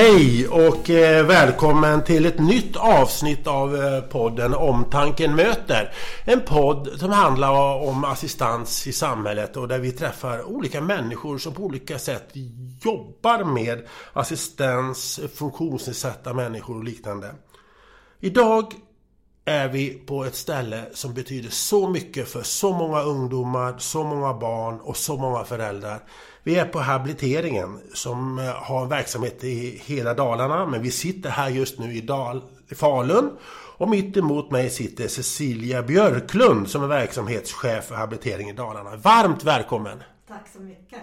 Hej 0.00 0.48
och 0.48 0.90
eh, 0.90 1.26
välkommen 1.26 2.04
till 2.04 2.26
ett 2.26 2.38
nytt 2.38 2.76
avsnitt 2.76 3.46
av 3.46 3.76
eh, 3.76 4.00
podden 4.00 4.54
Omtanken 4.54 5.36
möter. 5.36 5.92
En 6.24 6.40
podd 6.40 6.88
som 6.96 7.10
handlar 7.10 7.52
om 7.88 8.04
assistans 8.04 8.86
i 8.86 8.92
samhället 8.92 9.56
och 9.56 9.68
där 9.68 9.78
vi 9.78 9.92
träffar 9.92 10.42
olika 10.42 10.80
människor 10.80 11.38
som 11.38 11.54
på 11.54 11.62
olika 11.62 11.98
sätt 11.98 12.30
jobbar 12.84 13.44
med 13.44 13.86
assistans, 14.12 15.20
funktionsnedsatta 15.34 16.34
människor 16.34 16.76
och 16.76 16.84
liknande. 16.84 17.34
Idag 18.20 18.74
är 19.44 19.68
vi 19.68 19.90
på 19.90 20.24
ett 20.24 20.34
ställe 20.34 20.82
som 20.92 21.14
betyder 21.14 21.50
så 21.50 21.88
mycket 21.88 22.28
för 22.28 22.42
så 22.42 22.72
många 22.72 23.02
ungdomar, 23.02 23.74
så 23.78 24.04
många 24.04 24.34
barn 24.34 24.80
och 24.80 24.96
så 24.96 25.16
många 25.16 25.44
föräldrar. 25.44 26.00
Vi 26.42 26.56
är 26.56 26.64
på 26.64 26.80
habiliteringen 26.80 27.80
som 27.94 28.38
eh, 28.38 28.44
har 28.44 28.86
verksamhet 28.86 29.44
i 29.44 29.82
hela 29.84 30.14
Dalarna 30.14 30.66
men 30.66 30.82
vi 30.82 30.90
sitter 30.90 31.30
här 31.30 31.48
just 31.48 31.78
nu 31.78 31.94
i 31.94 32.00
Dal 32.00 32.42
Falun 32.74 33.30
och 33.76 33.88
mitt 33.88 34.16
emot 34.16 34.50
mig 34.50 34.70
sitter 34.70 35.08
Cecilia 35.08 35.82
Björklund 35.82 36.68
som 36.68 36.82
är 36.82 36.86
verksamhetschef 36.86 37.84
för 37.84 37.94
habilitering 37.94 38.50
i 38.50 38.52
Dalarna. 38.52 38.96
Varmt 38.96 39.44
välkommen! 39.44 40.02
Tack 40.28 40.48
så 40.52 40.60
mycket! 40.60 41.00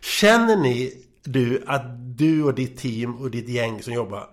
Känner 0.00 0.56
ni 0.56 1.04
du 1.24 1.64
att 1.66 1.82
du 2.18 2.44
och 2.44 2.54
ditt 2.54 2.78
team 2.78 3.16
och 3.16 3.30
ditt 3.30 3.48
gäng 3.48 3.82
som 3.82 3.92
jobbar 3.92 4.28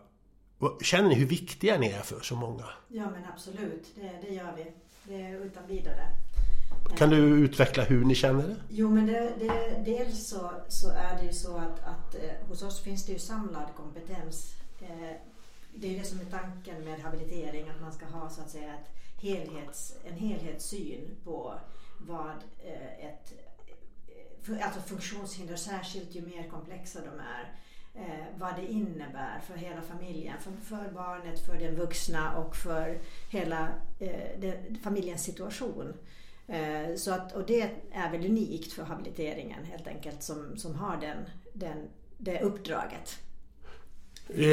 Känner 0.81 1.09
ni 1.09 1.15
hur 1.15 1.25
viktiga 1.25 1.77
ni 1.77 1.87
är 1.89 2.01
för 2.01 2.19
så 2.19 2.35
många? 2.35 2.65
Ja 2.87 3.09
men 3.11 3.23
absolut, 3.33 3.95
det, 3.95 4.27
det 4.27 4.33
gör 4.33 4.53
vi. 4.57 4.71
Det 5.03 5.21
är 5.21 5.45
utan 5.45 5.67
vidare. 5.67 6.07
Kan 6.97 7.09
du 7.09 7.17
utveckla 7.17 7.83
hur 7.83 8.05
ni 8.05 8.15
känner 8.15 8.47
det? 8.47 8.55
Jo 8.69 8.89
men 8.89 9.05
det, 9.05 9.33
det, 9.39 9.83
dels 9.85 10.27
så, 10.27 10.51
så 10.67 10.89
är 10.89 11.17
det 11.19 11.25
ju 11.25 11.33
så 11.33 11.57
att, 11.57 11.79
att 11.83 12.15
eh, 12.15 12.47
hos 12.47 12.63
oss 12.63 12.81
finns 12.81 13.05
det 13.05 13.13
ju 13.13 13.19
samlad 13.19 13.67
kompetens. 13.77 14.53
Eh, 14.81 15.15
det 15.75 15.87
är 15.87 15.91
ju 15.91 15.99
det 15.99 16.05
som 16.05 16.19
är 16.19 16.25
tanken 16.25 16.83
med 16.83 16.99
habilitering, 16.99 17.69
att 17.69 17.81
man 17.81 17.93
ska 17.93 18.05
ha 18.05 18.29
så 18.29 18.41
att 18.41 18.49
säga 18.49 18.73
ett 18.73 18.89
helhets, 19.21 19.95
en 20.05 20.17
helhetssyn 20.17 21.15
på 21.23 21.53
vad 21.97 22.43
eh, 22.65 23.05
ett 23.05 23.33
eh, 24.47 24.65
alltså 24.65 24.81
funktionshinder, 24.81 25.55
särskilt 25.55 26.15
ju 26.15 26.21
mer 26.21 26.49
komplexa 26.49 26.99
de 26.99 27.19
är, 27.19 27.53
eh, 27.95 28.25
vad 28.37 28.55
det 28.55 28.71
innebär 28.71 29.39
för 29.47 29.53
hela 29.53 29.81
familjen, 29.81 30.35
för, 30.39 30.51
för 30.51 30.91
barnet, 30.91 31.45
för 31.45 31.55
den 31.55 31.75
vuxna 31.75 32.37
och 32.37 32.55
för 32.55 32.99
hela 33.29 33.69
eh, 33.99 34.39
det, 34.39 34.75
familjens 34.83 35.23
situation. 35.23 35.93
Eh, 36.49 36.95
så 36.95 37.11
att, 37.11 37.35
och 37.35 37.45
det 37.45 37.69
är 37.91 38.11
väl 38.11 38.25
unikt 38.25 38.73
för 38.73 38.83
habiliteringen 38.83 39.65
helt 39.65 39.87
enkelt 39.87 40.23
som, 40.23 40.57
som 40.57 40.75
har 40.75 40.97
den, 40.97 41.17
den, 41.53 41.77
det 42.17 42.41
uppdraget. 42.41 43.19
Eh, 44.29 44.45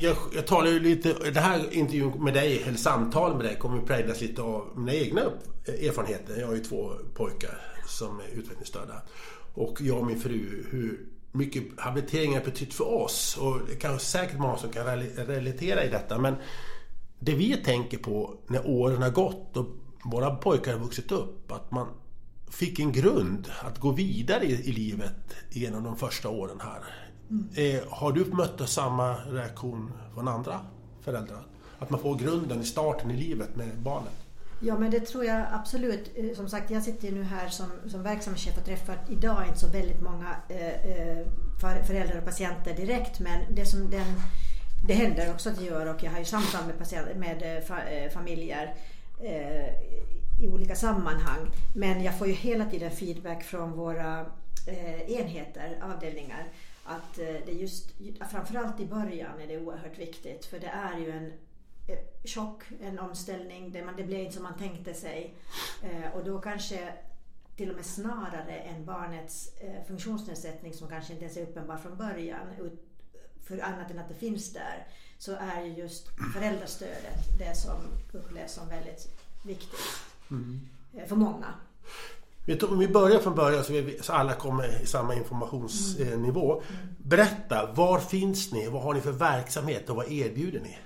jag, 0.00 0.16
jag 0.34 0.46
talar 0.46 0.70
ju 0.70 0.80
lite, 0.80 1.30
det 1.30 1.40
här 1.40 1.74
intervjun 1.74 2.24
med 2.24 2.34
dig, 2.34 2.62
eller 2.62 2.78
samtal 2.78 3.36
med 3.36 3.44
dig, 3.44 3.56
kommer 3.56 3.82
präglas 3.82 4.20
lite 4.20 4.42
av 4.42 4.68
mina 4.76 4.94
egna 4.94 5.20
eh, 5.20 5.88
erfarenheter. 5.88 6.40
Jag 6.40 6.46
har 6.46 6.54
ju 6.54 6.64
två 6.64 6.92
pojkar 7.14 7.60
som 7.86 8.20
är 8.20 8.38
utvecklingsstörda. 8.38 9.02
Och 9.54 9.80
jag 9.80 9.98
och 9.98 10.06
min 10.06 10.20
fru, 10.20 10.66
hur 10.70 11.06
mycket 11.32 11.62
habilitering 11.76 12.34
har 12.34 12.44
betytt 12.44 12.74
för 12.74 12.94
oss. 12.94 13.38
Och 13.40 13.60
det 13.66 13.72
är 13.72 13.76
kanske 13.76 14.06
säkert 14.06 14.38
många 14.38 14.56
som 14.56 14.72
kan 14.72 14.86
relatera 15.16 15.84
i 15.84 15.88
detta. 15.88 16.18
Men 16.18 16.34
det 17.18 17.34
vi 17.34 17.56
tänker 17.56 17.98
på 17.98 18.34
när 18.46 18.66
åren 18.66 19.02
har 19.02 19.10
gått 19.10 19.56
och 19.56 19.66
våra 20.04 20.30
pojkar 20.30 20.72
har 20.72 20.80
vuxit 20.80 21.12
upp. 21.12 21.52
Att 21.52 21.70
man 21.70 21.86
fick 22.50 22.78
en 22.78 22.92
grund 22.92 23.48
att 23.62 23.78
gå 23.78 23.90
vidare 23.90 24.44
i, 24.44 24.68
i 24.68 24.72
livet 24.72 25.36
genom 25.50 25.84
de 25.84 25.96
första 25.96 26.28
åren 26.28 26.60
här. 26.60 26.82
Mm. 27.30 27.48
Eh, 27.54 27.82
har 27.88 28.12
du 28.12 28.24
mött 28.24 28.68
samma 28.68 29.14
reaktion 29.14 29.92
från 30.14 30.28
andra 30.28 30.60
föräldrar? 31.00 31.46
Att 31.78 31.90
man 31.90 32.00
får 32.00 32.16
grunden 32.16 32.60
i 32.60 32.64
starten 32.64 33.10
i 33.10 33.16
livet 33.16 33.56
med 33.56 33.78
barnet? 33.78 34.12
Ja 34.60 34.78
men 34.78 34.90
det 34.90 35.00
tror 35.00 35.24
jag 35.24 35.46
absolut. 35.52 36.12
Eh, 36.14 36.36
som 36.36 36.48
sagt 36.48 36.70
jag 36.70 36.82
sitter 36.82 37.12
nu 37.12 37.22
här 37.22 37.48
som, 37.48 37.66
som 37.86 38.02
verksamhetschef 38.02 38.58
och 38.58 38.64
träffar 38.64 38.98
idag 39.08 39.44
inte 39.46 39.58
så 39.58 39.68
väldigt 39.68 40.02
många 40.02 40.36
eh, 40.48 40.66
eh 40.66 41.26
föräldrar 41.86 42.18
och 42.18 42.24
patienter 42.24 42.74
direkt 42.74 43.20
men 43.20 43.54
det 43.54 43.66
som 43.66 43.90
den, 43.90 44.06
det 44.86 44.94
händer 44.94 45.30
också 45.30 45.50
att 45.50 45.60
jag 45.60 45.66
gör 45.66 45.94
och 45.94 46.02
jag 46.02 46.10
har 46.10 46.18
ju 46.18 46.24
samtal 46.24 46.66
med, 46.66 46.78
patient, 46.78 47.16
med 47.16 47.64
fa, 47.68 47.76
familjer 48.14 48.74
eh, 49.20 49.68
i 50.40 50.48
olika 50.48 50.74
sammanhang. 50.74 51.50
Men 51.74 52.02
jag 52.02 52.18
får 52.18 52.26
ju 52.26 52.32
hela 52.32 52.64
tiden 52.64 52.90
feedback 52.90 53.42
från 53.42 53.72
våra 53.72 54.20
eh, 54.66 55.10
enheter, 55.10 55.78
avdelningar 55.82 56.48
att 56.84 57.18
eh, 57.18 57.34
det 57.46 57.52
just, 57.52 57.90
framförallt 58.30 58.80
i 58.80 58.86
början 58.86 59.40
är 59.40 59.46
det 59.46 59.58
oerhört 59.58 59.98
viktigt 59.98 60.44
för 60.44 60.60
det 60.60 60.66
är 60.66 60.98
ju 60.98 61.10
en 61.10 61.32
Eh, 61.88 61.98
chock, 62.24 62.62
en 62.80 62.98
omställning. 62.98 63.72
Det, 63.72 63.84
man, 63.84 63.96
det 63.96 64.04
blev 64.04 64.20
inte 64.20 64.34
som 64.34 64.42
man 64.42 64.58
tänkte 64.58 64.94
sig. 64.94 65.34
Eh, 65.82 66.16
och 66.16 66.24
då 66.24 66.40
kanske 66.40 66.92
till 67.56 67.70
och 67.70 67.76
med 67.76 67.84
snarare 67.84 68.58
än 68.58 68.84
barnets 68.84 69.56
eh, 69.56 69.84
funktionsnedsättning 69.86 70.74
som 70.74 70.88
kanske 70.88 71.12
inte 71.12 71.24
ens 71.24 71.36
är 71.36 71.42
uppenbar 71.42 71.76
från 71.76 71.96
början, 71.96 72.46
ut, 72.58 72.72
för 73.44 73.58
annat 73.58 73.90
än 73.90 73.98
att 73.98 74.08
det 74.08 74.14
finns 74.14 74.52
där, 74.52 74.86
så 75.18 75.32
är 75.32 75.64
ju 75.64 75.72
just 75.72 76.08
föräldrastödet 76.34 77.38
det 77.38 77.56
som 77.56 77.76
upplevs 78.12 78.52
som 78.52 78.68
väldigt 78.68 79.08
viktigt 79.42 79.80
mm. 80.30 80.68
eh, 80.94 81.06
för 81.06 81.16
många. 81.16 81.54
Om 82.68 82.78
vi 82.78 82.88
börjar 82.88 83.18
från 83.18 83.34
början 83.34 83.64
så, 83.64 83.72
vi, 83.72 83.98
så 84.02 84.12
alla 84.12 84.34
kommer 84.34 84.82
i 84.82 84.86
samma 84.86 85.14
informationsnivå. 85.14 86.52
Mm. 86.52 86.80
Mm. 86.80 86.94
Berätta, 86.98 87.72
var 87.72 88.00
finns 88.00 88.52
ni? 88.52 88.68
Vad 88.68 88.82
har 88.82 88.94
ni 88.94 89.00
för 89.00 89.12
verksamhet 89.12 89.90
och 89.90 89.96
vad 89.96 90.12
erbjuder 90.12 90.60
ni? 90.60 90.78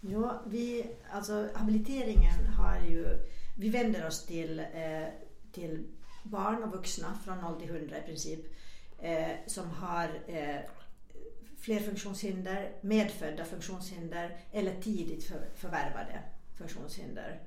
Ja, 0.00 0.42
vi, 0.46 0.86
alltså 1.12 1.48
habiliteringen 1.54 2.46
har 2.46 2.78
ju, 2.88 3.06
vi 3.56 3.68
vänder 3.68 4.06
oss 4.06 4.24
till, 4.24 4.58
eh, 4.58 5.08
till 5.52 5.86
barn 6.22 6.62
och 6.62 6.72
vuxna 6.72 7.18
från 7.24 7.38
0 7.38 7.60
till 7.60 7.70
100 7.70 7.98
i 7.98 8.06
princip 8.06 8.40
eh, 8.98 9.30
som 9.46 9.70
har 9.70 10.08
eh, 10.26 10.60
fler 11.60 11.80
funktionshinder, 11.80 12.72
medfödda 12.80 13.44
funktionshinder 13.44 14.36
eller 14.52 14.80
tidigt 14.80 15.24
för, 15.24 15.48
förvärvade 15.54 16.22
funktionshinder. 16.58 17.40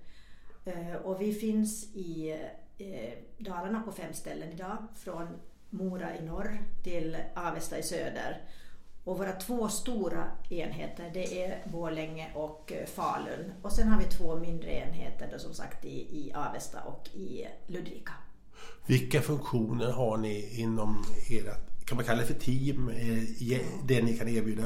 Eh, 0.66 0.96
och 0.96 1.22
vi 1.22 1.34
finns 1.34 1.96
i 1.96 2.32
eh, 2.78 3.14
Dalarna 3.38 3.82
på 3.82 3.92
fem 3.92 4.14
ställen 4.14 4.52
idag, 4.52 4.78
från 4.96 5.28
Mora 5.70 6.18
i 6.18 6.26
norr 6.26 6.64
till 6.84 7.18
Avesta 7.36 7.78
i 7.78 7.84
söder. 7.84 8.42
Och 9.04 9.18
våra 9.18 9.32
två 9.32 9.70
stora 9.70 10.32
enheter 10.50 11.12
det 11.14 11.44
är 11.44 11.64
Borlänge 11.66 12.32
och 12.36 12.72
eh, 12.72 12.86
Falun. 12.86 13.54
Och 13.62 13.72
sen 13.72 13.88
har 13.88 14.00
vi 14.00 14.06
två 14.06 14.36
mindre 14.36 14.72
enheter 14.72 15.30
då, 15.32 15.40
som 15.40 15.54
sagt 15.54 15.86
i, 15.86 16.26
i 16.26 16.34
Avesta 16.34 16.82
och 16.82 17.10
i 17.14 17.46
Ludvika. 17.68 18.14
Vilka 18.86 19.22
funktioner 19.22 19.92
har 19.92 20.18
ni 20.18 20.62
inom 20.62 21.06
ert 21.30 21.71
kan 21.92 21.96
man 21.98 22.06
kalla 22.06 22.22
det 22.22 22.28
för 22.28 22.34
team, 22.34 22.90
eh, 22.90 23.60
det 23.86 24.02
ni 24.02 24.18
kan 24.18 24.28
erbjuda? 24.28 24.64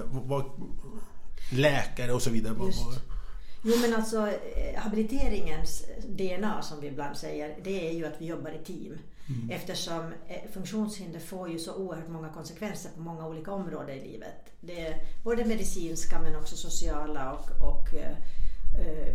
Läkare 1.51 2.13
och 2.13 2.21
så 2.21 2.29
vidare? 2.29 2.55
Just. 2.65 2.85
Jo 3.63 3.73
men 3.81 3.93
alltså 3.93 4.27
eh, 4.27 4.81
habiliteringens 4.81 5.83
DNA 6.07 6.61
som 6.61 6.81
vi 6.81 6.87
ibland 6.87 7.17
säger, 7.17 7.55
det 7.63 7.89
är 7.89 7.93
ju 7.93 8.05
att 8.05 8.13
vi 8.21 8.25
jobbar 8.25 8.51
i 8.51 8.65
team. 8.65 8.97
Mm. 9.27 9.49
Eftersom 9.49 10.13
eh, 10.27 10.51
funktionshinder 10.53 11.19
får 11.19 11.49
ju 11.49 11.59
så 11.59 11.75
oerhört 11.75 12.09
många 12.09 12.29
konsekvenser 12.29 12.89
på 12.95 13.01
många 13.01 13.27
olika 13.27 13.51
områden 13.51 13.95
i 13.95 14.07
livet. 14.07 14.53
Det 14.61 14.87
är 14.87 15.03
både 15.23 15.45
medicinska 15.45 16.21
men 16.21 16.35
också 16.35 16.55
sociala 16.55 17.33
och, 17.33 17.67
och 17.69 17.93
eh, 17.93 18.17
eh, 18.81 19.13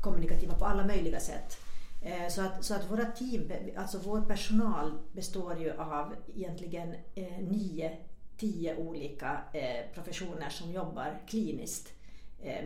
kommunikativa 0.00 0.54
på 0.54 0.64
alla 0.64 0.86
möjliga 0.86 1.20
sätt. 1.20 1.58
Eh, 2.04 2.28
så, 2.28 2.40
att, 2.40 2.64
så 2.64 2.74
att 2.74 2.90
våra 2.90 3.04
team, 3.04 3.52
alltså 3.76 3.98
vår 3.98 4.20
personal 4.20 4.98
består 5.12 5.58
ju 5.58 5.72
av 5.72 6.14
egentligen 6.36 6.94
eh, 7.14 7.38
nio, 7.40 7.96
tio 8.36 8.76
olika 8.76 9.40
eh, 9.52 9.94
professioner 9.94 10.50
som 10.50 10.72
jobbar 10.72 11.20
kliniskt 11.28 11.92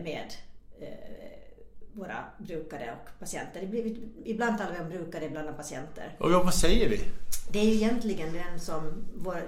med 0.03 0.33
våra 1.93 2.25
brukare 2.37 2.97
och 3.01 3.19
patienter. 3.19 3.61
Ibland 4.25 4.57
talar 4.57 4.73
vi 4.73 4.79
om 4.79 4.89
brukare, 4.89 5.25
ibland 5.25 5.49
om 5.49 5.55
patienter. 5.55 6.15
Och 6.19 6.31
vad 6.31 6.53
säger 6.53 6.89
vi? 6.89 6.99
Det 7.51 7.59
är 7.59 7.63
ju 7.63 7.73
egentligen, 7.73 8.33
den 8.33 8.59
som, 8.59 9.05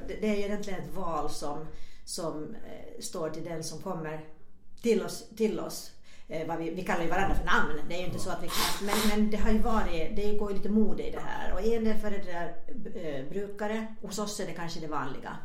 det 0.07 0.29
är 0.29 0.35
egentligen 0.35 0.79
ett 0.79 0.95
val 0.95 1.29
som, 1.29 1.67
som 2.05 2.55
står 2.99 3.29
till 3.29 3.43
den 3.43 3.63
som 3.63 3.81
kommer 3.81 4.25
till 4.81 5.03
oss. 5.03 5.29
Till 5.37 5.59
oss. 5.59 5.91
Eh, 6.29 6.57
vi, 6.57 6.69
vi, 6.69 6.83
kallar 6.83 7.03
ju 7.03 7.09
varandra 7.09 7.35
för 7.35 7.45
namn, 7.45 7.81
det 7.89 7.95
är 7.95 7.99
ju 7.99 8.05
inte 8.05 8.19
så 8.19 8.29
att 8.29 8.43
vi 8.43 8.47
kan, 8.47 8.85
men, 8.85 8.95
men 9.09 9.31
det 9.31 9.37
har 9.37 9.51
ju 9.51 9.57
varit, 9.57 10.15
det 10.15 10.37
går 10.37 10.51
ju 10.51 10.57
lite 10.57 10.69
mode 10.69 11.07
i 11.07 11.11
det 11.11 11.19
här 11.19 11.53
och 11.53 11.61
en 11.61 11.83
del 11.83 11.97
föräldrar 11.97 12.55
eh, 12.95 13.29
brukare, 13.29 13.95
hos 14.01 14.19
oss 14.19 14.39
är 14.39 14.45
det 14.45 14.53
kanske 14.53 14.79
det 14.79 14.87
vanliga. 14.87 15.37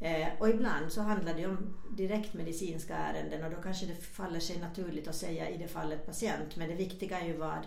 Eh, 0.00 0.28
och 0.38 0.48
ibland 0.48 0.92
så 0.92 1.00
handlar 1.00 1.34
det 1.34 1.46
om 1.46 1.76
direkt 1.90 2.34
medicinska 2.34 2.96
ärenden 2.96 3.44
och 3.44 3.50
då 3.50 3.56
kanske 3.62 3.86
det 3.86 3.94
faller 3.94 4.40
sig 4.40 4.58
naturligt 4.58 5.08
att 5.08 5.14
säga 5.14 5.50
i 5.50 5.56
det 5.56 5.68
fallet 5.68 6.06
patient. 6.06 6.56
Men 6.56 6.68
det 6.68 6.74
viktiga 6.74 7.20
är 7.20 7.26
ju 7.26 7.36
vad, 7.36 7.66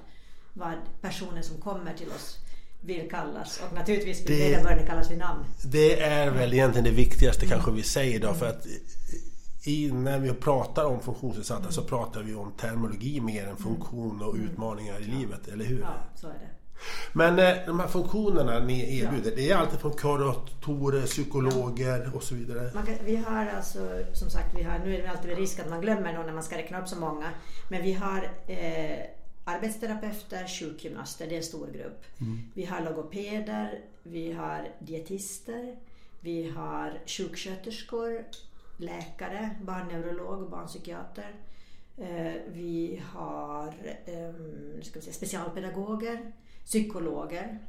vad 0.54 0.76
personen 1.02 1.44
som 1.44 1.62
kommer 1.62 1.94
till 1.94 2.10
oss 2.10 2.38
vill 2.82 3.10
kallas 3.10 3.62
och 3.68 3.76
naturligtvis 3.76 4.20
vill 4.20 4.38
det, 4.38 4.50
vederbörande 4.50 4.86
kallas 4.86 5.12
vid 5.12 5.18
namn. 5.18 5.46
Det 5.64 6.02
är 6.02 6.32
väl 6.32 6.54
egentligen 6.54 6.86
det 6.86 6.92
viktigaste 6.92 7.46
mm. 7.46 7.56
kanske 7.56 7.72
vi 7.72 7.84
säger 7.84 8.16
idag 8.16 8.38
för 8.38 8.46
att 8.46 8.68
i, 9.68 9.92
när 9.92 10.20
vi 10.20 10.34
pratar 10.34 10.86
om 10.86 11.00
funktionsnedsatta 11.00 11.62
mm. 11.62 11.72
så 11.72 11.82
pratar 11.82 12.24
vi 12.24 12.36
om 12.36 12.52
terminologi 12.52 13.22
mer 13.22 13.48
än 13.48 13.58
funktion 13.58 14.22
och 14.22 14.36
mm. 14.36 14.48
utmaningar 14.48 15.00
i 15.00 15.04
livet, 15.04 15.48
eller 15.48 15.66
hur? 15.66 15.82
Ja, 15.82 15.94
så 16.16 16.28
är 16.28 16.34
det. 16.34 16.50
Men 17.14 17.40
eh, 17.40 17.66
de 17.66 17.80
här 17.80 17.88
funktionerna 17.88 18.60
ni 18.60 19.00
erbjuder, 19.00 19.30
ja. 19.30 19.36
det 19.36 19.50
är 19.50 19.56
alltid 19.56 19.80
från 19.80 19.94
kuratorer, 19.94 21.06
psykologer 21.06 22.12
och 22.16 22.24
så 22.24 22.36
vidare? 22.36 22.70
Kan, 22.72 22.86
vi 23.06 23.16
har 23.16 23.48
alltså, 23.48 23.80
som 24.14 24.30
sagt, 24.30 24.56
vi 24.56 24.64
har, 24.64 24.80
nu 24.80 24.96
är 24.96 25.02
det 25.02 25.10
alltid 25.10 25.38
risk 25.38 25.60
att 25.60 25.70
man 25.70 25.82
glömmer 25.82 26.14
någon 26.14 26.26
när 26.26 26.34
man 26.34 26.44
ska 26.44 26.58
räkna 26.58 26.82
upp 26.82 26.88
så 26.88 27.00
många. 27.00 27.30
Men 27.70 27.84
vi 27.84 27.94
har 27.94 28.32
eh, 28.48 29.00
arbetsterapeuter, 29.44 30.48
sjukgymnaster, 30.48 31.28
det 31.28 31.36
är 31.36 31.38
en 31.38 31.44
stor 31.44 31.68
grupp. 31.68 32.04
Mm. 32.20 32.40
Vi 32.54 32.66
har 32.66 32.82
logopeder, 32.82 33.82
vi 34.04 34.32
har 34.32 34.68
dietister, 34.80 35.76
vi 36.20 36.50
har 36.50 37.00
sjuksköterskor, 37.06 38.24
läkare, 38.78 39.56
barnneurolog, 39.62 40.50
barnpsykiater. 40.50 41.36
Eh, 41.98 42.34
vi 42.48 43.02
har 43.14 43.74
ehm, 44.06 44.84
ska 44.84 45.00
vi 45.00 45.02
säga, 45.02 45.14
specialpedagoger, 45.14 46.32
psykologer. 46.66 47.60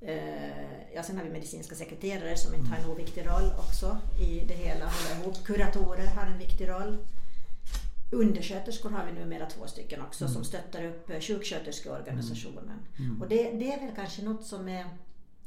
Eh, 0.00 0.94
ja, 0.94 1.02
sen 1.02 1.16
har 1.16 1.24
vi 1.24 1.30
medicinska 1.30 1.74
sekreterare 1.74 2.36
som 2.36 2.54
inte 2.54 2.70
har 2.70 2.76
en 2.78 2.90
oviktig 2.90 3.26
roll 3.26 3.52
också 3.58 3.98
i 4.20 4.40
det 4.48 4.54
hela. 4.54 4.90
Kuratorer 5.44 6.06
har 6.06 6.26
en 6.26 6.38
viktig 6.38 6.68
roll. 6.68 6.98
Undersköterskor 8.10 8.90
har 8.90 9.06
vi 9.06 9.20
numera 9.20 9.46
två 9.46 9.66
stycken 9.66 10.02
också 10.02 10.24
mm. 10.24 10.34
som 10.34 10.44
stöttar 10.44 10.84
upp 10.84 11.10
eh, 11.10 11.20
sjuksköterskeorganisationen. 11.20 12.64
Mm. 12.98 13.10
mm. 13.10 13.22
Och 13.22 13.28
det, 13.28 13.50
det, 13.50 13.72
är 13.72 13.80
väl 13.80 13.94
kanske 13.94 14.22
något 14.22 14.44
som 14.44 14.68
är 14.68 14.86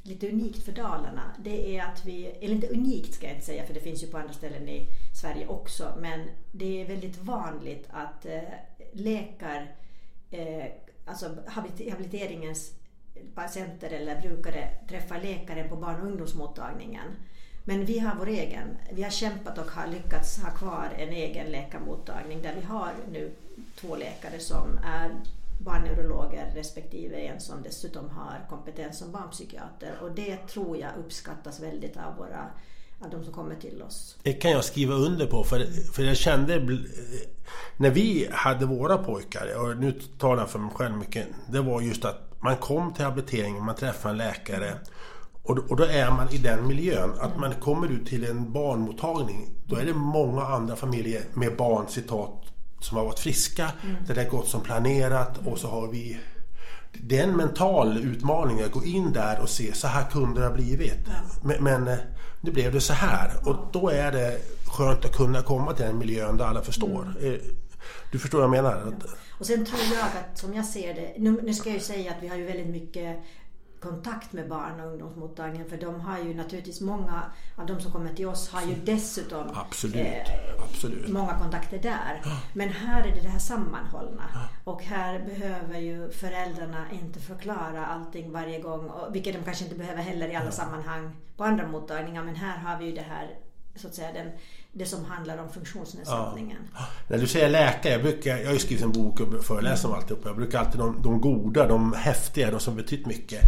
lite 0.09 0.29
unikt 0.29 0.63
för 0.63 0.71
Dalarna. 0.71 1.31
Det 1.39 1.77
är 1.77 1.83
att 1.83 2.05
vi, 2.05 2.25
eller 2.25 2.55
inte 2.55 2.67
unikt 2.67 3.13
ska 3.13 3.25
jag 3.27 3.35
inte 3.35 3.45
säga 3.45 3.65
för 3.65 3.73
det 3.73 3.79
finns 3.79 4.03
ju 4.03 4.07
på 4.07 4.17
andra 4.17 4.33
ställen 4.33 4.69
i 4.69 4.87
Sverige 5.21 5.47
också, 5.47 5.93
men 5.99 6.29
det 6.51 6.81
är 6.81 6.87
väldigt 6.87 7.17
vanligt 7.17 7.87
att 7.89 8.25
eh, 8.25 8.41
läkar, 8.93 9.75
eh, 10.31 10.65
alltså 11.05 11.35
habiliteringens 11.47 12.73
patienter 13.35 13.89
eller 13.89 14.21
brukare 14.21 14.69
träffar 14.89 15.21
läkaren 15.21 15.69
på 15.69 15.75
barn 15.75 16.01
och 16.01 16.07
ungdomsmottagningen. 16.07 17.07
Men 17.63 17.85
vi 17.85 17.99
har 17.99 18.15
vår 18.15 18.27
egen. 18.27 18.77
Vi 18.91 19.03
har 19.03 19.09
kämpat 19.09 19.57
och 19.57 19.71
har 19.71 19.87
lyckats 19.87 20.37
ha 20.37 20.51
kvar 20.51 20.89
en 20.97 21.09
egen 21.09 21.47
läkarmottagning 21.47 22.41
där 22.41 22.55
vi 22.55 22.61
har 22.61 22.93
nu 23.11 23.31
två 23.75 23.95
läkare 23.95 24.39
som 24.39 24.77
är 24.83 25.11
barnneurologer 25.59 26.51
respektive 26.55 27.15
en 27.15 27.39
som 27.39 27.63
dessutom 27.63 28.09
har 28.09 28.45
kompetens 28.49 28.99
som 28.99 29.11
barnpsykiater. 29.11 29.99
Och 30.01 30.11
det 30.11 30.37
tror 30.47 30.77
jag 30.77 30.89
uppskattas 30.97 31.59
väldigt 31.59 31.97
av 31.97 32.15
våra 32.17 32.51
av 33.01 33.09
de 33.09 33.23
som 33.23 33.33
kommer 33.33 33.55
till 33.55 33.81
oss. 33.81 34.17
Det 34.23 34.33
kan 34.33 34.51
jag 34.51 34.63
skriva 34.63 34.93
under 34.93 35.25
på 35.25 35.43
för, 35.43 35.65
för 35.93 36.03
jag 36.03 36.17
kände 36.17 36.77
när 37.77 37.89
vi 37.89 38.27
hade 38.31 38.65
våra 38.65 38.97
pojkar, 38.97 39.47
och 39.61 39.77
nu 39.77 39.91
talar 40.17 40.41
jag 40.41 40.49
för 40.49 40.59
mig 40.59 40.71
själv 40.75 40.97
mycket, 40.97 41.27
det 41.51 41.61
var 41.61 41.81
just 41.81 42.05
att 42.05 42.41
man 42.41 42.57
kom 42.57 42.93
till 42.93 43.05
habiliteringen, 43.05 43.65
man 43.65 43.75
träffade 43.75 44.11
en 44.11 44.17
läkare 44.17 44.73
och 45.49 45.55
då, 45.55 45.61
och 45.69 45.75
då, 45.75 45.83
är 45.83 46.11
man 46.11 46.33
i 46.33 46.37
den 46.37 46.67
miljön. 46.67 47.13
Att 47.19 47.39
man 47.39 47.53
kommer 47.53 47.87
ut 47.87 48.07
till 48.07 48.25
en 48.25 48.51
barnmottagning. 48.51 49.49
Då 49.65 49.75
är 49.75 49.85
det 49.85 49.93
många 49.93 50.41
andra 50.41 50.75
familjer 50.75 51.21
med 51.33 51.57
barn, 51.57 51.87
citat, 51.87 52.48
som 52.79 52.97
har 52.97 53.05
varit 53.05 53.19
friska. 53.19 53.71
Mm. 53.83 53.95
Det 54.07 54.17
har 54.17 54.29
gått 54.29 54.47
som 54.47 54.61
planerat 54.61 55.37
och 55.45 55.57
så 55.57 55.67
har 55.67 55.87
vi 55.87 56.19
det 56.91 57.19
är 57.19 57.23
en 57.23 57.37
mental 57.37 57.97
utmaning 57.97 58.61
att 58.61 58.71
gå 58.71 58.85
in 58.85 59.13
där 59.13 59.39
och 59.39 59.49
se 59.49 59.73
så 59.73 59.87
här 59.87 60.09
kunde 60.11 60.39
det 60.41 60.47
ha 60.47 60.53
blivit. 60.53 60.97
Men, 61.43 61.63
men, 61.63 61.87
eh, 61.87 61.97
nu 62.41 62.51
blev 62.51 62.73
det 62.73 62.81
så 62.81 62.93
här 62.93 63.31
och 63.43 63.55
då 63.71 63.89
är 63.89 64.11
det 64.11 64.37
skönt 64.65 65.05
att 65.05 65.15
kunna 65.15 65.41
komma 65.41 65.73
till 65.73 65.85
den 65.85 65.97
miljön 65.97 66.37
där 66.37 66.45
alla 66.45 66.61
förstår. 66.61 67.13
Mm. 67.19 67.33
Eh, 67.33 67.39
du 68.11 68.19
förstår 68.19 68.37
vad 68.37 68.57
jag 68.57 68.63
menar? 68.63 68.93
Och 69.39 69.45
sen 69.45 69.65
tror 69.65 69.79
jag 69.97 70.05
att 70.05 70.37
som 70.37 70.53
jag 70.53 70.65
ser 70.65 70.93
det, 70.93 71.13
nu, 71.17 71.41
nu 71.43 71.53
ska 71.53 71.69
jag 71.69 71.77
ju 71.77 71.83
säga 71.83 72.11
att 72.11 72.23
vi 72.23 72.27
har 72.27 72.35
ju 72.35 72.45
väldigt 72.45 72.67
mycket 72.67 73.17
kontakt 73.81 74.33
med 74.33 74.49
barn 74.49 74.79
och 74.79 74.87
ungdomsmottagningen 74.87 75.69
för 75.69 75.77
de 75.77 76.01
har 76.01 76.19
ju 76.19 76.33
naturligtvis 76.33 76.81
många 76.81 77.23
av 77.55 77.65
de 77.65 77.81
som 77.81 77.91
kommer 77.91 78.13
till 78.13 78.27
oss 78.27 78.49
har 78.49 78.61
ju 78.61 78.75
dessutom 78.75 79.47
absolut, 79.53 79.95
eh, 79.95 80.63
absolut. 80.69 81.07
många 81.07 81.39
kontakter 81.39 81.79
där. 81.79 82.21
Men 82.53 82.69
här 82.69 83.07
är 83.07 83.15
det 83.15 83.21
det 83.21 83.29
här 83.29 83.39
sammanhållna. 83.39 84.23
Och 84.63 84.83
här 84.83 85.19
behöver 85.19 85.79
ju 85.79 86.11
föräldrarna 86.11 86.91
inte 86.91 87.19
förklara 87.19 87.85
allting 87.85 88.31
varje 88.31 88.59
gång, 88.59 88.91
vilket 89.11 89.33
de 89.33 89.43
kanske 89.43 89.63
inte 89.63 89.75
behöver 89.75 90.01
heller 90.01 90.27
i 90.27 90.35
alla 90.35 90.51
sammanhang 90.51 91.15
på 91.37 91.43
andra 91.43 91.67
mottagningar 91.67 92.23
men 92.23 92.35
här 92.35 92.57
har 92.57 92.79
vi 92.79 92.85
ju 92.85 92.91
det 92.91 93.01
här 93.01 93.37
så 93.75 93.87
att 93.87 93.95
säga 93.95 94.11
den, 94.13 94.31
det 94.71 94.85
som 94.85 95.05
handlar 95.05 95.37
om 95.37 95.49
funktionsnedsättningen. 95.49 96.57
Ja. 96.73 96.79
När 97.07 97.17
du 97.17 97.27
säger 97.27 97.49
läkare, 97.49 97.93
jag, 97.93 98.01
brukar, 98.01 98.37
jag 98.37 98.45
har 98.45 98.53
ju 98.53 98.59
skrivit 98.59 98.83
en 98.83 98.91
bok 98.91 99.19
och 99.19 99.45
föreläser 99.45 99.87
om 99.87 99.95
alltihop. 99.95 100.21
Jag 100.25 100.35
brukar 100.35 100.59
alltid 100.59 100.79
de, 100.79 101.01
de 101.01 101.21
goda, 101.21 101.67
de 101.67 101.93
häftiga, 101.93 102.51
de 102.51 102.59
som 102.59 102.75
betytt 102.75 103.05
mycket. 103.05 103.41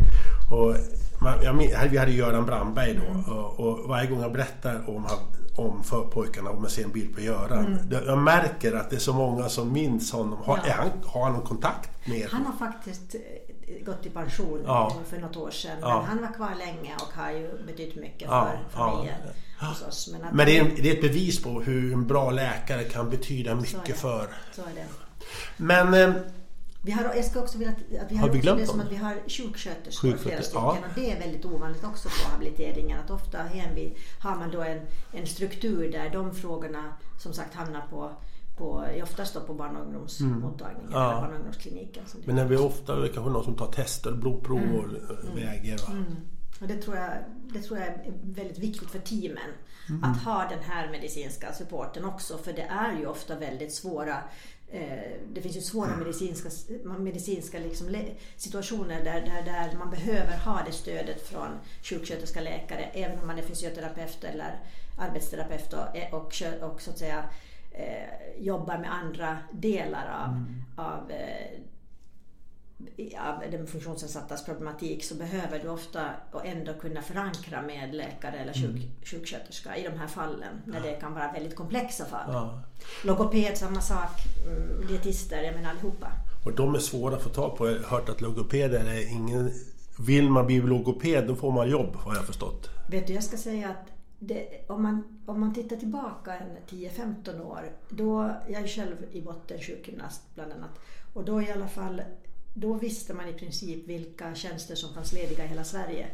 Och 0.52 0.76
man, 1.22 1.44
jag, 1.44 1.54
vi 1.90 1.98
hade 1.98 2.12
Göran 2.12 2.46
Brandberg 2.46 2.94
då 2.94 3.06
mm. 3.06 3.24
och, 3.24 3.60
och, 3.60 3.90
varje 3.90 4.10
gång 4.10 4.22
jag 4.22 4.34
berättar 4.34 4.90
om, 4.90 5.08
om 5.56 5.84
för 5.84 6.02
pojkarna 6.02 6.50
och 6.50 6.62
man 6.62 6.70
ser 6.70 6.84
en 6.84 6.92
bild 6.92 7.16
på 7.16 7.22
Göran. 7.22 7.66
Mm. 7.66 8.06
Jag 8.06 8.18
märker 8.18 8.74
att 8.74 8.90
det 8.90 8.96
är 8.96 9.00
så 9.00 9.14
många 9.14 9.50
som 9.50 9.74
minns 9.74 10.12
honom. 10.12 10.40
Har, 10.44 10.60
ja. 10.68 10.74
han, 10.78 10.90
har 11.06 11.24
han 11.24 11.34
någon 11.34 11.46
kontakt 11.48 12.08
med 12.08 12.28
Han 12.32 12.46
har 12.46 12.68
faktiskt 12.68 13.16
gått 13.86 14.06
i 14.06 14.10
pension 14.10 14.64
ja. 14.66 14.98
för 15.10 15.18
något 15.18 15.38
år 15.38 15.52
sedan. 15.52 15.78
Ja. 15.82 15.98
Men 15.98 16.10
han 16.10 16.22
var 16.22 16.34
kvar 16.34 16.56
länge 16.58 16.96
och 16.96 17.14
har 17.14 17.32
ju 17.32 17.50
betytt 17.68 17.96
mycket 17.96 18.30
för 18.30 18.60
familjen 18.70 19.18
hos 19.60 19.82
oss. 19.82 20.10
Men, 20.12 20.36
men 20.36 20.46
det, 20.46 20.58
är, 20.58 20.64
det, 20.64 20.90
är, 20.90 20.96
ett 20.96 21.02
bevis 21.02 21.44
på 21.44 21.62
hur 21.62 21.94
en 21.94 22.08
bra 22.08 22.32
läkare 22.32 22.84
kan 22.84 23.10
betyda 23.10 23.56
mycket 23.56 23.98
för... 23.98 24.28
Så 24.56 24.62
är 24.62 24.76
det. 24.76 24.86
Men... 25.58 25.94
Eh, 25.94 26.22
vi 26.84 26.92
har, 26.92 27.04
jag 27.16 27.26
ska 27.26 27.40
också 27.40 27.58
vilja 27.58 27.74
att 27.74 28.12
vi 28.12 28.16
har, 28.16 28.28
har 28.28 28.34
vi 28.34 28.40
glömt 28.40 28.60
det 28.60 28.68
som 28.68 28.80
att 28.80 28.92
vi 28.92 28.96
har 28.96 29.16
sjuksköterskor, 29.28 30.18
flera 30.18 30.42
stycken. 30.42 30.62
Ja. 30.64 30.70
Och 30.70 30.96
det 30.96 31.12
är 31.12 31.20
väldigt 31.20 31.46
ovanligt 31.46 31.84
också 31.84 32.10
på 32.10 32.32
habiliteringen. 32.32 33.00
Att 33.00 33.12
ofta 33.12 33.38
har 34.20 34.36
man 34.36 34.52
då 34.52 34.62
en, 34.62 34.82
en 35.12 35.28
struktur 35.28 35.92
där 35.92 36.10
de 36.10 36.36
frågorna 36.36 36.94
som 37.20 37.34
sagt 37.34 37.54
hamnar 37.54 37.82
på 37.90 38.12
på, 38.62 38.86
oftast 39.04 39.34
då 39.34 39.40
på 39.42 39.54
barn 39.54 39.76
och 39.76 39.82
ungdomsmottagningen 39.86 40.92
mm. 40.92 41.02
ja. 41.02 41.12
eller 41.12 41.22
barn 41.22 41.30
och 41.30 41.36
ungdomskliniken. 41.36 42.04
Men 42.26 42.36
när 42.36 42.46
vi 42.46 42.58
ofta 42.58 42.98
är 42.98 43.02
det 43.02 43.10
kanske 43.10 43.32
någon 43.32 43.44
som 43.44 43.56
tar 43.56 43.72
tester, 43.72 44.12
blodprov 44.12 44.58
mm. 44.58 44.76
och 44.76 44.84
mm. 44.84 45.36
väger. 45.36 45.78
Va? 45.78 45.92
Mm. 45.92 46.16
Och 46.62 46.68
det, 46.68 46.76
tror 46.76 46.98
jag, 46.98 47.12
det 47.54 47.62
tror 47.62 47.80
jag 47.80 47.88
är 47.88 48.14
väldigt 48.24 48.60
viktigt 48.60 48.90
för 48.90 49.00
teamen. 49.00 49.52
Mm. 49.90 50.04
Att 50.04 50.24
ha 50.24 50.48
den 50.50 50.64
här 50.64 50.92
medicinska 50.92 51.54
supporten 51.54 52.06
också. 52.06 52.38
För 52.38 52.54
det 52.54 52.62
är 52.62 53.00
ju 53.00 53.06
ofta 53.06 53.36
väldigt 53.36 53.74
svåra 53.74 54.18
eh, 54.72 55.12
det 55.34 55.42
finns 55.42 55.58
ju 55.58 55.62
svåra 55.62 55.98
medicinska, 55.98 56.50
medicinska 57.00 57.60
liksom 57.60 57.96
situationer 58.38 59.04
där, 59.04 59.22
där, 59.22 59.44
där 59.46 59.78
man 59.78 59.90
behöver 59.90 60.38
ha 60.38 60.62
det 60.66 60.72
stödet 60.72 61.28
från 61.28 61.50
sjuksköterska, 61.84 62.42
läkare, 62.42 62.84
även 62.94 63.20
om 63.20 63.28
man 63.28 63.38
är 63.38 63.44
fysioterapeut 63.44 64.24
eller 64.24 64.60
arbetsterapeut 64.98 65.74
och, 65.74 66.20
och, 66.20 66.72
och 66.72 66.82
så 66.82 66.92
att 66.92 66.98
säga 66.98 67.24
eh, 67.72 68.44
jobbar 68.44 68.78
med 68.78 68.94
andra 68.94 69.38
delar 69.52 70.26
av, 70.26 70.30
mm. 70.30 70.64
av 70.76 71.12
eh, 71.12 71.60
av 73.20 73.52
den 73.52 73.68
funktionsnedsattas 73.68 74.46
problematik 74.46 75.04
så 75.04 75.16
behöver 75.16 75.60
du 75.60 75.70
ofta 75.70 76.10
och 76.32 76.46
ändå 76.46 76.74
kunna 76.74 77.02
förankra 77.02 77.62
med 77.62 77.96
läkare 77.96 78.40
eller 78.40 78.54
sjuk, 78.54 78.64
mm. 78.64 78.92
sjuksköterska 79.04 79.78
i 79.78 79.84
de 79.84 80.00
här 80.00 80.08
fallen 80.08 80.62
när 80.66 80.82
det 80.82 80.92
kan 80.92 81.14
vara 81.14 81.32
väldigt 81.32 81.56
komplexa 81.56 82.06
fall. 82.06 82.34
Ja. 82.34 82.64
Logoped 83.04 83.58
samma 83.58 83.82
sak, 83.82 84.12
mm, 84.48 84.88
dietister, 84.88 85.44
jag 85.44 85.56
menar 85.56 85.70
allihopa. 85.70 86.08
Och 86.46 86.56
de 86.56 86.76
är 86.76 86.80
svåra 86.80 87.16
att 87.16 87.22
få 87.22 87.30
tag 87.30 87.58
på. 87.58 87.68
Jag 87.68 87.74
har 87.74 87.98
hört 87.98 88.10
att 88.10 88.22
logopeder 88.22 88.80
är 88.80 89.12
ingen... 89.12 89.52
Vill 90.00 90.30
man 90.30 90.46
bli 90.46 90.62
logoped 90.62 91.28
då 91.28 91.36
får 91.36 91.52
man 91.52 91.70
jobb 91.70 91.96
har 91.96 92.16
jag 92.16 92.26
förstått. 92.26 92.70
Vet 92.90 93.08
du, 93.08 93.14
jag 93.14 93.24
ska 93.24 93.38
säga 93.38 93.70
att 93.70 94.01
det, 94.24 94.70
om, 94.70 94.84
man, 94.84 95.22
om 95.26 95.40
man 95.40 95.54
tittar 95.54 95.76
tillbaka 95.76 96.36
en 96.36 96.58
10-15 96.68 97.42
år, 97.42 97.72
då, 97.90 98.36
jag 98.50 98.62
är 98.62 98.68
själv 98.68 98.96
i 99.12 99.22
botten 99.22 99.60
sjukgymnast 99.60 100.22
bland 100.36 100.52
annat, 100.52 100.80
och 101.14 101.26
då 101.26 101.42
i 101.42 101.52
alla 101.52 101.68
fall 101.68 102.02
då 102.54 102.74
visste 102.74 103.14
man 103.14 103.30
i 103.30 103.34
princip 103.34 103.88
vilka 103.88 104.36
tjänster 104.36 104.76
som 104.76 104.94
fanns 104.94 105.14
lediga 105.14 105.46
i 105.46 105.48
hela 105.48 105.64
Sverige. 105.64 106.08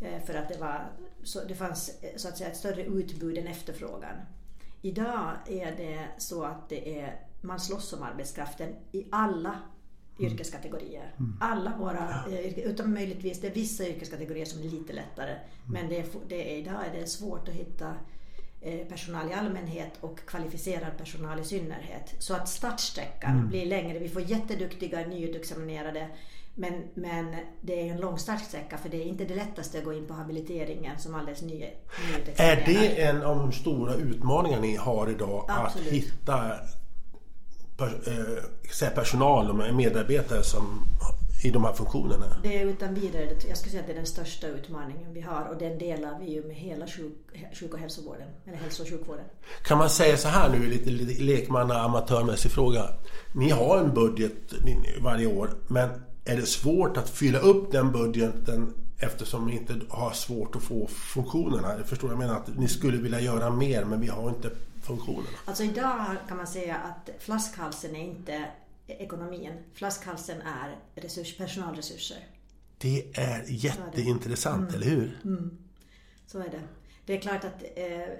Eh, 0.00 0.22
för 0.22 0.34
att 0.34 0.48
det, 0.48 0.58
var, 0.58 0.92
så, 1.22 1.44
det 1.44 1.54
fanns 1.54 2.02
eh, 2.02 2.16
så 2.16 2.28
att 2.28 2.38
säga, 2.38 2.50
ett 2.50 2.56
större 2.56 2.84
utbud 2.84 3.38
än 3.38 3.46
efterfrågan. 3.46 4.16
Idag 4.82 5.32
är 5.46 5.76
det 5.76 6.08
så 6.18 6.44
att 6.44 6.68
det 6.68 7.00
är, 7.00 7.20
man 7.40 7.60
slåss 7.60 7.92
om 7.92 8.02
arbetskraften 8.02 8.68
i 8.92 9.06
alla 9.10 9.58
yrkeskategorier. 10.18 11.14
Mm. 11.18 11.36
Alla 11.40 11.72
våra, 11.78 12.24
eh, 12.30 12.58
utom 12.58 12.94
möjligtvis 12.94 13.40
det 13.40 13.46
är 13.46 13.54
vissa 13.54 13.86
yrkeskategorier 13.88 14.44
som 14.44 14.60
är 14.60 14.64
lite 14.64 14.92
lättare. 14.92 15.30
Mm. 15.30 15.42
Men 15.66 15.88
det 15.88 15.96
är, 15.98 16.04
det 16.28 16.52
är, 16.54 16.58
idag 16.58 16.74
är 16.94 17.00
det 17.00 17.06
svårt 17.06 17.48
att 17.48 17.54
hitta 17.54 17.94
eh, 18.60 18.86
personal 18.88 19.30
i 19.30 19.34
allmänhet 19.34 19.92
och 20.00 20.18
kvalificerad 20.26 20.98
personal 20.98 21.40
i 21.40 21.44
synnerhet. 21.44 22.14
Så 22.18 22.34
att 22.34 22.48
startsträckan 22.48 23.32
Mm. 23.36 23.48
blir 23.48 23.66
längre. 23.66 23.98
Vi 23.98 24.08
får 24.08 24.22
jätteduktiga 24.22 25.06
nyutexaminerade 25.06 26.08
men, 26.56 26.82
men 26.94 27.34
det 27.60 27.88
är 27.88 27.92
en 27.92 28.00
lång 28.00 28.18
startsträcka 28.18 28.78
för 28.78 28.88
det 28.88 28.96
är 28.96 29.04
inte 29.04 29.24
det 29.24 29.34
lättaste 29.34 29.78
att 29.78 29.84
gå 29.84 29.92
in 29.92 30.06
på 30.06 30.14
habiliteringen 30.14 30.98
som 30.98 31.14
alldeles 31.14 31.42
ny, 31.42 31.62
Är 31.62 31.74
nyutexaminerad. 32.16 32.64
det 32.66 33.02
en 33.02 33.22
av 33.22 33.36
de 33.38 33.52
stora 33.52 33.94
utmaningarna 33.94 34.62
ni 34.62 34.76
har 34.76 35.10
idag? 35.10 35.44
Absolut. 35.48 35.86
Att 35.88 35.92
hitta 35.92 36.52
per, 37.76 37.86
eh, 37.86 38.44
säga 38.72 38.90
personal, 38.90 39.50
och 39.50 39.74
medarbetare 39.74 40.42
som, 40.42 40.86
i 41.44 41.50
de 41.50 41.64
här 41.64 41.72
funktionerna? 41.72 42.36
Det 42.42 42.60
är 42.60 42.66
utan 42.66 42.94
vidare, 42.94 43.28
jag 43.48 43.56
skulle 43.56 43.70
säga 43.70 43.80
att 43.80 43.86
det 43.86 43.92
är 43.92 43.96
den 43.96 44.06
största 44.06 44.46
utmaningen 44.46 45.14
vi 45.14 45.20
har 45.20 45.48
och 45.52 45.58
den 45.58 45.78
delar 45.78 46.18
vi 46.20 46.32
ju 46.32 46.44
med 46.44 46.56
hela 46.56 46.86
sjuk, 46.86 47.12
sjuk 47.60 47.74
och 47.74 47.78
hälsovården, 47.78 48.28
eller 48.46 48.56
hälso 48.56 48.82
och 48.82 48.88
sjukvården. 48.88 49.24
Kan 49.62 49.78
man 49.78 49.90
säga 49.90 50.16
så 50.16 50.28
här 50.28 50.48
nu, 50.48 50.66
lite, 50.66 50.90
lite 50.90 51.22
lekmanna 51.22 51.74
amatörmässig 51.74 52.50
fråga. 52.50 52.88
Ni 53.32 53.50
har 53.50 53.78
en 53.78 53.94
budget 53.94 54.52
varje 55.02 55.26
år, 55.26 55.50
men 55.66 55.88
är 56.24 56.36
det 56.36 56.46
svårt 56.46 56.96
att 56.96 57.10
fylla 57.10 57.38
upp 57.38 57.72
den 57.72 57.92
budgeten 57.92 58.74
eftersom 58.98 59.46
ni 59.46 59.52
inte 59.56 59.80
har 59.88 60.12
svårt 60.12 60.56
att 60.56 60.62
få 60.62 60.86
funktionerna? 60.86 61.74
Jag 61.78 61.86
förstår, 61.86 62.10
jag 62.10 62.18
menar 62.18 62.36
att 62.36 62.56
ni 62.56 62.68
skulle 62.68 62.98
vilja 62.98 63.20
göra 63.20 63.50
mer, 63.50 63.84
men 63.84 64.00
vi 64.00 64.08
har 64.08 64.28
inte 64.28 64.50
funktionerna. 64.84 65.38
Alltså 65.44 65.62
idag 65.62 66.16
kan 66.28 66.36
man 66.36 66.46
säga 66.46 66.76
att 66.76 67.10
flaskhalsen 67.18 67.96
är 67.96 68.04
inte 68.04 68.44
ekonomin. 68.86 69.52
Flaskhalsen 69.74 70.40
är 70.42 70.76
resurs, 70.94 71.36
personalresurser. 71.36 72.26
Det 72.78 73.18
är 73.18 73.44
jätteintressant, 73.46 74.74
eller 74.74 74.86
hur? 74.86 75.18
Så 76.26 76.38
är 76.38 76.48
det. 76.48 76.62
Det 77.06 77.16
är 77.16 77.20
klart 77.20 77.44
att 77.44 77.62
eh, 77.76 78.14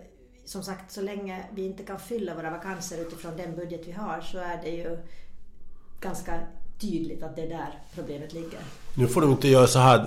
som 0.44 0.62
sagt 0.62 0.92
så 0.92 1.00
länge 1.02 1.46
vi 1.54 1.66
inte 1.66 1.82
kan 1.82 2.00
fylla 2.00 2.34
våra 2.34 2.50
vakanser 2.50 2.98
utifrån 2.98 3.36
den 3.36 3.56
budget 3.56 3.88
vi 3.88 3.92
har 3.92 4.20
så 4.20 4.38
är 4.38 4.62
det 4.62 4.70
ju 4.70 4.98
ganska 6.00 6.40
tydligt 6.90 7.22
att 7.22 7.36
det 7.36 7.42
är 7.42 7.48
där 7.48 7.78
problemet 7.94 8.32
ligger. 8.32 8.58
Nu 8.96 9.06
får 9.06 9.20
du 9.20 9.26
inte 9.26 9.48
göra 9.48 9.66
så 9.66 9.78
här. 9.78 10.06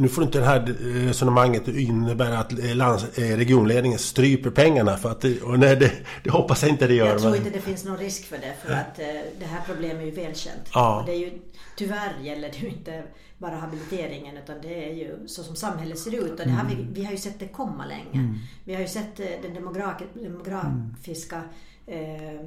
Nu 0.00 0.08
får 0.08 0.24
inte 0.24 0.38
det 0.38 0.44
här 0.44 0.60
resonemanget 1.06 1.68
innebära 1.68 2.38
att 2.38 2.52
eh, 2.58 2.76
lands, 2.76 3.18
eh, 3.18 3.36
regionledningen 3.36 3.98
stryper 3.98 4.50
pengarna. 4.50 4.96
För 4.96 5.10
att 5.10 5.20
det, 5.20 5.42
och 5.42 5.58
nej, 5.58 5.76
det, 5.76 5.92
det 6.24 6.30
hoppas 6.30 6.62
jag 6.62 6.70
inte 6.70 6.86
det 6.86 6.94
gör. 6.94 7.06
Jag 7.06 7.18
tror 7.20 7.30
men- 7.30 7.38
inte 7.38 7.50
det 7.50 7.60
finns 7.60 7.84
någon 7.84 7.96
risk 7.96 8.24
för 8.24 8.38
det 8.38 8.54
för 8.64 8.72
att 8.72 8.98
eh, 8.98 9.06
det 9.38 9.44
här 9.46 9.60
problemet 9.66 9.96
är 10.02 10.04
ju 10.06 10.10
välkänt. 10.10 10.70
Ja. 10.74 11.02
Det 11.06 11.12
är 11.12 11.18
ju, 11.18 11.32
tyvärr 11.76 12.12
gäller 12.22 12.48
det 12.48 12.58
ju 12.58 12.68
inte 12.68 13.02
bara 13.38 13.56
habiliteringen 13.56 14.36
utan 14.36 14.56
det 14.62 14.88
är 14.90 14.94
ju 14.94 15.28
så 15.28 15.42
som 15.42 15.56
samhället 15.56 15.98
ser 15.98 16.14
ut. 16.14 16.30
Och 16.40 16.46
det 16.46 16.50
har 16.50 16.68
vi, 16.68 16.86
vi 16.92 17.04
har 17.04 17.12
ju 17.12 17.18
sett 17.18 17.38
det 17.38 17.48
komma 17.48 17.84
länge. 17.86 18.34
Vi 18.64 18.74
har 18.74 18.80
ju 18.80 18.88
sett 18.88 19.16
den 19.16 19.54
demogra- 19.56 20.02
demografiska 20.14 21.42
eh, 21.86 22.40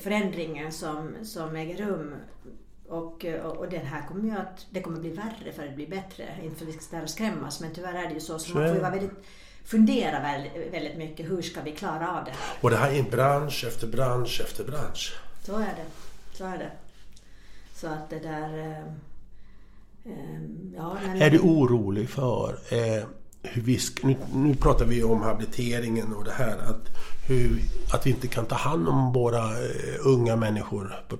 förändringen 0.00 0.72
som, 0.72 1.14
som 1.24 1.56
äger 1.56 1.76
rum. 1.86 2.14
Och, 2.90 3.24
eh, 3.24 3.46
och, 3.46 3.56
och 3.56 3.68
den 3.68 3.86
här 3.86 4.06
kommer 4.08 4.24
ju 4.24 4.30
att, 4.30 4.66
det 4.70 4.82
kommer 4.82 5.00
bli 5.00 5.10
värre 5.10 5.52
för 5.56 5.66
att 5.66 5.74
bli 5.74 5.86
bättre. 5.86 6.24
Inte 6.42 6.56
för 6.56 6.64
att 6.64 6.68
vi 6.68 6.72
ska 6.72 6.82
ställa 6.82 7.02
och 7.02 7.10
skrämmas 7.10 7.60
men 7.60 7.74
tyvärr 7.74 7.94
är 7.94 8.08
det 8.08 8.14
ju 8.14 8.20
så. 8.20 8.38
Så 8.38 8.54
man 8.54 8.62
får 8.62 8.68
ju 8.68 8.74
det. 8.74 8.80
vara 8.80 8.90
väldigt, 8.90 9.24
fundera 9.64 10.20
väldigt, 10.20 10.72
väldigt 10.72 10.96
mycket. 10.96 11.30
Hur 11.30 11.42
ska 11.42 11.62
vi 11.62 11.72
klara 11.72 12.18
av 12.18 12.24
det 12.24 12.30
här? 12.30 12.56
Och 12.60 12.70
det 12.70 12.76
här 12.76 12.92
är 12.92 13.02
bransch 13.02 13.64
efter 13.68 13.86
bransch 13.86 14.40
efter 14.44 14.64
bransch. 14.64 15.20
Så 15.42 15.56
är 15.56 15.74
det. 15.76 15.86
Så 16.32 16.44
är 16.44 16.58
det. 16.58 16.70
Så 17.74 17.86
att 17.86 18.10
det 18.10 18.18
där... 18.18 18.58
Eh, 18.58 18.78
eh, 20.12 20.40
ja, 20.76 20.96
men, 21.06 21.22
Är 21.22 21.30
du 21.30 21.38
orolig 21.38 22.10
för 22.10 22.58
eh, 22.70 23.04
hur 23.42 23.62
vi 23.62 23.78
nu, 24.02 24.16
nu 24.34 24.54
pratar 24.54 24.84
vi 24.84 25.02
om 25.02 25.22
habiliteringen 25.22 26.12
och 26.12 26.24
det 26.24 26.32
här 26.32 26.58
att, 26.58 26.88
hur, 27.28 27.60
att 27.92 28.06
vi 28.06 28.10
inte 28.10 28.28
kan 28.28 28.46
ta 28.46 28.54
hand 28.54 28.88
om 28.88 29.12
våra 29.12 29.44
eh, 29.44 30.06
unga 30.06 30.36
människor 30.36 31.04
på 31.08 31.16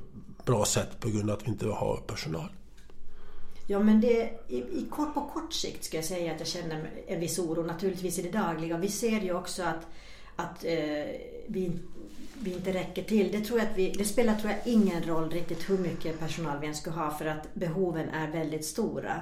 bra 0.50 0.64
sätt 0.64 1.00
på 1.00 1.08
grund 1.08 1.30
av 1.30 1.36
att 1.36 1.46
vi 1.46 1.50
inte 1.50 1.66
har 1.66 1.96
personal. 1.96 2.48
Ja 3.66 3.78
men 3.78 4.00
det, 4.00 4.30
i, 4.48 4.56
i 4.56 4.86
kort, 4.90 5.14
på 5.14 5.20
kort 5.20 5.52
sikt 5.52 5.84
ska 5.84 5.96
jag 5.96 6.04
säga 6.04 6.32
att 6.32 6.38
jag 6.38 6.48
känner 6.48 6.90
en 7.06 7.20
viss 7.20 7.38
oro 7.38 7.62
naturligtvis 7.62 8.18
i 8.18 8.22
det 8.22 8.38
dagliga. 8.38 8.78
Vi 8.78 8.88
ser 8.88 9.20
ju 9.20 9.34
också 9.34 9.62
att, 9.62 9.86
att 10.36 10.64
eh, 10.64 11.04
vi, 11.46 11.72
vi 12.34 12.52
inte 12.52 12.72
räcker 12.72 13.02
till. 13.02 13.32
Det, 13.32 13.40
tror 13.40 13.58
jag 13.58 13.68
att 13.68 13.76
vi, 13.76 13.90
det 13.90 14.04
spelar 14.04 14.34
tror 14.34 14.50
jag 14.50 14.60
ingen 14.64 15.02
roll 15.02 15.30
riktigt 15.30 15.70
hur 15.70 15.78
mycket 15.78 16.18
personal 16.18 16.58
vi 16.60 16.66
än 16.66 16.74
ska 16.74 16.90
ha 16.90 17.10
för 17.10 17.26
att 17.26 17.54
behoven 17.54 18.08
är 18.08 18.30
väldigt 18.30 18.64
stora. 18.64 19.20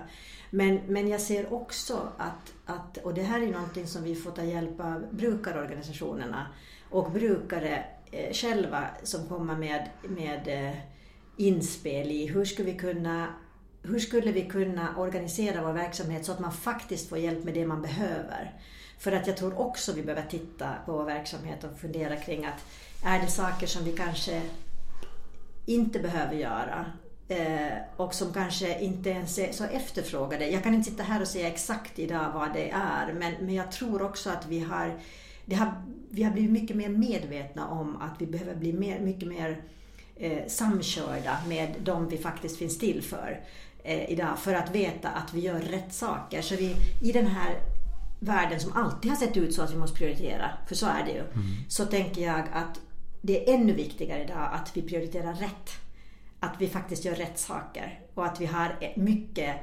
Men, 0.51 0.81
men 0.87 1.09
jag 1.09 1.21
ser 1.21 1.53
också 1.53 2.09
att, 2.19 2.53
att, 2.67 2.97
och 2.97 3.15
det 3.15 3.23
här 3.23 3.43
är 3.43 3.53
någonting 3.53 3.87
som 3.87 4.05
vi 4.05 4.15
får 4.15 4.31
ta 4.31 4.43
hjälp 4.43 4.81
av 4.81 5.07
brukarorganisationerna 5.11 6.47
och 6.91 7.11
brukare 7.11 7.85
eh, 8.11 8.33
själva 8.33 8.85
som 9.03 9.29
kommer 9.29 9.57
med, 9.57 9.89
med 10.03 10.69
eh, 10.69 10.77
inspel 11.39 12.11
i 12.11 12.27
hur 12.27 12.45
skulle 12.45 12.73
vi 12.73 12.79
kunna 12.79 13.29
hur 13.83 13.99
skulle 13.99 14.33
vi 14.33 14.45
kunna 14.45 14.97
organisera 14.97 15.63
vår 15.63 15.73
verksamhet 15.73 16.25
så 16.25 16.33
att 16.33 16.41
man 16.41 16.53
faktiskt 16.53 17.09
får 17.09 17.19
hjälp 17.19 17.45
med 17.45 17.55
det 17.55 17.67
man 17.67 17.83
behöver? 17.83 18.53
För 18.99 19.13
att 19.13 19.27
jag 19.27 19.37
tror 19.37 19.61
också 19.61 19.93
vi 19.93 20.03
behöver 20.03 20.29
titta 20.29 20.75
på 20.87 20.93
vår 20.93 21.05
verksamhet 21.05 21.65
och 21.65 21.79
fundera 21.79 22.17
kring 22.17 22.45
att 22.45 22.65
är 23.05 23.21
det 23.21 23.27
saker 23.27 23.67
som 23.67 23.85
vi 23.85 23.93
kanske 23.93 24.43
inte 25.67 25.99
behöver 25.99 26.35
göra 26.35 26.87
eh, 27.29 27.79
och 27.97 28.15
som 28.15 28.33
kanske 28.33 28.81
inte 28.81 29.11
ens 29.11 29.39
är 29.39 29.53
så 29.53 29.65
efterfrågade. 29.65 30.49
Jag 30.49 30.63
kan 30.63 30.75
inte 30.75 30.91
sitta 30.91 31.03
här 31.03 31.21
och 31.21 31.29
säga 31.29 31.49
exakt 31.49 31.99
idag 31.99 32.31
vad 32.35 32.53
det 32.53 32.71
är 32.71 33.13
men, 33.13 33.35
men 33.41 33.55
jag 33.55 33.73
tror 33.73 34.03
också 34.03 34.31
att 34.31 34.47
vi 34.47 34.61
har, 34.61 35.01
det 35.45 35.55
har, 35.55 35.73
vi 36.11 36.23
har 36.23 36.33
blivit 36.33 36.51
mycket 36.51 36.77
mer 36.77 36.89
medvetna 36.89 37.69
om 37.69 37.97
att 37.97 38.21
vi 38.21 38.27
behöver 38.27 38.55
bli 38.55 38.73
mer, 38.73 39.01
mycket 39.01 39.29
mer 39.29 39.63
eh, 40.19 40.47
samkörda 40.47 41.39
med 41.49 41.75
de 41.85 42.09
vi 42.09 42.19
faktiskt 42.19 42.57
finns 42.57 42.79
till 42.79 43.03
för 43.03 43.41
eh, 43.85 44.11
idag 44.11 44.39
för 44.39 44.55
att 44.55 44.75
veta 44.75 45.09
att 45.09 45.35
vi 45.35 45.41
gör 45.41 45.61
rätt 45.61 45.93
saker. 45.93 46.43
Så 46.43 46.57
vi, 46.57 46.77
i 47.03 47.13
den 47.13 47.27
här 47.27 47.61
världen 48.21 48.61
som 48.61 48.73
alltid 48.73 49.11
har 49.11 49.19
sett 49.19 49.37
ut 49.37 49.55
så 49.55 49.63
att 49.63 49.73
vi 49.73 49.79
måste 49.79 49.97
prioritera, 49.97 50.51
för 50.69 50.75
så 50.75 50.87
är 50.87 51.05
det 51.07 51.13
ju, 51.13 51.23
så 51.69 51.87
tänker 51.87 52.23
jag 52.23 52.45
att 52.53 52.81
det 53.23 53.51
är 53.51 53.55
ännu 53.55 53.73
viktigare 53.73 54.25
idag 54.25 54.49
att 54.53 54.77
vi 54.77 54.83
prioriterar 54.83 55.35
rätt. 55.35 55.71
Att 56.41 56.55
vi 56.59 56.69
faktiskt 56.69 57.05
gör 57.05 57.15
rätt 57.15 57.39
saker 57.39 58.01
och 58.15 58.27
att 58.27 58.41
vi 58.41 58.47
har 58.47 58.77
eh, 58.81 59.03
mycket 59.03 59.57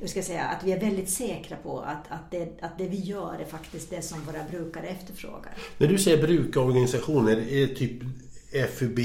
hur 0.00 0.06
ska 0.06 0.18
jag 0.18 0.26
säga, 0.26 0.44
att 0.44 0.64
vi 0.64 0.72
är 0.72 0.80
väldigt 0.80 1.10
säkra 1.10 1.56
på 1.56 1.80
att, 1.80 2.04
att, 2.08 2.30
det, 2.30 2.62
att 2.62 2.78
det 2.78 2.88
vi 2.88 2.96
gör 2.96 3.38
är 3.40 3.44
faktiskt 3.44 3.90
det 3.90 4.02
som 4.02 4.20
våra 4.20 4.44
brukare 4.50 4.86
efterfrågar. 4.86 5.54
När 5.78 5.88
du 5.88 5.98
säger 5.98 6.26
brukarorganisationer, 6.26 7.36
är 7.36 7.66
det 7.66 7.74
typ 7.74 8.02
FUB, 8.52 8.98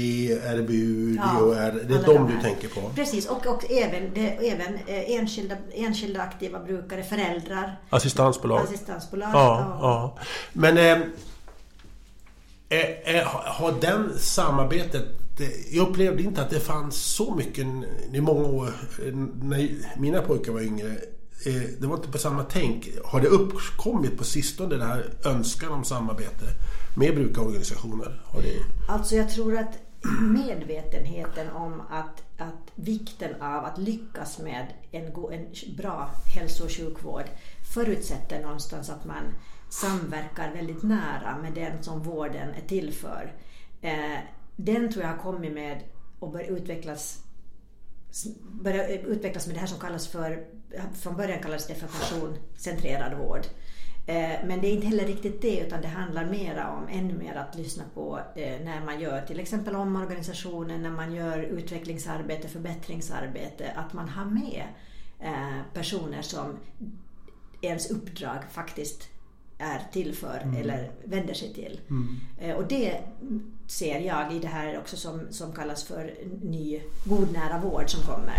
RBU, 0.44 1.16
Ja, 1.16 1.22
DHR? 1.22 1.88
Det 1.88 1.94
är 1.94 2.02
de 2.02 2.14
de 2.14 2.32
du 2.36 2.42
tänker 2.42 2.68
på? 2.68 2.80
Precis, 2.94 3.26
och, 3.26 3.46
och 3.46 3.70
även, 3.70 4.14
det, 4.14 4.50
även 4.50 4.74
eh, 4.74 5.10
enskilda, 5.10 5.56
enskilda 5.74 6.22
aktiva 6.22 6.58
brukare, 6.58 7.02
föräldrar, 7.02 7.80
Assistansbolag? 7.90 8.60
assistansbolag. 8.60 9.30
Ja, 9.32 9.78
ja. 9.80 10.18
Men 10.52 10.78
eh, 10.78 10.98
eh, 12.68 13.16
eh, 13.16 13.26
har 13.32 13.74
den 13.80 14.18
samarbetet... 14.18 15.04
Jag 15.70 15.88
upplevde 15.88 16.22
inte 16.22 16.42
att 16.42 16.50
det 16.50 16.60
fanns 16.60 16.96
så 16.96 17.34
mycket 17.34 17.66
i 18.12 18.20
många 18.20 18.48
år 18.48 18.72
när 19.42 19.68
mina 20.00 20.22
pojkar 20.22 20.52
var 20.52 20.60
yngre. 20.60 20.96
Det 21.78 21.86
var 21.86 21.96
inte 21.96 22.08
på 22.08 22.18
samma 22.18 22.42
tänk. 22.42 22.88
Har 23.04 23.20
det 23.20 23.26
uppkommit 23.26 24.18
på 24.18 24.24
sistone 24.24 24.76
det 24.76 24.84
här 24.84 25.10
önskan 25.24 25.72
om 25.72 25.84
samarbete 25.84 26.44
med 26.98 27.14
brukarorganisationer? 27.14 28.22
Har 28.24 28.42
det... 28.42 28.54
Alltså 28.88 29.16
jag 29.16 29.30
tror 29.30 29.58
att 29.58 29.78
medvetenheten 30.20 31.50
om 31.50 31.80
att, 31.90 32.22
att 32.38 32.72
vikten 32.74 33.42
av 33.42 33.64
att 33.64 33.78
lyckas 33.78 34.38
med 34.38 34.66
en, 34.90 35.12
go- 35.12 35.30
en 35.30 35.46
bra 35.76 36.10
hälso 36.34 36.64
och 36.64 36.70
sjukvård 36.70 37.24
förutsätter 37.74 38.42
någonstans 38.42 38.90
att 38.90 39.04
man 39.04 39.22
samverkar 39.70 40.52
väldigt 40.54 40.82
nära 40.82 41.38
med 41.42 41.52
den 41.52 41.82
som 41.82 42.02
vården 42.02 42.48
är 42.54 42.68
till 42.68 42.92
för. 42.92 43.32
Eh, 43.82 44.18
den 44.56 44.92
tror 44.92 45.04
jag 45.04 45.10
har 45.10 45.18
kommit 45.18 45.52
med 45.52 45.82
och 46.18 46.30
börjat 46.32 46.50
utvecklas 46.50 47.18
börja 48.50 48.88
utvecklas 48.88 49.46
med 49.46 49.56
det 49.56 49.60
här 49.60 49.66
som 49.66 49.78
kallas 49.78 50.08
för, 50.08 50.44
från 51.00 51.16
början 51.16 51.42
kallades 51.42 51.66
det 51.66 51.74
för 51.74 51.86
personcentrerad 51.86 53.18
vård. 53.18 53.46
Eh, 54.08 54.38
Men 54.46 54.60
det 54.60 54.66
är 54.68 54.72
inte 54.74 54.86
heller 54.86 55.04
riktigt 55.06 55.42
det 55.42 55.60
utan 55.60 55.82
det 55.82 55.88
handlar 55.88 56.24
mera 56.24 56.70
om 56.72 56.88
ännu 56.90 57.14
mer 57.14 57.34
att 57.34 57.54
lyssna 57.56 57.84
på 57.94 58.20
eh, 58.36 58.60
när 58.64 58.84
man 58.84 59.00
gör 59.00 59.20
till 59.20 59.40
exempel 59.40 59.74
omorganisationen, 59.76 60.82
när 60.82 60.90
man 60.90 61.14
gör 61.14 61.38
utvecklingsarbete, 61.38 62.48
förbättringsarbete, 62.48 63.72
att 63.76 63.92
man 63.92 64.08
har 64.08 64.24
med 64.24 64.62
eh, 65.20 65.60
personer 65.74 66.22
som 66.22 66.56
ens 67.62 67.90
uppdrag 67.90 68.38
faktiskt 68.50 69.08
är 69.58 69.80
till 69.92 70.14
för 70.14 70.54
eller 70.60 70.90
vänder 71.04 71.34
sig 71.34 71.54
till. 71.54 71.80
Eh, 72.40 72.54
Och 72.56 72.68
det 72.68 73.00
ser 73.66 74.00
jag 74.00 74.32
i 74.34 74.38
det 74.38 74.48
här 74.48 74.78
också 74.78 74.96
som, 74.96 75.20
som 75.30 75.52
kallas 75.52 75.84
för 75.84 76.14
ny 76.42 76.80
god 77.04 77.32
nära 77.32 77.60
vård 77.60 77.90
som 77.90 78.02
kommer. 78.14 78.36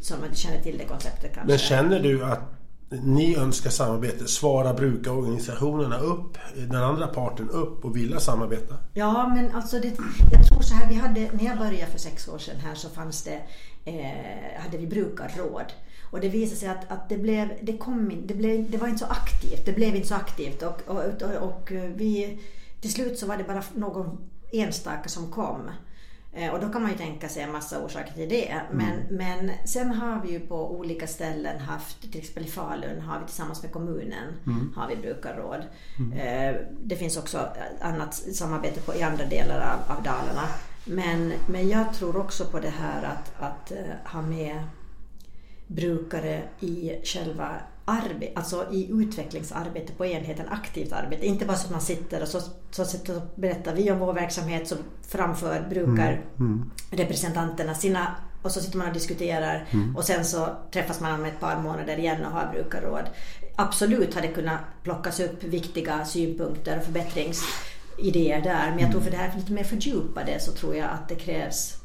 Som 0.00 0.20
man 0.20 0.34
känner 0.34 0.60
till 0.60 0.78
det 0.78 0.84
konceptet 0.84 1.34
kanske. 1.34 1.48
Men 1.52 1.58
känner 1.58 2.00
du 2.00 2.24
att 2.24 2.40
ni 2.88 3.36
önskar 3.36 3.70
samarbete. 3.70 4.28
Svarar 4.28 4.74
brukarorganisationerna 4.74 5.98
upp, 5.98 6.38
den 6.56 6.82
andra 6.82 7.06
parten 7.06 7.50
upp 7.50 7.84
och 7.84 7.96
vill 7.96 8.20
samarbeta? 8.20 8.74
Ja, 8.94 9.28
men 9.28 9.50
alltså 9.50 9.78
det, 9.78 9.92
jag 10.32 10.46
tror 10.48 10.62
så 10.62 10.74
här, 10.74 10.88
vi 10.88 10.94
hade, 10.94 11.20
när 11.32 11.44
jag 11.44 11.58
började 11.58 11.92
för 11.92 11.98
sex 11.98 12.28
år 12.28 12.38
sedan 12.38 12.56
här 12.56 12.74
så 12.74 12.88
fanns 12.88 13.22
det, 13.22 13.42
eh, 13.84 14.62
hade 14.62 14.78
vi 14.78 14.86
brukarråd. 14.86 15.72
Och 16.10 16.20
det 16.20 16.28
visade 16.28 16.60
sig 16.60 16.68
att, 16.68 16.90
att 16.90 17.08
det, 17.08 17.18
blev, 17.18 17.48
det, 17.62 17.76
kom 17.76 18.10
in, 18.10 18.26
det, 18.26 18.34
blev, 18.34 18.70
det 18.70 18.78
var 18.78 18.88
inte 18.88 18.98
så 18.98 19.10
aktivt. 19.10 19.66
Det 19.66 19.72
blev 19.72 19.96
inte 19.96 20.08
så 20.08 20.14
aktivt 20.14 20.62
och, 20.62 20.82
och, 20.86 21.22
och, 21.22 21.42
och 21.42 21.72
vi, 21.94 22.38
till 22.80 22.92
slut 22.92 23.18
så 23.18 23.26
var 23.26 23.36
det 23.36 23.44
bara 23.44 23.62
någon 23.74 24.18
enstaka 24.52 25.08
som 25.08 25.30
kom. 25.30 25.70
Eh, 26.36 26.54
och 26.54 26.60
då 26.60 26.68
kan 26.68 26.82
man 26.82 26.90
ju 26.90 26.96
tänka 26.96 27.28
sig 27.28 27.42
en 27.42 27.52
massa 27.52 27.84
orsaker 27.84 28.12
till 28.12 28.28
det. 28.28 28.60
Men, 28.70 28.92
mm. 28.92 29.06
men 29.10 29.50
sen 29.64 29.90
har 29.90 30.22
vi 30.22 30.32
ju 30.32 30.40
på 30.40 30.70
olika 30.70 31.06
ställen 31.06 31.60
haft, 31.60 32.00
till 32.00 32.20
exempel 32.20 32.44
i 32.44 32.46
Falun 32.46 33.00
har 33.00 33.20
vi 33.20 33.26
tillsammans 33.26 33.62
med 33.62 33.72
kommunen 33.72 34.28
mm. 34.46 34.72
har 34.76 34.88
vi 34.88 34.96
brukarråd. 34.96 35.62
Mm. 35.98 36.12
Eh, 36.12 36.60
det 36.82 36.96
finns 36.96 37.16
också 37.16 37.48
annat 37.80 38.14
samarbete 38.14 38.80
på, 38.80 38.94
i 38.94 39.02
andra 39.02 39.24
delar 39.24 39.60
av, 39.60 39.96
av 39.96 40.02
Dalarna. 40.02 40.48
Men, 40.84 41.32
men 41.48 41.68
jag 41.68 41.94
tror 41.94 42.16
också 42.16 42.44
på 42.44 42.60
det 42.60 42.72
här 42.78 43.02
att, 43.02 43.42
att 43.42 43.72
uh, 43.72 44.12
ha 44.12 44.22
med 44.22 44.62
brukare 45.66 46.42
i 46.60 47.00
själva 47.04 47.50
arbete, 47.88 48.32
alltså 48.34 48.66
i 48.72 48.90
utvecklingsarbete 48.90 49.92
på 49.92 50.06
enheten, 50.06 50.48
aktivt 50.48 50.92
arbete. 50.92 51.26
Inte 51.26 51.44
bara 51.44 51.56
så 51.56 51.66
att 51.66 51.72
man 51.72 51.80
sitter 51.80 52.22
och 52.22 52.28
så, 52.28 52.40
så 52.70 52.84
och 52.84 53.22
berättar 53.34 53.74
vi 53.74 53.90
om 53.90 53.98
vår 53.98 54.12
verksamhet 54.12 54.68
så 54.68 54.76
framför 55.08 55.66
brukar 55.70 56.12
mm. 56.12 56.22
Mm. 56.38 56.70
sina 57.74 58.16
och 58.42 58.52
så 58.52 58.60
sitter 58.60 58.78
man 58.78 58.86
och 58.86 58.94
diskuterar 58.94 59.68
mm. 59.70 59.96
och 59.96 60.04
sen 60.04 60.24
så 60.24 60.48
träffas 60.72 61.00
man 61.00 61.20
om 61.20 61.24
ett 61.24 61.40
par 61.40 61.62
månader 61.62 61.98
igen 61.98 62.24
och 62.24 62.32
har 62.32 62.52
brukarråd. 62.52 63.04
Absolut 63.56 64.14
har 64.14 64.22
det 64.22 64.28
kunnat 64.28 64.60
plockas 64.82 65.20
upp 65.20 65.44
viktiga 65.44 66.04
synpunkter 66.04 66.78
och 66.78 66.84
förbättringsidéer 66.84 68.42
där 68.42 68.70
men 68.70 68.78
jag 68.78 68.90
tror 68.90 69.00
för 69.00 69.10
det 69.10 69.16
här 69.16 69.36
lite 69.36 69.52
mer 69.52 69.64
fördjupade 69.64 70.40
så 70.40 70.52
tror 70.52 70.76
jag 70.76 70.90
att 70.90 71.08
det 71.08 71.14
krävs 71.14 71.76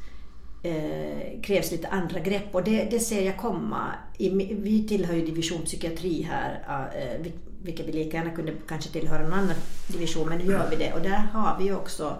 eh, 0.62 1.40
krävs 1.42 1.70
lite 1.70 1.88
andra 1.88 2.20
grepp 2.20 2.54
och 2.54 2.64
det, 2.64 2.84
det 2.90 3.00
ser 3.00 3.26
jag 3.26 3.36
komma. 3.36 3.86
I, 4.18 4.28
vi 4.54 4.88
tillhör 4.88 5.14
ju 5.14 5.26
division 5.26 5.62
psykiatri 5.62 6.22
här, 6.22 6.62
eh, 6.96 7.32
vilket 7.62 7.88
vi 7.88 7.92
lika 7.92 8.16
gärna 8.16 8.30
kunde 8.30 8.52
kanske 8.68 8.90
tillhöra 8.90 9.22
någon 9.22 9.32
annan 9.32 9.56
division, 9.86 10.28
men 10.28 10.38
nu 10.38 10.44
gör 10.44 10.70
vi 10.70 10.76
det. 10.76 10.92
Och 10.92 11.02
där 11.02 11.28
har 11.32 11.58
vi 11.58 11.64
ju 11.64 11.76
också 11.76 12.16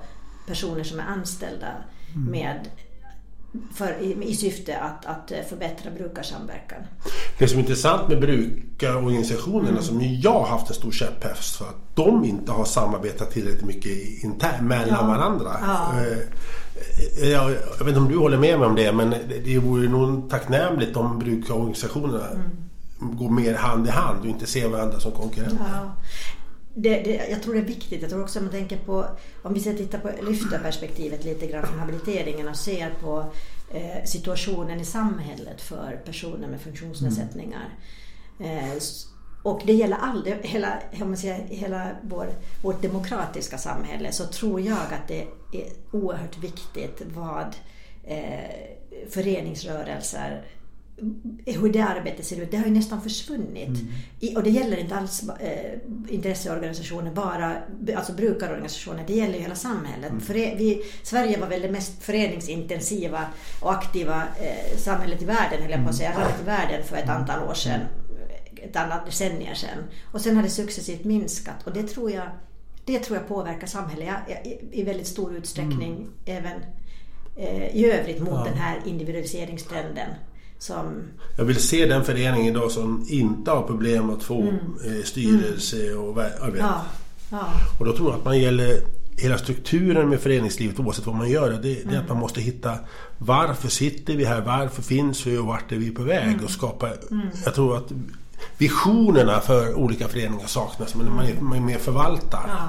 personer 0.47 0.85
som 0.85 0.99
är 0.99 1.05
anställda 1.05 1.69
mm. 2.15 2.31
med 2.31 2.69
för, 3.75 4.01
i, 4.01 4.25
i, 4.25 4.35
syfte 4.35 4.79
att, 4.79 5.07
att 5.07 5.33
förbättra 5.49 5.91
brukarsamverkan. 5.91 6.79
Det 7.39 7.49
som 7.49 7.59
är 7.59 7.63
intressant 7.63 8.09
med 8.09 8.21
brukarorganisationerna 8.21 9.71
mm. 9.71 9.83
som 9.83 10.01
jag 10.03 10.33
har 10.33 10.47
haft 10.47 10.69
en 10.69 10.75
stor 10.75 10.91
käpphäst 10.91 11.57
för 11.57 11.65
att 11.65 11.97
de 11.97 12.25
inte 12.25 12.53
har 12.53 12.65
samarbetat 12.65 13.31
tillräckligt 13.31 13.65
mycket 13.65 14.25
internt 14.25 14.63
mellan 14.63 14.89
ja. 14.89 15.07
varandra. 15.07 15.51
Ja. 15.61 15.95
Eh, 17.23 17.31
jag, 17.31 17.49
vet 17.79 17.89
inte 17.89 18.01
om 18.01 18.09
du 18.09 18.19
håller 18.19 18.39
med 18.39 18.59
mig 18.59 18.69
om 18.69 18.75
det 18.75 18.93
men 18.93 19.15
det, 19.45 19.59
vore 19.59 19.89
nog 19.89 20.31
tacknämligt 20.31 20.97
om 20.97 21.19
brukarorganisationerna 21.19 22.29
mm. 22.31 23.17
går 23.17 23.31
mer 23.31 23.55
hand 23.55 23.87
i 23.87 23.91
hand 23.91 24.21
och 24.21 24.27
inte 24.27 24.47
ser 24.47 24.69
varandra 24.69 25.01
som 25.01 25.13
konkurrenter. 25.13 25.67
Ja. 25.73 25.95
Det, 26.75 27.03
det, 27.03 27.29
jag 27.31 27.43
tror 27.43 27.55
det 27.55 27.61
är 27.61 27.65
viktigt. 27.65 28.03
Jag 28.03 28.11
tror 28.11 28.23
också 28.23 28.39
om 28.39 28.45
man 28.45 28.53
tänker 28.53 28.77
på, 28.77 29.07
om 29.43 29.55
vi 29.55 29.61
ska 29.61 29.73
titta 29.73 29.99
på 29.99 30.11
lyfta 30.23 30.59
lite 31.25 31.47
grann 31.47 31.67
från 31.67 31.79
habiliteringen 31.79 32.49
och 32.49 32.57
ser 32.57 32.91
på 33.03 33.25
eh, 33.71 34.05
situationen 34.05 34.81
i 34.81 34.85
samhället 34.85 35.61
för 35.61 36.01
personer 36.05 36.49
med 36.49 36.61
funktionsnedsättningar. 36.61 37.69
Mm. 38.41 38.59
Eh, 38.59 38.77
och 39.43 39.63
det 39.67 39.73
gäller 39.73 39.97
all, 39.97 40.27
hela, 40.43 40.83
man 40.99 41.17
säger, 41.17 41.47
hela 41.49 41.91
vår, 42.03 42.29
vårt 42.63 42.83
demokratiska 42.83 43.59
samhälle 43.59 44.13
så 44.13 44.27
tror 44.27 44.61
jag 44.61 44.79
att 44.79 45.09
det 45.09 45.21
är 45.53 45.69
oerhört 45.91 46.39
viktigt 46.39 47.03
vad 47.15 47.57
eh, 48.05 48.51
föreningsrörelser 49.11 50.45
hur 51.47 51.73
det 51.73 51.81
arbetet 51.81 52.27
ser 52.27 52.41
ut, 52.41 52.51
det 52.51 52.57
har 52.57 52.65
ju 52.65 52.71
nästan 52.71 53.03
försvunnit. 53.03 53.69
Mm. 53.69 53.93
I, 54.21 54.37
och 54.37 54.43
det 54.43 54.51
gäller 54.51 54.77
inte 54.77 54.95
alls 54.95 55.23
eh, 55.41 55.79
intresseorganisationer, 56.09 57.11
bara 57.11 57.57
alltså 57.97 58.13
brukarorganisationer, 58.13 59.05
det 59.07 59.13
gäller 59.13 59.35
ju 59.35 59.41
hela 59.41 59.55
samhället. 59.55 60.11
Mm. 60.11 60.21
För 60.21 60.35
vi, 60.35 60.83
Sverige 61.03 61.39
var 61.41 61.47
väl 61.47 61.63
det 61.63 61.71
mest 61.71 62.03
föreningsintensiva 62.03 63.27
och 63.61 63.73
aktiva 63.73 64.23
eh, 64.41 64.77
samhället 64.77 65.23
i 65.23 65.25
världen, 65.25 65.63
höll 65.63 65.71
jag 65.71 65.83
på 65.83 65.89
att 65.89 65.97
säga, 65.97 66.19
landet 66.19 66.41
i 66.43 66.45
världen 66.45 66.85
för 66.85 66.97
ett 66.97 67.05
mm. 67.05 67.17
antal 67.17 67.49
år 67.49 67.55
sedan 67.55 67.81
ett 68.65 68.77
annat 68.77 69.07
decennier 69.07 69.55
sedan. 69.55 69.79
Och 70.13 70.21
sen 70.21 70.37
har 70.37 70.43
det 70.43 70.51
successivt 70.51 71.05
minskat 71.05 71.67
och 71.67 71.73
det 71.73 71.83
tror 71.83 72.11
jag, 72.11 72.27
det 72.85 72.99
tror 72.99 73.19
jag 73.19 73.29
påverkar 73.29 73.67
samhället 73.67 74.09
i, 74.73 74.83
väldigt 74.83 75.07
stor 75.07 75.35
utsträckning 75.35 75.95
mm. 75.95 76.11
även 76.25 76.61
eh, 77.37 77.77
i 77.77 77.91
övrigt 77.93 78.21
mot 78.21 78.35
ja. 78.35 78.45
den 78.45 78.59
här 78.59 78.81
individualiseringstrenden. 78.87 80.09
Som... 80.59 81.03
Jag 81.37 81.45
vill 81.45 81.57
se 81.57 81.87
den 81.87 82.05
förening 82.05 82.47
idag 82.47 82.71
som 82.71 83.07
inte 83.09 83.51
har 83.51 83.63
problem 83.63 84.11
att 84.11 84.23
få 84.23 84.41
mm. 84.41 84.57
eh, 84.85 85.03
styrelse 85.05 85.87
mm. 85.87 85.99
och 85.99 86.23
arbete. 86.23 86.59
Ja. 86.59 86.85
Ja. 87.31 87.47
Och 87.79 87.87
då 87.87 87.97
tror 87.97 88.11
jag 88.11 88.19
att 88.19 88.25
man 88.25 88.39
gäller 88.39 88.81
hela 89.17 89.39
strukturen 89.39 90.09
med 90.09 90.21
föreningslivet 90.21 90.79
oavsett 90.79 91.07
vad 91.07 91.15
man 91.15 91.31
gör. 91.31 91.51
Det, 91.51 91.59
det 91.59 91.83
mm. 91.83 91.95
är 91.95 91.99
att 91.99 92.09
man 92.09 92.19
måste 92.19 92.41
hitta 92.41 92.79
varför 93.19 93.69
sitter 93.69 94.17
vi 94.17 94.25
här? 94.25 94.41
Varför 94.41 94.83
finns 94.83 95.27
vi 95.27 95.39
och 95.39 95.47
vart 95.47 95.73
är 95.73 95.77
vi 95.77 95.91
på 95.91 96.03
väg? 96.03 96.29
Mm. 96.29 96.45
Och 96.45 96.51
skapa, 96.51 96.91
mm. 97.11 97.27
Jag 97.45 97.55
tror 97.55 97.77
att 97.77 97.93
visionerna 98.59 99.41
för 99.41 99.75
olika 99.75 100.09
föreningar 100.09 100.47
saknas 100.47 100.95
men 100.95 101.15
man 101.15 101.27
är, 101.27 101.35
man 101.35 101.59
är 101.59 101.63
mer 101.63 101.79
förvaltar. 101.79 102.45
Ja. 102.49 102.69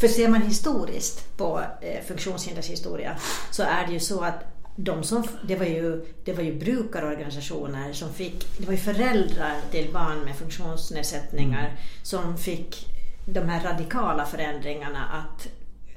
För 0.00 0.08
ser 0.08 0.28
man 0.28 0.42
historiskt 0.42 1.36
på 1.36 1.60
eh, 1.80 2.04
funktionshindershistoria 2.08 3.16
så 3.50 3.62
är 3.62 3.86
det 3.86 3.92
ju 3.92 4.00
så 4.00 4.20
att 4.20 4.44
de 4.76 5.02
som, 5.02 5.24
det, 5.48 5.56
var 5.56 5.66
ju, 5.66 6.06
det 6.24 6.32
var 6.32 6.42
ju 6.42 6.58
brukarorganisationer 6.58 7.92
som 7.92 8.12
fick, 8.12 8.58
det 8.58 8.66
var 8.66 8.72
ju 8.72 8.78
föräldrar 8.78 9.56
till 9.70 9.92
barn 9.92 10.24
med 10.24 10.36
funktionsnedsättningar 10.36 11.76
som 12.02 12.38
fick 12.38 12.86
de 13.26 13.40
här 13.40 13.64
radikala 13.64 14.26
förändringarna 14.26 15.04
att 15.04 15.48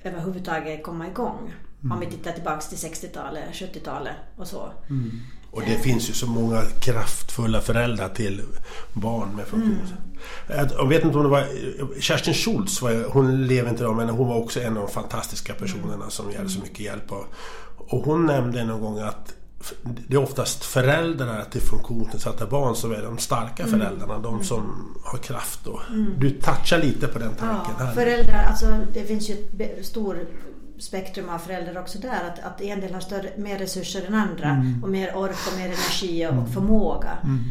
överhuvudtaget 0.04 0.84
komma 0.84 1.08
igång. 1.08 1.54
Mm. 1.84 1.92
Om 1.92 2.00
vi 2.00 2.06
tittar 2.06 2.32
tillbaks 2.32 2.70
till 2.70 2.78
60-talet, 2.78 3.44
70-talet 3.52 4.16
och 4.36 4.48
så. 4.48 4.72
Mm. 4.90 5.12
Och 5.54 5.62
det 5.68 5.78
finns 5.78 6.10
ju 6.10 6.14
så 6.14 6.28
många 6.28 6.62
kraftfulla 6.80 7.62
föräldrar 7.62 8.10
till 8.10 8.42
barn 8.94 9.36
med 9.36 9.46
funktionshinder. 9.46 9.98
Mm. 10.48 10.70
Jag 10.78 10.88
vet 10.88 11.04
inte 11.04 11.18
om 11.18 11.24
det 11.24 11.30
var 11.30 11.48
Kerstin 12.00 12.34
Schultz, 12.34 12.82
hon 13.08 13.48
lever 13.48 13.70
inte 13.70 13.84
idag 13.84 13.96
men 13.96 14.10
hon 14.10 14.28
var 14.28 14.36
också 14.36 14.62
en 14.62 14.78
av 14.78 14.84
de 14.84 14.92
fantastiska 14.92 15.54
personerna 15.54 16.10
som 16.10 16.26
hade 16.38 16.50
så 16.50 16.60
mycket 16.60 16.80
hjälp 16.80 17.12
av. 17.12 17.26
Och 17.78 18.04
hon 18.04 18.26
nämnde 18.26 18.64
någon 18.64 18.82
gång 18.82 19.00
att 19.00 19.34
det 19.84 20.16
är 20.16 20.22
oftast 20.22 20.66
föräldrar 20.66 21.46
till 21.52 21.62
funktionsnedsatta 21.62 22.46
barn 22.46 22.76
som 22.76 22.92
är 22.92 23.02
de 23.02 23.18
starka 23.18 23.64
mm. 23.64 23.80
föräldrarna. 23.80 24.20
De 24.20 24.34
mm. 24.34 24.46
som 24.46 24.96
har 25.04 25.18
kraft. 25.18 25.68
Och, 25.68 25.82
mm. 25.90 26.14
Du 26.20 26.30
touchar 26.30 26.78
lite 26.78 27.08
på 27.08 27.20
den 27.20 27.36
tanken. 27.36 27.74
Ja, 27.80 27.86
här. 27.86 27.94
föräldrar, 27.94 28.44
alltså 28.44 28.78
det 28.94 29.04
finns 29.04 29.30
ju 29.30 29.34
ett 29.60 29.86
stor 29.86 30.18
spektrum 30.84 31.30
av 31.30 31.40
föräldrar 31.40 31.82
också 31.82 32.00
där. 32.00 32.32
Att, 32.34 32.44
att 32.44 32.62
en 32.62 32.80
del 32.80 32.94
har 32.94 33.02
större, 33.02 33.30
mer 33.38 33.58
resurser 33.58 34.06
än 34.08 34.14
andra 34.14 34.50
mm. 34.50 34.84
och 34.84 34.90
mer 34.90 35.18
ork 35.18 35.38
och 35.52 35.58
mer 35.58 35.66
energi 35.66 36.28
och 36.28 36.34
mm. 36.34 36.54
förmåga. 36.54 37.18
Mm. 37.24 37.44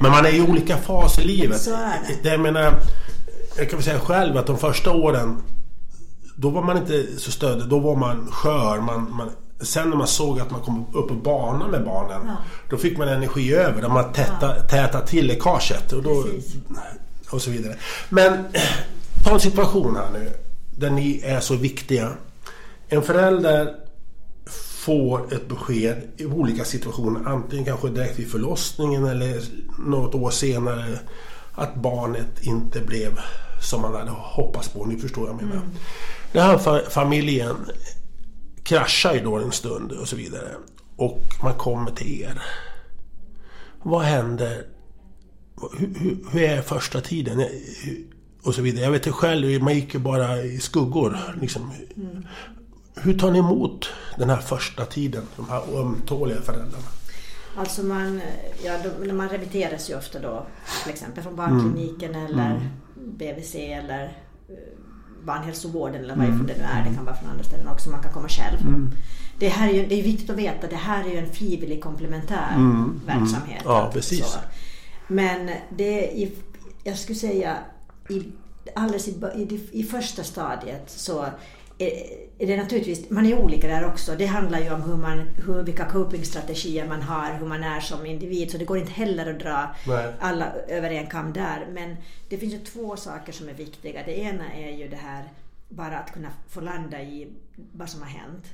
Men 0.00 0.10
man 0.10 0.26
är 0.26 0.34
i 0.34 0.40
olika 0.40 0.76
faser 0.76 1.22
i 1.22 1.24
livet. 1.24 1.60
Så 1.60 1.74
är 1.74 2.00
det. 2.22 2.28
Jag 2.28 2.40
menar, 2.40 2.74
jag 3.56 3.70
kan 3.70 3.78
väl 3.78 3.84
säga 3.84 4.00
själv 4.00 4.36
att 4.36 4.46
de 4.46 4.58
första 4.58 4.92
åren 4.92 5.42
då 6.36 6.50
var 6.50 6.62
man 6.62 6.76
inte 6.76 7.06
så 7.18 7.30
stöd, 7.30 7.68
då 7.68 7.78
var 7.78 7.96
man 7.96 8.28
skör. 8.32 8.80
Man, 8.80 9.16
man, 9.16 9.30
sen 9.60 9.90
när 9.90 9.96
man 9.96 10.06
såg 10.06 10.40
att 10.40 10.50
man 10.50 10.60
kom 10.60 10.86
upp 10.92 11.08
på 11.08 11.14
banan 11.14 11.70
med 11.70 11.84
barnen 11.84 12.20
ja. 12.26 12.36
då 12.70 12.76
fick 12.76 12.98
man 12.98 13.08
energi 13.08 13.54
över. 13.54 13.82
Där 13.82 13.88
man 13.88 14.12
täta, 14.12 14.56
ja. 14.56 14.62
tätade 14.62 15.06
till 15.06 15.26
läckaget 15.26 15.92
och, 15.92 16.02
då, 16.02 16.24
och 17.30 17.42
så 17.42 17.50
vidare. 17.50 17.76
Men 18.08 18.44
ta 19.24 19.34
en 19.34 19.40
situation 19.40 19.96
här 19.96 20.10
nu 20.12 20.30
där 20.76 20.90
ni 20.90 21.20
är 21.24 21.40
så 21.40 21.56
viktiga. 21.56 22.10
En 22.94 23.02
förälder 23.02 23.74
får 24.84 25.34
ett 25.34 25.48
besked 25.48 26.02
i 26.16 26.26
olika 26.26 26.64
situationer, 26.64 27.28
antingen 27.28 27.64
kanske 27.64 27.88
direkt 27.88 28.18
vid 28.18 28.30
förlossningen 28.30 29.04
eller 29.04 29.42
något 29.78 30.14
år 30.14 30.30
senare, 30.30 30.98
att 31.52 31.74
barnet 31.74 32.42
inte 32.42 32.80
blev 32.80 33.18
som 33.62 33.80
man 33.80 33.94
hade 33.94 34.10
hoppats 34.10 34.68
på. 34.68 34.84
Ni 34.84 34.96
förstår 34.96 35.22
vad 35.22 35.30
jag 35.30 35.36
menar. 35.36 35.54
Mm. 35.54 35.68
Den 36.32 36.42
här 36.42 36.90
familjen 36.90 37.56
kraschar 38.62 39.14
ju 39.14 39.20
då 39.20 39.36
en 39.36 39.52
stund 39.52 39.92
och 39.92 40.08
så 40.08 40.16
vidare. 40.16 40.48
Och 40.96 41.22
man 41.42 41.54
kommer 41.54 41.90
till 41.90 42.22
er. 42.22 42.42
Vad 43.82 44.02
händer? 44.02 44.66
Hur, 45.78 45.94
hur, 45.98 46.16
hur 46.30 46.42
är 46.42 46.62
första 46.62 47.00
tiden? 47.00 47.44
Och 48.42 48.54
så 48.54 48.62
vidare. 48.62 48.84
Jag 48.84 48.92
vet 48.92 49.06
ju 49.06 49.12
själv, 49.12 49.62
man 49.62 49.74
gick 49.74 49.94
ju 49.94 50.00
bara 50.00 50.42
i 50.42 50.58
skuggor. 50.58 51.18
Liksom. 51.40 51.72
Mm. 51.96 52.26
Hur 52.94 53.18
tar 53.18 53.30
ni 53.30 53.38
emot 53.38 53.88
den 54.18 54.30
här 54.30 54.36
första 54.36 54.84
tiden? 54.84 55.22
De 55.36 55.48
här 55.48 55.62
ömtåliga 55.80 56.40
föräldrarna? 56.40 56.86
Alltså 57.56 57.82
man, 57.82 58.20
ja, 58.64 58.78
då, 58.84 59.14
man 59.14 59.28
remitteras 59.28 59.90
ju 59.90 59.96
ofta 59.98 60.18
då 60.18 60.46
till 60.82 60.92
exempel 60.92 61.22
från 61.22 61.36
barnkliniken 61.36 62.14
mm. 62.14 62.26
eller 62.26 62.50
mm. 62.50 62.62
BVC 62.96 63.54
eller 63.54 64.04
eh, 64.48 64.54
barnhälsovården 65.24 66.04
eller 66.04 66.16
vad 66.16 66.26
mm. 66.26 66.46
det 66.46 66.56
nu 66.58 66.64
är. 66.64 66.88
Det 66.88 66.94
kan 66.94 67.04
vara 67.04 67.16
från 67.16 67.30
andra 67.30 67.44
ställen 67.44 67.68
också. 67.68 67.90
Man 67.90 68.02
kan 68.02 68.12
komma 68.12 68.28
själv. 68.28 68.60
Mm. 68.60 68.92
Det, 69.38 69.48
här 69.48 69.68
är 69.68 69.72
ju, 69.72 69.86
det 69.86 70.00
är 70.00 70.02
viktigt 70.02 70.30
att 70.30 70.36
veta. 70.36 70.66
Det 70.66 70.76
här 70.76 71.04
är 71.04 71.08
ju 71.08 71.18
en 71.18 71.32
frivillig 71.32 71.82
komplementär 71.82 72.54
mm. 72.54 72.70
mm. 72.70 73.00
verksamhet. 73.06 73.62
Ja, 73.64 73.90
precis. 73.92 74.26
Så. 74.26 74.38
Men 75.08 75.50
det 75.76 76.22
är, 76.22 76.30
jag 76.84 76.98
skulle 76.98 77.18
säga 77.18 77.56
i, 78.08 78.22
alldeles 78.74 79.08
i, 79.08 79.10
i, 79.34 79.68
i 79.72 79.82
första 79.82 80.24
stadiet 80.24 80.90
så 80.90 81.26
är 81.78 82.46
det 82.46 82.56
naturligtvis, 82.56 83.10
man 83.10 83.26
är 83.26 83.38
olika 83.38 83.68
där 83.68 83.86
också. 83.86 84.14
Det 84.16 84.26
handlar 84.26 84.58
ju 84.58 84.72
om 84.72 84.82
hur 84.82 84.96
man, 84.96 85.18
hur, 85.18 85.62
vilka 85.62 85.84
copingstrategier 85.84 86.88
man 86.88 87.02
har, 87.02 87.32
hur 87.32 87.46
man 87.46 87.64
är 87.64 87.80
som 87.80 88.06
individ. 88.06 88.50
Så 88.50 88.58
det 88.58 88.64
går 88.64 88.78
inte 88.78 88.92
heller 88.92 89.34
att 89.34 89.40
dra 89.40 89.74
Nej. 89.86 90.14
alla 90.20 90.52
över 90.52 90.90
en 90.90 91.06
kam 91.06 91.32
där. 91.32 91.68
Men 91.72 91.96
det 92.28 92.38
finns 92.38 92.54
ju 92.54 92.58
två 92.58 92.96
saker 92.96 93.32
som 93.32 93.48
är 93.48 93.54
viktiga. 93.54 94.02
Det 94.06 94.18
ena 94.18 94.52
är 94.52 94.70
ju 94.70 94.88
det 94.88 94.96
här 94.96 95.32
bara 95.68 95.98
att 95.98 96.12
kunna 96.12 96.28
få 96.48 96.60
landa 96.60 97.02
i 97.02 97.32
vad 97.72 97.88
som 97.88 98.02
har 98.02 98.08
hänt. 98.08 98.44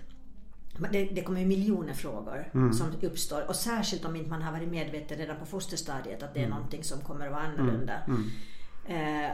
Det, 0.92 1.04
det 1.04 1.22
kommer 1.22 1.40
ju 1.40 1.46
miljoner 1.46 1.94
frågor 1.94 2.50
mm. 2.54 2.72
som 2.72 2.86
uppstår 3.02 3.48
och 3.48 3.56
särskilt 3.56 4.04
om 4.04 4.16
inte 4.16 4.30
man 4.30 4.42
har 4.42 4.52
varit 4.52 4.68
medveten 4.68 5.18
redan 5.18 5.36
på 5.36 5.46
fosterstadiet 5.46 6.22
att 6.22 6.34
det 6.34 6.40
är 6.40 6.44
mm. 6.44 6.56
någonting 6.56 6.84
som 6.84 7.00
kommer 7.00 7.26
att 7.26 7.32
vara 7.32 7.42
annorlunda. 7.42 7.94
Mm. 8.06 8.30
mm. 8.86 9.24
Eh, 9.24 9.30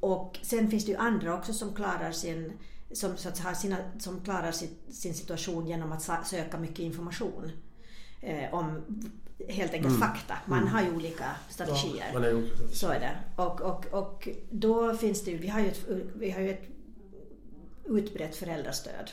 och 0.00 0.38
sen 0.42 0.70
finns 0.70 0.84
det 0.84 0.92
ju 0.92 0.98
andra 0.98 1.34
också 1.34 1.52
som 1.52 1.74
klarar 1.74 2.12
sin 2.12 2.52
som, 2.92 3.16
så 3.16 3.28
att 3.28 3.38
har 3.38 3.54
sina, 3.54 3.76
som 3.98 4.20
klarar 4.20 4.52
sin, 4.52 4.68
sin 4.90 5.14
situation 5.14 5.66
genom 5.66 5.92
att 5.92 6.26
söka 6.26 6.58
mycket 6.58 6.78
information 6.78 7.52
eh, 8.20 8.54
om 8.54 8.82
helt 9.48 9.72
enkelt 9.72 9.96
mm. 9.96 10.00
fakta. 10.00 10.34
Man 10.46 10.58
mm. 10.58 10.72
har 10.72 10.82
ju 10.82 10.90
olika 10.94 11.24
strategier. 11.48 12.10
Ja, 12.14 12.24
är 12.24 12.34
olika. 12.34 12.54
Så 12.72 12.88
är 12.88 13.00
det. 13.00 13.42
Och, 13.42 13.60
och, 13.60 13.86
och 13.86 14.28
då 14.50 14.96
finns 14.96 15.24
det 15.24 15.30
ju, 15.30 15.38
vi 15.38 15.48
har 15.48 15.60
ju 15.60 15.68
ett, 15.68 15.84
vi 16.14 16.30
har 16.30 16.40
ju 16.40 16.50
ett 16.50 16.68
utbrett 17.84 18.36
föräldrastöd. 18.36 19.10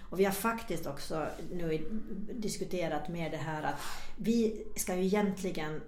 Och 0.00 0.20
vi 0.20 0.24
har 0.24 0.32
faktiskt 0.32 0.86
också 0.86 1.26
nu 1.52 1.86
diskuterat 2.32 3.08
med 3.08 3.32
det 3.32 3.36
här 3.36 3.62
att 3.62 3.80
vi 4.16 4.66
ska 4.76 4.96
ju 4.96 5.04
egentligen 5.04 5.80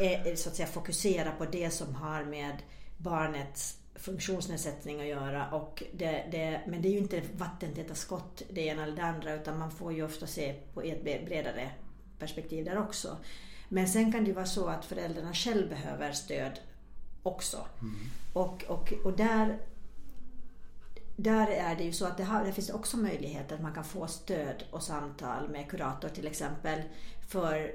eh, 0.00 0.34
så 0.34 0.48
att 0.48 0.56
säga 0.56 0.68
fokusera 0.68 1.30
på 1.30 1.44
det 1.44 1.70
som 1.70 1.94
har 1.94 2.24
med 2.24 2.62
barnets 2.96 3.78
funktionsnedsättning 4.02 5.00
att 5.00 5.06
göra. 5.06 5.50
Och 5.50 5.82
det, 5.92 6.24
det, 6.30 6.60
men 6.66 6.82
det 6.82 6.88
är 6.88 6.92
ju 6.92 6.98
inte 6.98 7.22
vattentäta 7.36 7.94
skott 7.94 8.42
det 8.50 8.60
ena 8.60 8.82
eller 8.82 8.96
det 8.96 9.02
andra 9.02 9.34
utan 9.34 9.58
man 9.58 9.70
får 9.70 9.92
ju 9.92 10.04
ofta 10.04 10.26
se 10.26 10.54
på 10.74 10.82
ett 10.82 11.04
bredare 11.04 11.70
perspektiv 12.18 12.64
där 12.64 12.78
också. 12.78 13.16
Men 13.68 13.88
sen 13.88 14.12
kan 14.12 14.24
det 14.24 14.28
ju 14.28 14.34
vara 14.34 14.46
så 14.46 14.66
att 14.66 14.84
föräldrarna 14.84 15.34
själv 15.34 15.68
behöver 15.68 16.12
stöd 16.12 16.60
också. 17.22 17.66
Mm. 17.80 17.94
Och, 18.32 18.64
och, 18.64 18.92
och 19.04 19.16
där, 19.16 19.58
där 21.16 21.46
är 21.46 21.76
det 21.76 21.84
ju 21.84 21.92
så 21.92 22.06
att 22.06 22.16
det, 22.16 22.24
har, 22.24 22.44
det 22.44 22.52
finns 22.52 22.70
också 22.70 22.96
möjligheter 22.96 23.54
att 23.54 23.62
man 23.62 23.74
kan 23.74 23.84
få 23.84 24.06
stöd 24.06 24.64
och 24.70 24.82
samtal 24.82 25.48
med 25.48 25.70
kurator 25.70 26.08
till 26.08 26.26
exempel 26.26 26.82
för, 27.28 27.72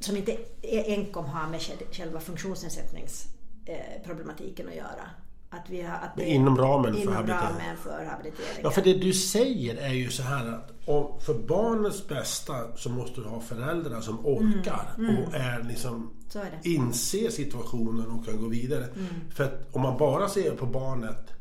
som 0.00 0.16
inte 0.16 0.38
enkom 0.62 1.24
har 1.24 1.48
med 1.48 1.60
själva 1.92 2.20
funktionsnedsättningsproblematiken 2.20 4.68
att 4.68 4.74
göra. 4.74 5.10
Att 5.54 5.70
vi 5.70 5.82
har, 5.82 5.94
att 5.94 6.16
det, 6.16 6.28
inom 6.28 6.58
ramen 6.58 6.94
inom 6.94 7.06
för 7.06 7.12
habilitering? 7.12 7.48
ramen 7.48 7.76
för 7.76 8.04
habilitering. 8.04 8.60
Ja, 8.62 8.70
för 8.70 8.82
det 8.82 8.94
du 8.94 9.12
säger 9.12 9.76
är 9.76 9.92
ju 9.92 10.10
så 10.10 10.22
här 10.22 10.46
att 10.46 10.72
om, 10.84 11.20
för 11.20 11.34
barnets 11.34 12.08
bästa 12.08 12.76
så 12.76 12.90
måste 12.90 13.20
du 13.20 13.26
ha 13.28 13.40
föräldrar 13.40 14.00
som 14.00 14.26
orkar 14.26 14.94
mm, 14.98 15.10
mm. 15.10 15.24
och 15.24 15.34
är 15.34 15.62
liksom 15.62 16.10
är 16.34 16.58
inser 16.62 17.30
situationen 17.30 18.10
och 18.10 18.26
kan 18.26 18.40
gå 18.40 18.48
vidare. 18.48 18.84
Mm. 18.84 19.06
För 19.34 19.44
att 19.44 19.68
om 19.72 19.82
man 19.82 19.98
bara 19.98 20.28
ser 20.28 20.56
på 20.56 20.66
barnet 20.66 21.32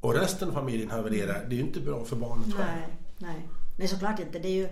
och 0.00 0.14
resten 0.14 0.48
av 0.48 0.52
familjen 0.52 0.90
havererar, 0.90 1.44
det 1.48 1.54
är 1.54 1.58
ju 1.58 1.64
inte 1.64 1.80
bra 1.80 2.04
för 2.04 2.16
barnet 2.16 2.54
själv. 2.54 2.82
Nej. 3.18 3.48
Nej, 3.78 3.88
såklart 3.88 4.20
inte. 4.20 4.38
Det 4.38 4.48
är, 4.48 4.54
ju, 4.54 4.68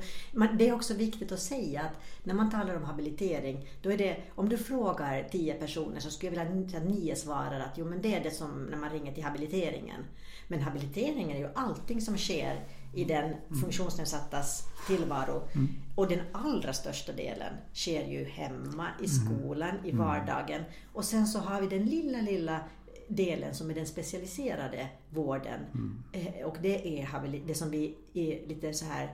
det 0.59 0.69
är 0.69 0.75
också 0.75 0.95
viktigt 0.95 1.33
att 1.33 1.41
säga 1.41 1.83
att 1.83 2.01
när 2.25 2.35
man 2.35 2.51
talar 2.51 2.77
om 2.77 2.85
habilitering, 2.85 3.69
då 3.83 3.93
är 3.93 3.99
det, 3.99 4.17
om 4.35 4.49
du 4.49 4.59
frågar 4.59 5.29
tio 5.33 5.55
personer 5.55 6.01
så 6.01 6.11
skulle 6.11 6.37
jag 6.37 6.45
vilja 6.45 6.79
att 6.79 6.85
nio 6.85 7.17
svarar 7.17 7.61
att 7.61 7.79
jo 7.79 7.85
men 7.85 8.03
det 8.03 8.15
är 8.15 8.23
det 8.23 8.31
som 8.31 8.65
när 8.65 8.77
man 8.77 8.91
ringer 8.91 9.13
till 9.13 9.25
habiliteringen. 9.25 10.05
Men 10.49 10.61
habilitering 10.61 11.33
är 11.33 11.39
ju 11.39 11.49
allting 11.55 12.01
som 12.01 12.19
sker 12.19 12.65
i 12.95 13.05
den 13.05 13.25
mm. 13.25 13.61
funktionsnedsattas 13.61 14.65
tillvaro. 14.87 15.49
Mm. 15.55 15.69
Och 15.95 16.09
den 16.09 16.21
allra 16.33 16.73
största 16.73 17.13
delen 17.13 17.55
sker 17.75 18.07
ju 18.07 18.25
hemma, 18.25 18.87
i 19.03 19.07
mm. 19.07 19.41
skolan, 19.41 19.75
i 19.85 19.91
mm. 19.91 20.07
vardagen. 20.07 20.63
Och 20.93 21.05
sen 21.05 21.27
så 21.27 21.39
har 21.39 21.61
vi 21.61 21.67
den 21.67 21.87
lilla, 21.87 22.21
lilla 22.21 22.61
delen 23.09 23.55
som 23.55 23.71
är 23.71 23.75
den 23.75 23.87
specialiserade 23.87 24.89
vården. 25.11 25.61
Mm. 25.75 26.05
Eh, 26.13 26.47
och 26.47 26.57
det 26.63 27.01
är 27.01 27.43
det 27.47 27.55
som 27.55 27.71
vi 27.71 27.95
är 28.15 28.49
lite 28.49 28.75
så 28.75 28.85
här 28.85 29.05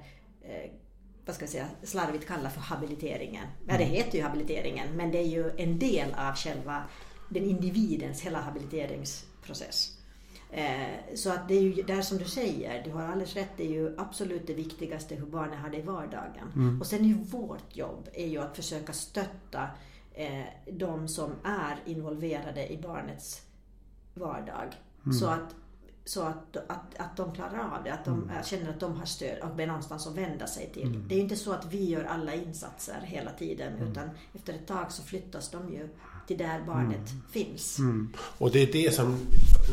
eh, 0.43 0.71
vad 1.27 1.35
ska 1.35 1.43
jag 1.43 1.51
säga, 1.51 1.69
slarvigt 1.83 2.27
kallar 2.27 2.51
för 2.51 2.61
habiliteringen. 2.61 3.47
Ja, 3.67 3.79
det 3.79 3.85
mm. 3.85 3.97
heter 3.97 4.19
ju 4.19 4.25
habiliteringen 4.25 4.97
men 4.97 5.11
det 5.11 5.19
är 5.19 5.27
ju 5.27 5.51
en 5.57 5.79
del 5.79 6.15
av 6.15 6.35
själva 6.35 6.83
den 7.29 7.45
individens 7.45 8.23
hela 8.23 8.41
habiliteringsprocess. 8.41 9.99
Eh, 10.51 11.15
så 11.15 11.31
att 11.31 11.49
det 11.49 11.55
är 11.55 11.63
ju 11.63 11.73
där 11.83 12.03
som 12.03 12.19
du 12.19 12.25
säger, 12.25 12.85
du 12.85 12.91
har 12.91 13.03
alldeles 13.03 13.35
rätt, 13.35 13.51
det 13.57 13.65
är 13.65 13.71
ju 13.71 13.95
absolut 13.99 14.47
det 14.47 14.55
viktigaste 14.55 15.15
hur 15.15 15.27
barnen 15.27 15.59
har 15.59 15.71
det 15.71 15.79
i 15.79 15.83
vardagen. 15.83 16.53
Mm. 16.55 16.81
Och 16.81 16.87
sen 16.87 17.01
är 17.01 17.09
ju 17.09 17.15
vårt 17.15 17.77
jobb 17.77 18.09
är 18.13 18.27
ju 18.27 18.39
att 18.39 18.57
försöka 18.57 18.93
stötta 18.93 19.69
de 20.71 21.09
som 21.09 21.33
är 21.45 21.77
involverade 21.87 22.73
i 22.73 22.79
barnets 22.79 23.43
vardag. 24.15 24.73
Mm. 25.05 25.19
Så, 25.19 25.27
att, 25.27 25.55
så 26.05 26.23
att, 26.23 26.57
att, 26.57 26.95
att 26.97 27.17
de 27.17 27.33
klarar 27.33 27.77
av 27.77 27.85
det, 27.85 27.93
att 27.93 28.05
de 28.05 28.23
mm. 28.23 28.45
känner 28.45 28.71
att 28.71 28.81
de 28.81 28.97
har 28.97 29.07
stöd 29.07 29.39
och 29.43 29.59
någonstans 29.69 30.07
att 30.07 30.17
vända 30.17 30.47
sig 30.47 30.71
till. 30.75 30.87
Mm. 30.87 31.05
Det 31.09 31.15
är 31.15 31.17
ju 31.17 31.23
inte 31.23 31.37
så 31.37 31.53
att 31.53 31.73
vi 31.73 31.85
gör 31.85 32.05
alla 32.05 32.35
insatser 32.35 33.01
hela 33.03 33.31
tiden 33.31 33.73
mm. 33.73 33.89
utan 33.89 34.11
efter 34.35 34.53
ett 34.53 34.67
tag 34.67 34.93
så 34.93 35.03
flyttas 35.03 35.51
de 35.51 35.73
ju 35.73 35.89
till 36.27 36.39
där 36.39 36.63
barnet 36.67 37.11
mm. 37.11 37.23
finns. 37.31 37.79
Mm. 37.79 38.13
Och 38.17 38.51
det 38.51 38.59
är 38.63 38.73
det 38.73 38.95
som 38.95 39.19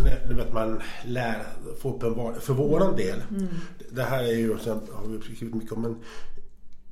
vet, 0.03 0.53
man 0.53 0.81
lär 1.05 1.45
få 1.81 1.95
uppenbar 1.95 2.33
för 2.33 2.53
våran 2.53 2.95
del. 2.95 3.21
Det 3.91 4.03
här 4.03 4.23
är 4.23 4.33
ju, 4.33 4.53
har 4.53 5.07
vi 5.07 5.35
skrivit 5.35 5.55
mycket 5.55 5.71
om, 5.71 5.81
men 5.81 5.97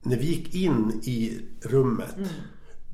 när 0.02 0.18
vi 0.18 0.26
gick 0.26 0.56
in 0.56 1.02
i 1.04 1.40
rummet 1.62 2.16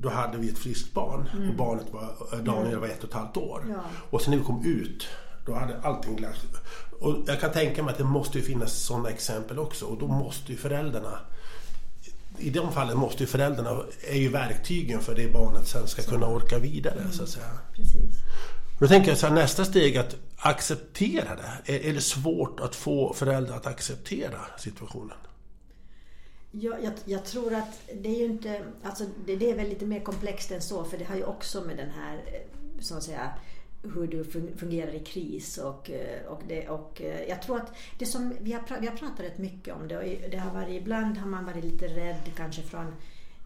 då 0.04 0.10
hade 0.10 0.38
vi 0.38 0.48
ett 0.48 0.58
friskt 0.58 0.94
barn 0.94 1.28
mm. 1.32 1.48
och 1.48 1.54
barnet 1.54 1.86
var, 1.90 2.42
Daniel 2.42 2.78
var 2.78 2.86
ett 2.86 3.02
och 3.04 3.08
ett 3.08 3.14
halvt 3.14 3.36
år. 3.36 3.66
Ja. 3.68 3.80
Och 4.10 4.22
sen 4.22 4.30
när 4.30 4.38
vi 4.38 4.44
kom 4.44 4.64
ut 4.64 5.06
då 5.46 5.54
hade 5.54 5.80
allting 5.82 6.20
lärt 6.20 6.38
Och 7.00 7.16
jag 7.26 7.40
kan 7.40 7.52
tänka 7.52 7.82
mig 7.82 7.92
att 7.92 7.98
det 7.98 8.04
måste 8.04 8.38
ju 8.38 8.44
finnas 8.44 8.72
sådana 8.72 9.10
exempel 9.10 9.58
också 9.58 9.86
och 9.86 9.98
då 9.98 10.06
måste 10.06 10.52
ju 10.52 10.58
föräldrarna 10.58 11.18
i 12.38 12.50
de 12.50 12.72
fallen 12.72 12.98
måste 12.98 13.22
ju 13.22 13.26
föräldrarna, 13.26 13.82
är 14.08 14.18
ju 14.18 14.28
verktygen 14.28 15.00
för 15.00 15.14
det 15.14 15.32
barnet 15.32 15.68
sen 15.68 15.86
ska 15.88 16.02
så. 16.02 16.10
kunna 16.10 16.26
orka 16.26 16.58
vidare 16.58 17.00
mm. 17.00 17.12
så 17.12 17.22
att 17.22 17.28
säga. 17.28 17.50
Precis. 17.74 18.16
Då 18.80 18.88
tänker 18.88 19.08
jag 19.08 19.18
så 19.18 19.26
här, 19.26 19.34
nästa 19.34 19.64
steg 19.64 19.96
att 19.96 20.16
acceptera 20.36 21.36
det. 21.36 21.72
Är, 21.72 21.90
är 21.90 21.94
det 21.94 22.00
svårt 22.00 22.60
att 22.60 22.74
få 22.74 23.14
föräldrar 23.14 23.56
att 23.56 23.66
acceptera 23.66 24.40
situationen? 24.58 25.16
Jag, 26.60 26.84
jag, 26.84 26.92
jag, 27.04 27.24
tror 27.24 27.54
att 27.54 27.90
det 27.94 28.08
är 28.08 28.18
ju 28.18 28.24
inte, 28.24 28.64
alltså 28.82 29.04
det, 29.26 29.36
det, 29.36 29.50
är 29.50 29.56
väl 29.56 29.68
lite 29.68 29.86
mer 29.86 30.00
komplext 30.00 30.50
än 30.50 30.62
så 30.62 30.84
för 30.84 30.98
det 30.98 31.04
har 31.04 31.16
ju 31.16 31.24
också 31.24 31.60
med 31.60 31.76
den 31.76 31.90
här, 31.90 32.16
eh, 32.16 32.80
så 32.80 32.96
att 32.96 33.02
säga, 33.02 33.30
hur 33.82 34.06
du 34.06 34.24
fungerar 34.56 34.94
i 34.94 34.98
kris 34.98 35.58
och, 35.58 35.90
eh, 35.90 36.26
och, 36.26 36.42
det, 36.48 36.68
och 36.68 37.02
eh, 37.02 37.28
jag 37.28 37.42
tror 37.42 37.56
att 37.56 37.76
det 37.98 38.06
som 38.06 38.32
vi 38.40 38.52
har, 38.52 38.80
vi 38.80 38.86
har 38.86 38.96
pratat 38.96 39.20
rätt 39.20 39.38
mycket 39.38 39.74
om 39.74 39.88
det 39.88 39.98
och 39.98 40.30
det 40.30 40.36
har 40.36 40.54
varit, 40.54 40.80
ibland 40.82 41.18
har 41.18 41.28
man 41.28 41.44
varit 41.44 41.64
lite 41.64 41.86
rädd 41.86 42.30
kanske 42.36 42.62
från 42.62 42.94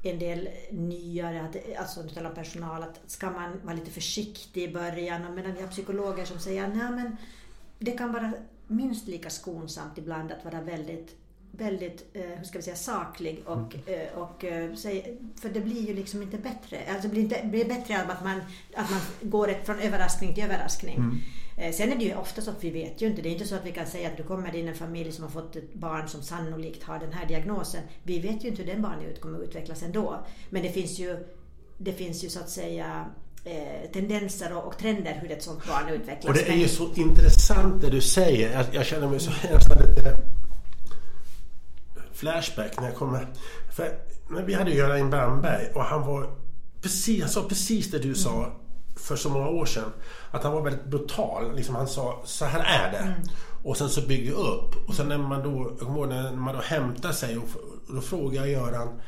en 0.03 0.18
del 0.18 0.49
nyare, 0.71 1.49
alltså 1.79 2.03
personal, 2.35 2.83
att 2.83 3.01
ska 3.07 3.31
man 3.31 3.61
vara 3.62 3.77
lite 3.77 3.90
försiktig 3.90 4.62
i 4.62 4.73
början 4.73 5.35
medan 5.35 5.55
vi 5.55 5.61
har 5.61 5.68
psykologer 5.68 6.25
som 6.25 6.38
säger 6.38 6.64
att 6.64 6.75
men 6.75 7.16
det 7.79 7.92
kan 7.92 8.12
vara 8.12 8.33
minst 8.66 9.09
lika 9.09 9.31
skonsamt 9.31 9.99
ibland 9.99 10.33
att 10.33 10.44
vara 10.44 10.61
väldigt 10.61 11.16
väldigt, 11.50 12.06
eh, 12.14 12.22
hur 12.22 12.44
ska 12.44 12.58
vi 12.58 12.62
säga, 12.62 12.76
saklig 12.76 13.42
och, 13.46 13.74
mm. 13.87 14.00
eh, 14.00 14.18
och 14.18 14.44
eh, 14.44 14.74
för 15.40 15.48
det 15.48 15.61
blir 15.61 15.87
ju 15.88 15.94
liksom 15.94 16.22
inte 16.22 16.37
bättre. 16.37 16.78
Alltså 16.88 17.02
det 17.02 17.08
blir, 17.08 17.22
inte, 17.22 17.40
blir 17.44 17.64
bättre 17.64 18.02
att 18.02 18.24
man, 18.24 18.40
att 18.74 18.90
man 18.90 19.00
går 19.20 19.64
från 19.64 19.78
överraskning 19.78 20.34
till 20.34 20.44
överraskning. 20.44 20.96
Mm. 20.96 21.72
Sen 21.72 21.92
är 21.92 21.96
det 21.96 22.04
ju 22.04 22.14
ofta 22.14 22.42
så 22.42 22.50
att 22.50 22.64
vi 22.64 22.70
vet 22.70 23.02
ju 23.02 23.06
inte. 23.06 23.22
Det 23.22 23.28
är 23.28 23.32
inte 23.32 23.46
så 23.46 23.54
att 23.54 23.66
vi 23.66 23.72
kan 23.72 23.87
säga 23.87 24.08
att 24.08 24.16
du 24.16 24.22
kommer 24.22 24.56
in 24.56 24.68
en 24.68 24.74
familj 24.74 25.12
som 25.12 25.24
har 25.24 25.30
fått 25.30 25.56
ett 25.56 25.74
barn 25.74 26.08
som 26.08 26.22
sannolikt 26.22 26.82
har 26.82 26.98
den 26.98 27.12
här 27.12 27.26
diagnosen. 27.26 27.80
Vi 28.02 28.18
vet 28.18 28.44
ju 28.44 28.48
inte 28.48 28.62
hur 28.62 28.72
den 28.72 28.82
barnet 28.82 29.20
kommer 29.20 29.38
att 29.38 29.44
utvecklas 29.44 29.82
ändå. 29.82 30.26
Men 30.50 30.62
det 30.62 30.68
finns 30.68 30.98
ju, 30.98 31.16
det 31.78 31.92
finns 31.92 32.24
ju 32.24 32.28
så 32.28 32.40
att 32.40 32.50
säga 32.50 33.06
tendenser 33.92 34.66
och, 34.66 34.78
trender 34.78 35.18
hur 35.22 35.32
ett 35.32 35.42
sånt 35.42 35.66
barn 35.66 35.88
utvecklas. 35.88 36.24
Och 36.24 36.34
det 36.34 36.52
är 36.52 36.56
ju 36.56 36.68
så 36.68 36.94
intressant 36.94 37.82
det 37.82 37.90
du 37.90 38.00
säger. 38.00 38.52
Jag, 38.52 38.66
jag 38.72 38.87
känner 38.87 39.08
mig 39.08 39.20
så 39.20 39.30
nästan 39.30 39.78
lite 39.78 40.18
flashback 42.18 42.81
när 42.81 42.88
jag 42.88 42.96
kommer... 42.96 43.26
För 43.76 43.98
när 44.31 44.42
vi 44.42 44.54
hade 44.54 44.70
Göran 44.70 45.11
Brandberg 45.11 45.66
och 45.74 45.85
han 45.85 46.07
var 46.07 46.31
precis, 46.83 47.20
han 47.20 47.31
sa 47.31 47.42
precis 47.48 47.90
det 47.90 47.98
du 47.98 48.14
sa 48.14 48.52
för 48.96 49.16
så 49.16 49.28
många 49.28 49.48
år 49.48 49.66
sedan. 49.66 49.92
Att 50.31 50.42
han 50.42 50.52
var 50.52 50.62
väldigt 50.62 50.85
brutal. 50.85 51.57
Liksom 51.57 51.74
han 51.74 51.88
sa 51.88 52.22
så 52.24 52.44
här 52.44 52.61
är 52.61 52.92
det. 52.92 52.98
Mm. 52.98 53.20
Och 53.64 53.76
sen 53.76 53.88
så 53.88 54.00
bygger 54.00 54.33
upp. 54.33 54.88
Och 54.88 54.94
sen 54.94 55.09
när 55.09 55.18
man 55.18 55.42
då, 55.42 55.72
jag 55.78 55.87
kommer 55.87 55.98
ihåg 55.98 56.09
när 56.09 56.33
man 56.33 56.54
då 56.54 56.61
hämtar 56.61 57.12
sig 57.12 57.38
och 57.38 57.48
då 57.88 58.00
frågar 58.00 58.40
jag 58.40 58.50
Göran 58.50 59.00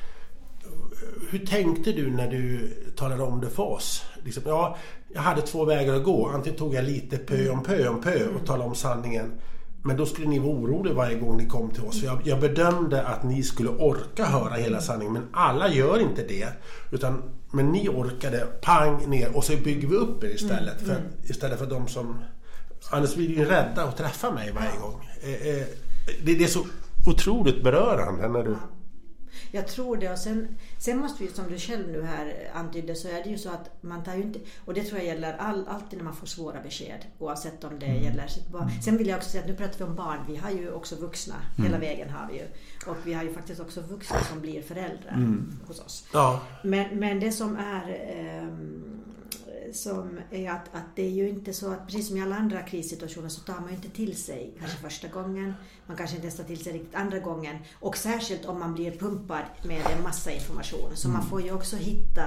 hur 1.31 1.47
tänkte 1.47 1.93
du 1.93 2.11
när 2.11 2.31
du 2.31 2.75
talade 2.97 3.23
om 3.23 3.41
det 3.41 3.51
för 3.51 3.63
oss? 3.63 4.05
Liksom, 4.25 4.43
ja, 4.47 4.77
jag 5.09 5.23
hade 5.23 5.43
två 5.43 5.65
vägar 5.65 5.95
att 5.95 6.05
gå. 6.05 6.29
Antingen 6.29 6.59
tog 6.59 6.75
jag 6.75 6.85
lite 6.85 7.19
pö 7.19 7.51
om 7.51 7.63
pö 7.63 7.89
om 7.89 8.01
pö 8.01 8.29
och 8.29 8.47
talade 8.47 8.69
om 8.69 8.75
sanningen. 8.75 9.41
Men 9.83 9.97
då 9.97 10.07
skulle 10.07 10.29
ni 10.29 10.39
vara 10.39 10.53
oroliga 10.53 10.95
varje 10.95 11.19
gång 11.19 11.37
ni 11.37 11.47
kom 11.47 11.71
till 11.71 11.85
oss. 11.85 12.03
Jag, 12.03 12.21
jag 12.25 12.41
bedömde 12.41 13.03
att 13.03 13.23
ni 13.23 13.43
skulle 13.43 13.71
orka 13.71 14.25
höra 14.25 14.55
hela 14.55 14.81
sanningen. 14.81 15.13
Men 15.13 15.29
alla 15.33 15.69
gör 15.69 16.01
inte 16.01 16.23
det. 16.23 16.49
Utan, 16.91 17.23
men 17.53 17.73
ni 17.73 17.89
orkade 17.89 18.47
pang 18.63 19.11
ner 19.11 19.37
och 19.37 19.45
så 19.45 19.57
bygger 19.57 19.89
vi 19.89 19.97
upp 19.97 20.25
er 20.25 20.29
istället. 20.29 20.83
Mm, 20.83 20.97
mm. 20.97 21.03
För, 21.23 21.31
istället 21.31 21.59
för 21.59 21.67
de 21.67 21.89
som... 21.89 22.23
Annars 22.91 23.15
blir 23.15 23.29
ju 23.29 23.45
rädda 23.45 23.85
att 23.85 23.97
träffa 23.97 24.31
mig 24.31 24.53
varje 24.53 24.79
gång. 24.81 25.09
Eh, 25.23 25.49
eh, 25.49 25.67
det, 26.25 26.35
det 26.35 26.45
är 26.45 26.49
så 26.49 26.67
otroligt 27.07 27.63
berörande 27.63 28.29
när 28.29 28.45
du... 28.45 28.57
Jag 29.51 29.69
tror 29.69 29.97
det 29.97 30.13
och 30.13 30.19
sen, 30.19 30.49
sen 30.81 30.99
måste 30.99 31.25
vi 31.25 31.31
som 31.31 31.49
du 31.49 31.59
själv 31.59 31.89
nu 31.89 32.03
här 32.03 32.51
antydde 32.55 32.95
så 32.95 33.09
är 33.09 33.23
det 33.25 33.31
ju 33.31 33.39
så 33.39 33.51
att 33.51 33.71
man 33.81 34.05
tar 34.05 34.15
ju 34.15 34.23
inte, 34.23 34.39
och 34.65 34.75
det 34.75 34.83
tror 34.83 34.99
jag 34.99 35.07
gäller 35.07 35.37
all, 35.37 35.69
alltid 35.69 35.99
när 35.99 36.05
man 36.05 36.17
får 36.17 36.27
svåra 36.27 36.63
besked 36.63 37.05
oavsett 37.19 37.65
om 37.65 37.79
det 37.79 37.87
mm. 37.87 38.03
gäller 38.03 38.27
sitt 38.27 38.49
barn. 38.49 38.71
Sen 38.83 38.97
vill 38.97 39.07
jag 39.07 39.17
också 39.17 39.31
säga 39.31 39.43
att 39.43 39.49
nu 39.49 39.57
pratar 39.57 39.79
vi 39.79 39.85
om 39.85 39.97
barn, 39.97 40.19
vi 40.29 40.37
har 40.37 40.51
ju 40.51 40.73
också 40.73 40.97
vuxna, 40.97 41.35
mm. 41.35 41.71
hela 41.71 41.79
vägen 41.79 42.11
har 42.11 42.29
vi 42.33 42.39
ju. 42.39 42.45
Och 42.87 42.97
vi 43.05 43.13
har 43.13 43.23
ju 43.23 43.33
faktiskt 43.33 43.61
också 43.61 43.81
vuxna 43.81 44.25
som 44.25 44.41
blir 44.41 44.63
föräldrar 44.63 45.13
mm. 45.13 45.59
hos 45.67 45.81
oss. 45.81 46.09
Ja. 46.13 46.41
Men, 46.65 46.99
men 46.99 47.21
det 47.21 47.33
som 47.33 47.57
är 47.57 48.41
um, 48.43 49.01
som 49.77 50.21
är 50.31 50.51
att, 50.51 50.75
att 50.75 50.97
det 50.97 51.03
är 51.03 51.11
ju 51.11 51.29
inte 51.29 51.53
så 51.53 51.73
att 51.73 51.87
precis 51.87 52.09
som 52.09 52.17
i 52.17 52.23
alla 52.23 52.37
andra 52.37 52.63
krissituationer 52.63 53.29
så 53.29 53.41
tar 53.41 53.61
man 53.61 53.69
ju 53.69 53.77
inte 53.77 53.89
till 53.89 54.17
sig 54.17 54.55
kanske 54.59 54.79
första 54.79 55.09
gången. 55.09 55.55
Man 55.87 55.97
kanske 55.97 56.17
inte 56.17 56.27
ens 56.27 56.37
tar 56.37 56.45
till 56.45 56.65
sig 56.65 56.73
riktigt 56.73 56.95
andra 56.95 57.19
gången. 57.19 57.57
Och 57.75 57.97
särskilt 57.97 58.45
om 58.45 58.59
man 58.59 58.75
blir 58.75 58.91
pumpad 58.91 59.45
med 59.63 59.87
en 59.97 60.03
massa 60.03 60.33
information. 60.33 60.97
Så 60.97 61.09
mm. 61.09 61.21
man 61.21 61.29
får 61.29 61.43
ju 61.43 61.53
också 61.53 61.77
hitta 61.77 62.27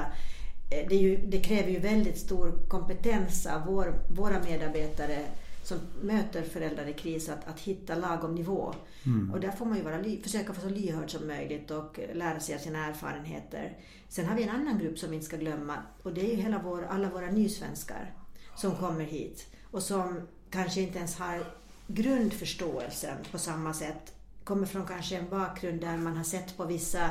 eh, 0.70 0.88
det, 0.90 0.96
ju, 0.96 1.18
det, 1.18 1.40
kräver 1.40 1.70
ju 1.70 1.80
väldigt 1.80 2.18
stor 2.18 2.68
kompetens 2.68 3.46
av 3.46 3.66
vår, 3.66 4.02
våra 4.10 4.40
medarbetare 4.40 5.26
som 5.63 5.78
möter 6.02 6.43
föräldrar 6.43 6.88
i 6.88 6.93
kris 6.93 7.30
att, 7.30 7.47
att 7.47 7.60
hitta 7.60 7.95
lagom 7.95 8.36
nivå. 8.36 8.73
Mm. 9.06 9.32
Och 9.32 9.39
där 9.39 9.52
får 9.52 9.65
man 9.65 9.78
ju 9.78 9.84
vara, 9.84 10.04
försöka 10.23 10.54
vara 10.54 10.62
så 10.62 10.69
lyhörd 10.69 11.12
som 11.12 11.28
möjligt 11.28 11.71
och 11.71 11.99
lära 12.13 12.39
sig 12.39 12.56
av 12.56 12.60
sina 12.60 12.86
erfarenheter. 12.86 13.78
Sen 14.10 14.26
har 14.26 14.36
vi 14.36 14.43
en 14.43 14.49
annan 14.49 14.80
grupp 14.80 14.99
som 14.99 15.10
vi 15.10 15.15
inte 15.15 15.28
ska 15.28 15.38
glömma 15.38 15.76
och 16.04 16.13
det 16.13 16.21
är 16.21 16.36
ju 16.36 16.41
hela 16.41 16.62
vår, 16.63 16.84
alla 16.84 17.10
våra 17.10 17.32
nysvenskar 17.32 18.13
som 18.56 18.76
kommer 18.76 19.04
hit 19.04 19.47
och 19.71 19.84
som 19.84 20.21
kanske 20.49 20.82
inte 20.82 20.97
ens 20.97 21.17
har 21.17 21.43
grundförståelsen 21.88 23.17
på 23.32 23.38
samma 23.38 23.73
sätt. 23.73 24.13
Kommer 24.43 24.65
från 24.65 24.86
kanske 24.86 25.17
en 25.17 25.30
bakgrund 25.30 25.82
där 25.82 25.97
man 25.97 26.17
har 26.17 26.23
sett 26.23 26.58
på 26.58 26.65
vissa 26.65 27.10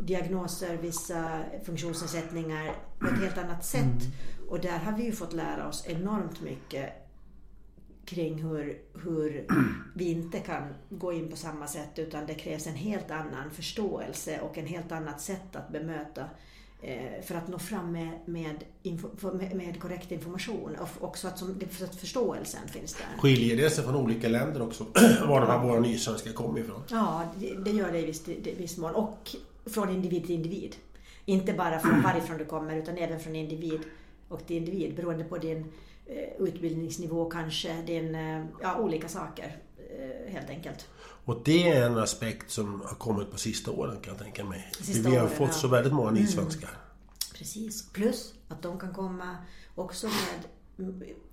diagnoser, 0.00 0.76
vissa 0.76 1.44
funktionsnedsättningar 1.64 2.74
på 2.98 3.06
ett 3.06 3.20
helt 3.20 3.38
annat 3.38 3.64
sätt. 3.64 3.82
Mm. 3.82 4.12
Och 4.48 4.60
där 4.60 4.78
har 4.78 4.92
vi 4.92 5.04
ju 5.04 5.12
fått 5.12 5.32
lära 5.32 5.68
oss 5.68 5.84
enormt 5.86 6.40
mycket 6.40 7.05
kring 8.06 8.42
hur, 8.42 8.78
hur 9.04 9.46
vi 9.94 10.10
inte 10.10 10.38
kan 10.38 10.62
gå 10.88 11.12
in 11.12 11.30
på 11.30 11.36
samma 11.36 11.66
sätt 11.66 11.98
utan 11.98 12.26
det 12.26 12.34
krävs 12.34 12.66
en 12.66 12.74
helt 12.74 13.10
annan 13.10 13.50
förståelse 13.50 14.40
och 14.40 14.58
en 14.58 14.66
helt 14.66 14.92
annat 14.92 15.20
sätt 15.20 15.56
att 15.56 15.72
bemöta 15.72 16.24
eh, 16.82 17.24
för 17.24 17.34
att 17.34 17.48
nå 17.48 17.58
fram 17.58 17.92
med, 17.92 18.10
med, 18.24 18.64
info, 18.82 19.08
med, 19.32 19.80
korrekt 19.80 20.12
information 20.12 20.76
och 20.80 21.04
också 21.04 21.28
att, 21.28 21.38
som, 21.38 21.60
att 21.84 21.96
förståelsen 21.96 22.68
finns 22.68 22.94
där. 22.94 23.20
Skiljer 23.20 23.56
det 23.56 23.70
sig 23.70 23.84
från 23.84 23.96
olika 23.96 24.28
länder 24.28 24.62
också? 24.62 24.84
var 25.28 25.40
de 25.40 25.46
här 25.46 25.66
våra 25.66 25.80
nysvenskar 25.80 26.32
kommer 26.32 26.60
ifrån? 26.60 26.82
Ja, 26.90 27.22
det, 27.36 27.54
det 27.64 27.70
gör 27.70 27.92
det 27.92 27.98
i 27.98 28.06
viss, 28.06 28.28
viss 28.58 28.78
mån. 28.78 28.94
Och 28.94 29.36
från 29.66 29.90
individ 29.90 30.26
till 30.26 30.34
individ. 30.34 30.76
Inte 31.24 31.52
bara 31.52 31.78
från 31.78 32.02
varifrån 32.02 32.38
du 32.38 32.44
kommer 32.44 32.76
utan 32.76 32.96
även 32.98 33.20
från 33.20 33.36
individ 33.36 33.80
och 34.28 34.46
till 34.46 34.56
individ 34.56 34.96
beroende 34.96 35.24
på 35.24 35.38
din 35.38 35.72
utbildningsnivå 36.38 37.30
kanske, 37.30 37.82
din, 37.82 38.14
eh, 38.14 38.44
ja, 38.62 38.78
olika 38.78 39.08
saker 39.08 39.56
eh, 39.76 40.32
helt 40.32 40.50
enkelt. 40.50 40.88
Och 40.98 41.42
det 41.44 41.68
är 41.68 41.86
en 41.86 41.98
aspekt 41.98 42.50
som 42.50 42.80
har 42.80 42.94
kommit 42.94 43.30
på 43.30 43.38
sista 43.38 43.70
åren 43.70 44.00
kan 44.00 44.14
jag 44.14 44.22
tänka 44.22 44.44
mig. 44.44 44.70
Sista 44.80 45.10
vi 45.10 45.16
har 45.16 45.24
åren, 45.24 45.36
fått 45.36 45.54
så 45.54 45.68
väldigt 45.68 45.92
många 45.92 46.08
mm. 46.08 46.22
nysvenskar. 46.22 46.68
Mm. 46.68 46.80
Precis, 47.34 47.88
plus 47.92 48.34
att 48.48 48.62
de 48.62 48.78
kan 48.78 48.94
komma 48.94 49.36
också 49.74 50.06
med 50.06 50.48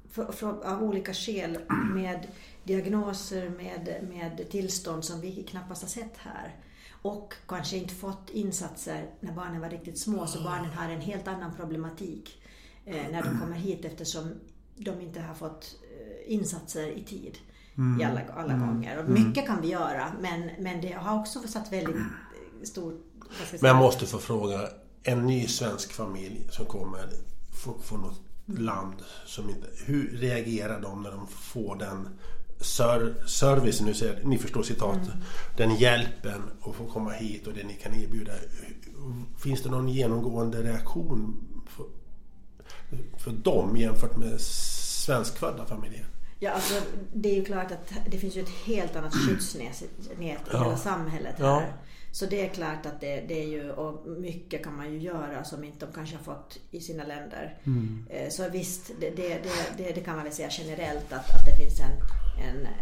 för, 0.09 0.31
för, 0.31 0.65
av 0.65 0.83
olika 0.83 1.13
skäl 1.13 1.59
med 1.93 2.27
diagnoser, 2.63 3.49
med, 3.49 4.07
med 4.09 4.49
tillstånd 4.49 5.05
som 5.05 5.21
vi 5.21 5.43
knappast 5.43 5.81
har 5.81 5.89
sett 5.89 6.17
här. 6.17 6.55
Och 7.01 7.33
kanske 7.47 7.77
inte 7.77 7.93
fått 7.93 8.29
insatser 8.29 9.09
när 9.19 9.33
barnen 9.33 9.61
var 9.61 9.69
riktigt 9.69 9.99
små, 9.99 10.27
så 10.27 10.43
barnen 10.43 10.69
har 10.69 10.89
en 10.89 11.01
helt 11.01 11.27
annan 11.27 11.55
problematik 11.55 12.43
eh, 12.85 13.11
när 13.11 13.23
de 13.23 13.39
kommer 13.39 13.55
hit 13.55 13.85
eftersom 13.85 14.33
de 14.75 15.01
inte 15.01 15.21
har 15.21 15.35
fått 15.35 15.75
eh, 15.83 16.33
insatser 16.33 16.87
i 16.87 17.03
tid 17.03 17.37
mm. 17.77 18.01
i 18.01 18.03
alla, 18.03 18.21
alla 18.35 18.53
mm. 18.53 18.67
gånger. 18.67 18.97
Och 18.97 19.05
mm. 19.05 19.27
mycket 19.27 19.47
kan 19.47 19.61
vi 19.61 19.67
göra 19.67 20.11
men, 20.21 20.49
men 20.59 20.81
det 20.81 20.91
har 20.91 21.19
också 21.19 21.39
satt 21.39 21.73
väldigt 21.73 21.95
stor... 22.63 22.97
Men 23.51 23.69
jag 23.69 23.77
måste 23.77 24.05
få 24.05 24.17
fråga, 24.17 24.69
en 25.03 25.25
ny 25.27 25.47
svensk 25.47 25.93
familj 25.93 26.47
som 26.49 26.65
kommer 26.65 27.09
från 27.83 28.01
något 28.01 28.21
land 28.59 28.95
som 29.25 29.49
inte... 29.49 29.67
Hur 29.85 30.17
reagerar 30.17 30.81
de 30.81 31.03
när 31.03 31.11
de 31.11 31.27
får 31.27 31.75
den 31.75 32.07
ser, 32.63 33.27
servicen, 33.27 33.85
nu 33.85 33.93
säger, 33.93 34.23
ni 34.23 34.37
förstår 34.37 34.63
citatet, 34.63 35.13
mm. 35.13 35.23
den 35.57 35.75
hjälpen 35.75 36.41
att 36.61 36.75
få 36.75 36.85
komma 36.85 37.11
hit 37.11 37.47
och 37.47 37.53
det 37.53 37.63
ni 37.63 37.73
kan 37.73 37.95
erbjuda. 37.95 38.31
Finns 39.37 39.63
det 39.63 39.69
någon 39.69 39.89
genomgående 39.89 40.63
reaktion 40.63 41.47
för 43.17 43.31
dem 43.31 43.77
jämfört 43.77 44.17
med 44.17 44.41
svenskfödda 44.41 45.65
familjer? 45.65 46.05
Ja, 46.39 46.51
alltså, 46.51 46.73
det 47.13 47.29
är 47.29 47.35
ju 47.35 47.45
klart 47.45 47.71
att 47.71 47.93
det 48.11 48.17
finns 48.17 48.35
ju 48.35 48.41
ett 48.41 48.55
helt 48.65 48.95
annat 48.95 49.13
skyddsnät 49.13 49.81
i 49.81 50.37
ja. 50.51 50.63
hela 50.63 50.77
samhället 50.77 51.35
här. 51.39 51.45
Ja. 51.45 51.63
Så 52.11 52.25
det 52.25 52.45
är 52.45 52.49
klart 52.49 52.85
att 52.85 53.01
det, 53.01 53.23
det, 53.27 53.43
är 53.43 53.47
ju, 53.47 53.71
och 53.71 54.07
mycket 54.07 54.63
kan 54.63 54.77
man 54.77 54.93
ju 54.93 54.99
göra 54.99 55.43
som 55.43 55.63
inte 55.63 55.85
de 55.85 55.93
kanske 55.93 56.15
har 56.15 56.23
fått 56.23 56.59
i 56.71 56.79
sina 56.79 57.03
länder. 57.03 57.57
Mm. 57.63 58.05
Eh, 58.09 58.29
så 58.29 58.49
visst, 58.49 58.91
det, 58.99 59.09
det, 59.09 59.41
det, 59.77 60.01
kan 60.01 60.15
man 60.15 60.23
väl 60.23 60.33
säga 60.33 60.49
generellt 60.51 61.13
att, 61.13 61.35
att 61.35 61.45
det 61.45 61.63
finns 61.63 61.79
en, 61.79 61.91
en 62.49 62.65
eh, 62.65 62.73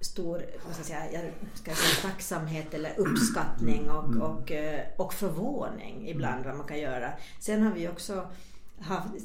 stor 0.00 0.42
vad 0.64 0.74
ska 0.74 0.94
jag 0.94 1.10
säga, 1.10 1.20
ska 1.54 1.70
jag 1.70 1.78
säga, 1.78 2.10
tacksamhet 2.10 2.74
eller 2.74 2.98
uppskattning 2.98 3.90
och, 3.90 4.04
mm. 4.04 4.22
och, 4.22 4.52
eh, 4.52 4.80
och 4.96 5.14
förvåning 5.14 6.08
ibland 6.08 6.44
vad 6.44 6.56
man 6.56 6.66
kan 6.66 6.80
göra. 6.80 7.12
Sen 7.40 7.62
har 7.62 7.72
vi 7.72 7.88
också 7.88 8.26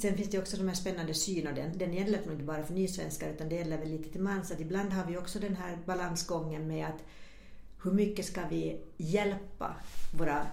sen 0.01 0.17
finns 0.17 0.29
det 0.29 0.39
också 0.39 0.57
de 0.57 0.67
här 0.67 0.75
spännande 0.75 1.13
syn 1.13 1.47
och 1.47 1.53
den, 1.53 1.77
den 1.77 1.93
gäller 1.93 2.19
nog 2.25 2.33
inte 2.33 2.43
bara 2.43 2.63
för 2.63 2.73
nysvenskar 2.73 3.29
utan 3.29 3.49
det 3.49 3.55
gäller 3.55 3.77
väl 3.77 3.89
lite 3.89 4.09
till 4.09 4.21
mans 4.21 4.51
att 4.51 4.59
ibland 4.59 4.93
har 4.93 5.05
vi 5.05 5.17
också 5.17 5.39
den 5.39 5.55
här 5.55 5.77
balansgången 5.85 6.67
med 6.67 6.85
att 6.85 7.03
hur 7.83 7.91
mycket 7.91 8.25
ska 8.25 8.41
vi 8.49 8.77
hjälpa 8.97 9.75
våra, 10.13 10.45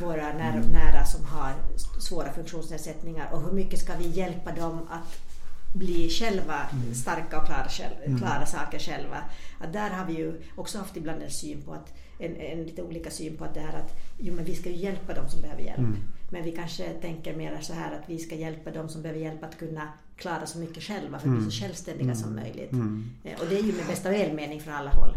våra 0.00 0.32
nära, 0.32 0.60
nära 0.72 1.04
som 1.04 1.24
har 1.24 1.54
svåra 2.00 2.32
funktionsnedsättningar 2.32 3.32
och 3.32 3.42
hur 3.42 3.52
mycket 3.52 3.80
ska 3.80 3.96
vi 3.96 4.08
hjälpa 4.08 4.52
dem 4.52 4.88
att 4.90 5.26
bli 5.74 6.10
själva 6.10 6.66
mm. 6.72 6.94
starka 6.94 7.40
och 7.40 7.46
klara, 7.46 7.68
mm. 8.04 8.18
klara 8.18 8.46
saker 8.46 8.78
själva. 8.78 9.16
Att 9.60 9.72
där 9.72 9.90
har 9.90 10.06
vi 10.06 10.12
ju 10.12 10.42
också 10.56 10.78
haft 10.78 10.96
ibland 10.96 11.22
en 11.22 11.30
syn 11.30 11.62
på 11.62 11.72
att 11.72 11.94
en, 12.18 12.36
en 12.36 12.64
lite 12.64 12.82
olika 12.82 13.10
syn 13.10 13.36
på 13.36 13.44
att 13.44 13.54
det 13.54 13.60
här 13.60 13.78
att 13.78 13.92
jo, 14.18 14.34
men 14.34 14.44
vi 14.44 14.54
ska 14.54 14.70
ju 14.70 14.76
hjälpa 14.76 15.14
dem 15.14 15.28
som 15.28 15.40
behöver 15.40 15.62
hjälp. 15.62 15.78
Mm. 15.78 16.02
Men 16.30 16.44
vi 16.44 16.52
kanske 16.52 16.88
tänker 16.88 17.36
mer 17.36 17.58
så 17.60 17.72
här 17.72 17.94
att 17.94 18.10
vi 18.10 18.18
ska 18.18 18.34
hjälpa 18.34 18.70
dem 18.70 18.88
som 18.88 19.02
behöver 19.02 19.20
hjälp 19.20 19.44
att 19.44 19.58
kunna 19.58 19.88
klara 20.16 20.46
så 20.46 20.58
mycket 20.58 20.82
själva 20.82 21.18
för 21.18 21.28
att 21.28 21.34
bli 21.34 21.50
så 21.50 21.56
mm. 21.56 21.68
självständiga 21.68 22.14
som 22.14 22.30
mm. 22.30 22.44
möjligt. 22.44 22.72
Mm. 22.72 23.10
Eh, 23.24 23.40
och 23.40 23.46
det 23.50 23.58
är 23.58 23.62
ju 23.62 23.72
med 23.72 23.86
bästa 23.86 24.10
välmening 24.10 24.60
från 24.60 24.74
alla 24.74 24.90
håll. 24.90 25.14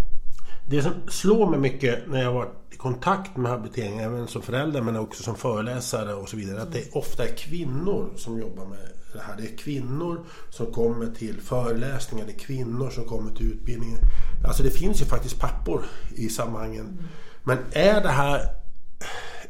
Det 0.70 0.82
som 0.82 0.94
slår 1.08 1.50
mig 1.50 1.60
mycket 1.60 2.08
när 2.08 2.24
jag 2.24 2.34
varit 2.34 2.74
i 2.74 2.76
kontakt 2.76 3.38
med 3.38 3.52
habilitering, 3.52 4.00
även 4.00 4.28
som 4.28 4.42
förälder 4.42 4.82
men 4.82 4.96
också 4.96 5.24
som 5.24 5.36
föreläsare 5.36 6.14
och 6.14 6.30
så 6.30 6.38
vidare, 6.38 6.62
att 6.62 6.74
det 6.74 6.96
ofta 6.96 7.24
är 7.24 7.36
kvinnor 7.36 8.10
som 8.16 8.40
jobbar 8.40 8.66
med 8.66 8.80
det 9.14 9.20
här. 9.20 9.38
Det 9.38 9.44
är 9.44 9.58
kvinnor 9.58 10.26
som 10.50 10.74
kommer 10.74 11.06
till 11.06 11.42
föreläsningar, 11.42 12.26
det 12.26 12.32
är 12.32 12.40
kvinnor 12.40 12.90
som 12.90 13.06
kommer 13.06 13.32
till 13.32 13.52
utbildningen. 13.52 14.00
Alltså 14.48 14.64
det 14.64 14.70
finns 14.70 15.02
ju 15.02 15.06
faktiskt 15.06 15.40
pappor 15.40 15.86
i 16.16 16.30
sammanhangen. 16.30 16.86
Mm. 16.86 17.04
Men 17.44 17.58
är 17.72 18.02
det 18.02 18.10
här... 18.10 18.59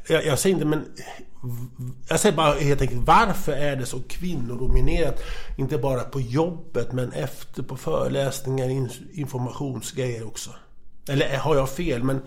Jag, 0.10 0.26
jag 0.26 0.40
säger 0.40 0.56
inte 0.56 0.66
men... 0.66 0.86
Jag 2.08 2.20
säger 2.20 2.36
bara 2.36 2.54
helt 2.54 2.82
enkelt 2.82 3.08
varför 3.08 3.52
är 3.52 3.76
det 3.76 3.86
så 3.86 4.00
kvinnodominerat? 4.08 5.20
Inte 5.58 5.78
bara 5.78 6.02
på 6.02 6.22
jobbet 6.22 6.92
men 6.92 7.12
efter 7.12 7.64
på 7.64 7.78
föreläsningar, 7.78 8.90
informationsgrejer 9.14 10.28
också. 10.28 10.50
Eller 11.10 11.34
eh, 11.34 11.40
har 11.40 11.56
jag 11.56 11.70
fel? 11.70 12.04
Men 12.04 12.22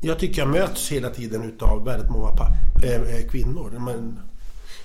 jag 0.00 0.18
tycker 0.18 0.42
jag 0.42 0.48
möts 0.48 0.92
hela 0.92 1.10
tiden 1.10 1.42
utav 1.42 1.84
väldigt 1.84 2.10
många 2.10 2.28
äh, 2.84 3.28
kvinnor. 3.30 3.74
Men... 3.78 4.20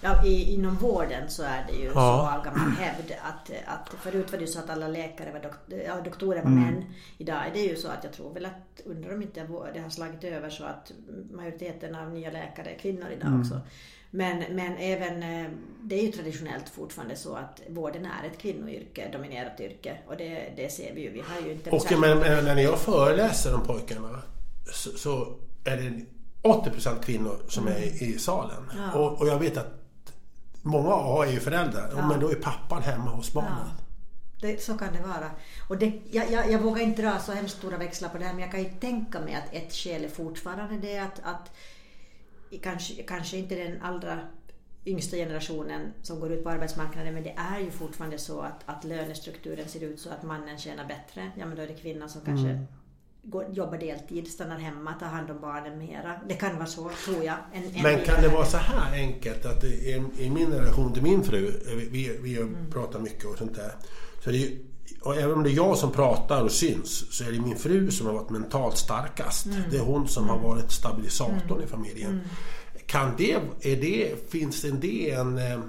Ja, 0.03 0.25
i, 0.25 0.53
inom 0.53 0.75
vården 0.75 1.29
så 1.29 1.43
är 1.43 1.65
det 1.67 1.73
ju 1.73 1.85
ja. 1.85 1.93
så 1.93 2.37
av 2.37 2.43
gammal 2.43 2.71
hävd 2.71 3.11
att, 3.21 3.51
att 3.65 4.01
förut 4.01 4.31
var 4.31 4.39
det 4.39 4.45
ju 4.45 4.51
så 4.51 4.59
att 4.59 4.69
alla 4.69 4.87
läkare 4.87 5.31
var 5.31 5.39
dok, 5.39 5.53
ja, 5.87 6.01
doktorer 6.01 6.41
var 6.41 6.51
mm. 6.51 6.63
män. 6.63 6.85
Idag 7.17 7.47
är 7.47 7.53
det 7.53 7.59
ju 7.59 7.75
så 7.75 7.87
att 7.87 8.03
jag 8.03 8.13
tror 8.13 8.33
väl 8.33 8.45
att, 8.45 8.81
undrar 8.85 9.13
om 9.13 9.21
inte 9.21 9.47
det 9.73 9.79
har 9.79 9.89
slagit 9.89 10.23
över 10.23 10.49
så 10.49 10.63
att 10.63 10.91
majoriteten 11.31 11.95
av 11.95 12.09
nya 12.09 12.31
läkare 12.31 12.69
är 12.69 12.79
kvinnor 12.79 13.07
idag 13.15 13.27
mm. 13.27 13.41
också. 13.41 13.61
Men, 14.15 14.55
men 14.55 14.77
även, 14.77 15.23
eh, 15.23 15.51
det 15.81 15.99
är 15.99 16.03
ju 16.03 16.11
traditionellt 16.11 16.69
fortfarande 16.69 17.15
så 17.15 17.35
att 17.35 17.61
vården 17.67 18.05
är 18.05 18.27
ett 18.31 18.37
kvinnoyrke, 18.37 19.09
dominerat 19.11 19.59
yrke. 19.59 19.97
Och 20.07 20.17
det, 20.17 20.53
det 20.55 20.71
ser 20.71 20.93
vi 20.93 21.01
ju. 21.01 21.09
Vi 21.09 21.19
har 21.19 21.47
ju 21.47 21.51
inte... 21.51 21.69
Och 21.69 21.85
men, 21.91 22.19
men 22.19 22.45
när 22.45 22.61
jag 22.61 22.79
föreläser 22.79 23.55
om 23.55 23.63
pojkarna 23.63 24.21
så, 24.73 24.89
så 24.89 25.35
är 25.63 25.77
det 25.77 26.05
80% 26.43 27.03
kvinnor 27.03 27.35
som 27.47 27.67
mm. 27.67 27.83
är 27.83 28.03
i 28.03 28.19
salen. 28.19 28.71
Ja. 28.77 28.99
Och, 28.99 29.21
och, 29.21 29.27
jag 29.27 29.39
vet 29.39 29.57
att 29.57 29.82
många 30.63 31.25
är 31.25 31.31
ju 31.31 31.39
föräldrar, 31.39 31.89
ja. 31.95 32.07
men 32.07 32.19
då 32.19 32.31
är 32.31 32.35
pappan 32.35 32.81
hemma 32.81 33.11
hos 33.11 33.33
barnen. 33.33 33.67
Ja. 33.77 33.83
Det, 34.41 34.61
så 34.61 34.77
kan 34.77 34.93
det 34.93 35.01
vara. 35.01 35.31
Och 35.69 35.77
det, 35.77 36.01
jag, 36.11 36.31
jag, 36.31 36.51
jag, 36.51 36.59
vågar 36.59 36.83
inte 36.83 37.01
dra 37.01 37.19
så 37.19 37.31
hemskt 37.31 37.57
stora 37.57 37.77
växlar 37.77 38.09
på 38.09 38.17
det 38.17 38.25
här 38.25 38.33
men 38.33 38.41
jag 38.41 38.51
kan 38.51 38.63
ju 38.63 38.69
tänka 38.69 39.19
mig 39.19 39.35
att 39.35 39.53
ett 39.53 39.73
skäl 39.73 40.03
är 40.03 40.09
fortfarande 40.09 40.77
det 40.77 40.97
att, 40.97 41.19
att 41.23 41.51
kanske, 42.61 43.03
kanske 43.03 43.37
inte 43.37 43.55
den 43.55 43.81
allra 43.81 44.19
yngsta 44.85 45.17
generationen 45.17 45.93
som 46.01 46.19
går 46.19 46.31
ut 46.31 46.43
på 46.43 46.49
arbetsmarknaden 46.49 47.13
men 47.13 47.23
det 47.23 47.35
är 47.37 47.59
ju 47.59 47.71
fortfarande 47.71 48.17
så 48.17 48.41
att, 48.41 48.63
att 48.65 48.83
lönestrukturen 48.83 49.67
ser 49.67 49.83
ut 49.83 49.99
så 49.99 50.09
att 50.09 50.23
mannen 50.23 50.57
tjänar 50.57 50.85
bättre. 50.85 51.31
Ja 51.37 51.45
men 51.45 51.55
då 51.55 51.61
är 51.61 51.67
det 51.67 51.73
kvinnan 51.73 52.09
som 52.09 52.21
kanske 52.21 52.49
mm. 52.49 52.65
Går, 53.23 53.45
jobbar 53.53 53.77
deltid, 53.77 54.27
stannar 54.27 54.57
hemma, 54.57 54.93
tar 54.93 55.07
hand 55.07 55.31
om 55.31 55.41
barnen 55.41 55.77
mera. 55.77 56.15
Det 56.27 56.33
kan 56.33 56.55
vara 56.55 56.65
så, 56.65 56.91
tror 57.05 57.23
jag. 57.23 57.35
En, 57.53 57.63
en 57.63 57.83
men 57.83 58.05
kan 58.05 58.21
det 58.21 58.27
vara 58.27 58.45
så 58.45 58.57
här 58.57 58.93
enkelt 58.93 59.45
att 59.45 59.63
i, 59.63 60.03
i 60.17 60.29
min 60.29 60.51
relation 60.51 60.93
till 60.93 61.03
min 61.03 61.23
fru, 61.23 61.51
vi, 61.91 62.17
vi 62.21 62.37
mm. 62.37 62.71
pratar 62.71 62.99
mycket 62.99 63.25
och 63.25 63.37
sånt 63.37 63.55
där. 63.55 63.75
Så 64.23 64.29
det 64.29 64.37
är 64.37 64.39
ju, 64.39 64.65
och 65.01 65.15
även 65.15 65.33
om 65.33 65.43
det 65.43 65.49
är 65.49 65.55
jag 65.55 65.77
som 65.77 65.91
pratar 65.91 66.43
och 66.43 66.51
syns 66.51 67.17
så 67.17 67.23
är 67.23 67.31
det 67.31 67.39
min 67.39 67.57
fru 67.57 67.91
som 67.91 68.07
har 68.07 68.13
varit 68.13 68.29
mentalt 68.29 68.77
starkast. 68.77 69.45
Mm. 69.45 69.61
Det 69.71 69.77
är 69.77 69.81
hon 69.81 70.07
som 70.07 70.29
har 70.29 70.39
varit 70.39 70.71
stabilisatorn 70.71 71.51
mm. 71.51 71.63
i 71.63 71.67
familjen. 71.67 72.11
Mm. 72.11 72.25
Kan 72.85 73.13
det, 73.17 73.33
är 73.61 73.75
det, 73.75 74.29
finns 74.31 74.61
det 74.61 75.11
en, 75.11 75.37
eh, 75.37 75.59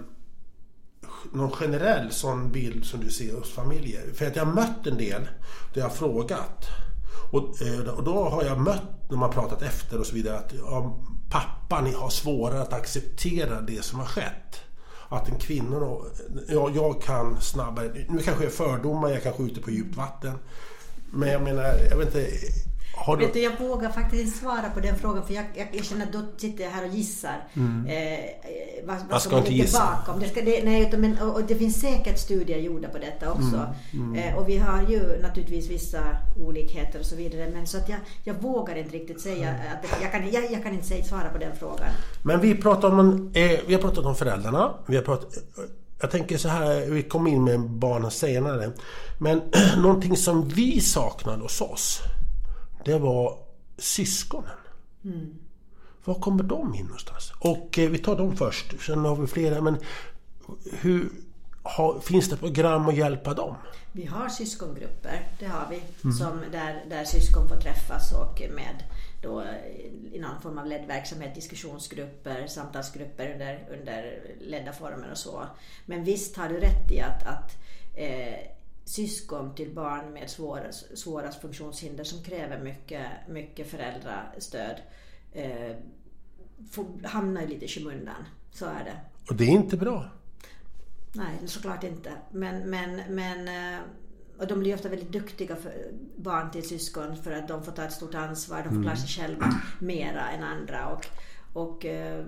någon 1.33 1.51
generell 1.51 2.13
sån 2.13 2.53
bild 2.53 2.85
som 2.85 3.01
du 3.01 3.11
ser 3.11 3.35
hos 3.35 3.53
familjer? 3.53 4.03
För 4.15 4.27
att 4.27 4.37
jag 4.37 4.45
har 4.45 4.55
mött 4.55 4.87
en 4.87 4.99
del 4.99 5.23
där 5.75 5.81
jag 5.81 5.89
har 5.89 5.97
frågat. 5.97 6.84
Och, 7.31 7.63
eh, 7.63 7.89
och 7.89 8.05
då 8.05 8.29
har 8.29 8.45
jag 8.45 8.61
mött, 8.61 9.11
när 9.11 9.17
man 9.17 9.31
pratat 9.31 9.63
efter 9.63 10.01
och 10.01 10.07
så 10.07 10.15
vidare, 10.15 10.39
att 10.39 10.53
ja, 10.53 10.99
pappan 11.31 11.95
har 11.95 12.11
svårare 12.11 12.63
att 12.63 12.73
acceptera 12.73 13.61
det 13.61 13.85
som 13.85 13.99
har 13.99 14.07
skett 14.07 14.61
att 15.09 15.29
en 15.29 15.39
kvinna 15.39 15.79
då, 15.79 16.07
ja, 16.49 16.71
jag 16.75 17.03
kan 17.03 17.41
snabbare, 17.41 17.91
nu 18.09 18.19
kanske 18.19 18.45
jag 18.45 18.53
är 18.53 18.57
fördomar, 18.57 19.11
jag 19.11 19.23
kanske 19.23 19.43
är 19.43 19.47
ute 19.47 19.61
på 19.61 19.71
djupt 19.71 19.97
vatten. 19.97 20.39
Men 21.11 21.29
jag 21.29 21.43
menar, 21.43 21.63
jag 21.91 21.97
vet 21.97 22.07
inte, 22.07 22.29
du... 23.19 23.25
Vet 23.25 23.33
du, 23.33 23.43
jag 23.43 23.61
vågar 23.61 23.91
faktiskt 23.91 24.25
inte 24.25 24.39
svara 24.39 24.71
på 24.75 24.81
den 24.81 24.99
frågan 24.99 25.27
för 25.27 25.35
jag, 25.35 25.45
jag, 25.55 25.69
jag 25.73 25.85
känner 25.85 26.07
att 26.07 26.13
då 26.13 26.21
sitter 26.37 26.65
jag 26.65 26.71
här 26.71 26.89
och 26.89 26.95
gissar. 26.95 27.49
Mm. 27.55 27.87
Eh, 27.87 28.13
eh 28.13 28.29
vad, 28.87 28.97
vad 29.11 29.23
ska 29.23 29.37
man 29.37 29.47
inte 29.47 29.73
bakom. 29.73 30.21
Det, 30.21 30.29
ska, 30.29 30.43
det, 30.43 30.65
nej, 30.65 30.93
men, 30.99 31.19
och, 31.19 31.35
och, 31.35 31.43
det 31.43 31.55
finns 31.55 31.81
säkert 31.81 32.19
studier 32.19 32.59
gjorda 32.59 32.89
på 32.89 32.99
detta 32.99 33.33
också. 33.33 33.67
Mm. 33.93 34.15
Mm. 34.15 34.15
Eh, 34.15 34.39
och 34.39 34.49
vi 34.49 34.57
har 34.57 34.83
ju 34.89 35.23
naturligtvis 35.23 35.71
vissa 35.71 36.01
olikheter 36.47 36.99
och 36.99 37.07
så 37.07 37.17
vidare. 37.17 37.51
Men 37.53 37.67
så 37.67 37.79
att 37.79 37.89
jag, 37.89 37.99
jag 38.25 38.35
vågar 38.35 38.77
inte 38.77 38.97
riktigt 38.97 39.21
säga 39.21 39.49
mm. 39.49 39.61
att 39.73 40.03
jag 40.03 40.13
kan, 40.13 40.33
jag, 40.33 40.53
jag 40.53 40.63
kan 40.63 40.73
inte 40.73 40.87
säga, 40.87 41.05
svara 41.05 41.29
på 41.29 41.39
den 41.39 41.57
frågan. 41.57 41.89
Men 42.23 42.41
vi 42.41 42.55
pratar 42.55 42.89
om, 42.89 43.31
eh, 43.35 43.61
vi 43.67 43.75
har 43.75 43.81
pratat 43.81 44.05
om 44.05 44.15
föräldrarna. 44.15 44.75
Vi 44.87 44.97
har 44.97 45.03
pratat, 45.03 45.39
jag 46.01 46.11
tänker 46.11 46.39
så 46.39 46.49
här, 46.49 46.91
vi 46.91 47.03
kommer 47.03 47.31
in 47.31 47.45
med 47.45 47.61
barnen 47.61 48.11
senare. 48.11 48.73
Men 49.19 49.43
någonting 49.83 50.17
som 50.17 50.49
vi 50.49 50.81
saknade 50.81 51.43
hos 51.43 51.61
oss 51.61 52.01
det 52.85 52.99
var 52.99 53.39
syskonen. 53.79 54.51
Mm. 55.05 55.35
Var 56.05 56.15
kommer 56.15 56.43
de 56.43 56.75
in 56.75 56.85
någonstans? 56.85 57.33
Och 57.39 57.79
eh, 57.79 57.91
vi 57.91 57.99
tar 57.99 58.17
dem 58.17 58.37
först, 58.37 58.85
sen 58.87 59.05
har 59.05 59.17
vi 59.17 59.27
flera. 59.27 59.61
Men 59.61 59.77
hur, 60.73 61.09
har, 61.63 62.01
finns 62.01 62.31
det 62.31 62.37
program 62.37 62.89
att 62.89 62.97
hjälpa 62.97 63.35
dem? 63.35 63.55
Vi 63.93 64.07
har 64.07 64.29
syskongrupper, 64.29 65.29
det 65.39 65.47
har 65.47 65.67
vi. 65.71 65.83
Mm. 66.05 66.17
Som 66.17 66.41
där, 66.53 66.85
där 66.91 67.05
syskon 67.05 67.49
får 67.49 67.57
träffas 67.57 68.13
och 68.13 68.43
med 68.51 68.85
då, 69.23 69.45
i 70.13 70.19
någon 70.19 70.41
form 70.41 70.59
av 70.59 70.67
ledd 70.67 70.87
verksamhet, 70.87 71.35
diskussionsgrupper, 71.35 72.47
samtalsgrupper 72.47 73.33
under, 73.33 73.69
under 73.79 74.21
ledda 74.41 74.73
former 74.73 75.11
och 75.11 75.19
så. 75.19 75.47
Men 75.87 76.05
visst 76.05 76.37
har 76.37 76.49
du 76.49 76.61
rätt 76.61 76.93
i 76.93 77.01
att, 77.01 77.27
att 77.27 77.57
eh, 77.95 78.39
syskon 78.85 79.55
till 79.55 79.75
barn 79.75 80.13
med 80.13 80.31
svåra, 80.31 80.73
svåra 80.73 81.33
funktionshinder 81.33 82.05
som 82.05 82.23
kräver 82.23 82.63
mycket, 82.63 83.07
mycket 83.29 83.71
föräldrastöd 83.71 84.77
eh, 85.33 85.77
får, 86.71 87.07
hamnar 87.07 87.47
lite 87.47 87.65
i 87.65 87.69
skymundan. 87.69 88.25
Så 88.53 88.67
är 88.67 88.85
det. 88.85 88.97
Och 89.31 89.37
det 89.37 89.45
är 89.45 89.51
inte 89.51 89.77
bra? 89.77 90.11
Nej, 91.13 91.39
såklart 91.47 91.85
inte. 91.85 92.13
Men, 92.31 92.71
men, 92.71 93.01
men 93.09 93.49
eh, 93.49 93.81
och 94.39 94.47
de 94.47 94.61
blir 94.61 94.75
ofta 94.75 94.89
väldigt 94.89 95.13
duktiga 95.13 95.57
för 95.57 95.73
barn 96.17 96.51
till 96.51 96.69
syskon 96.69 97.17
för 97.17 97.33
att 97.33 97.49
de 97.49 97.65
får 97.65 97.73
ta 97.73 97.83
ett 97.83 97.93
stort 97.93 98.15
ansvar. 98.15 98.63
De 98.63 98.75
får 98.75 98.83
klara 98.83 98.97
sig 98.97 99.25
mm. 99.25 99.41
själva 99.41 99.61
mera 99.79 100.31
än 100.31 100.43
andra. 100.43 100.89
Och, 100.89 101.07
och 101.53 101.85
eh, 101.85 102.25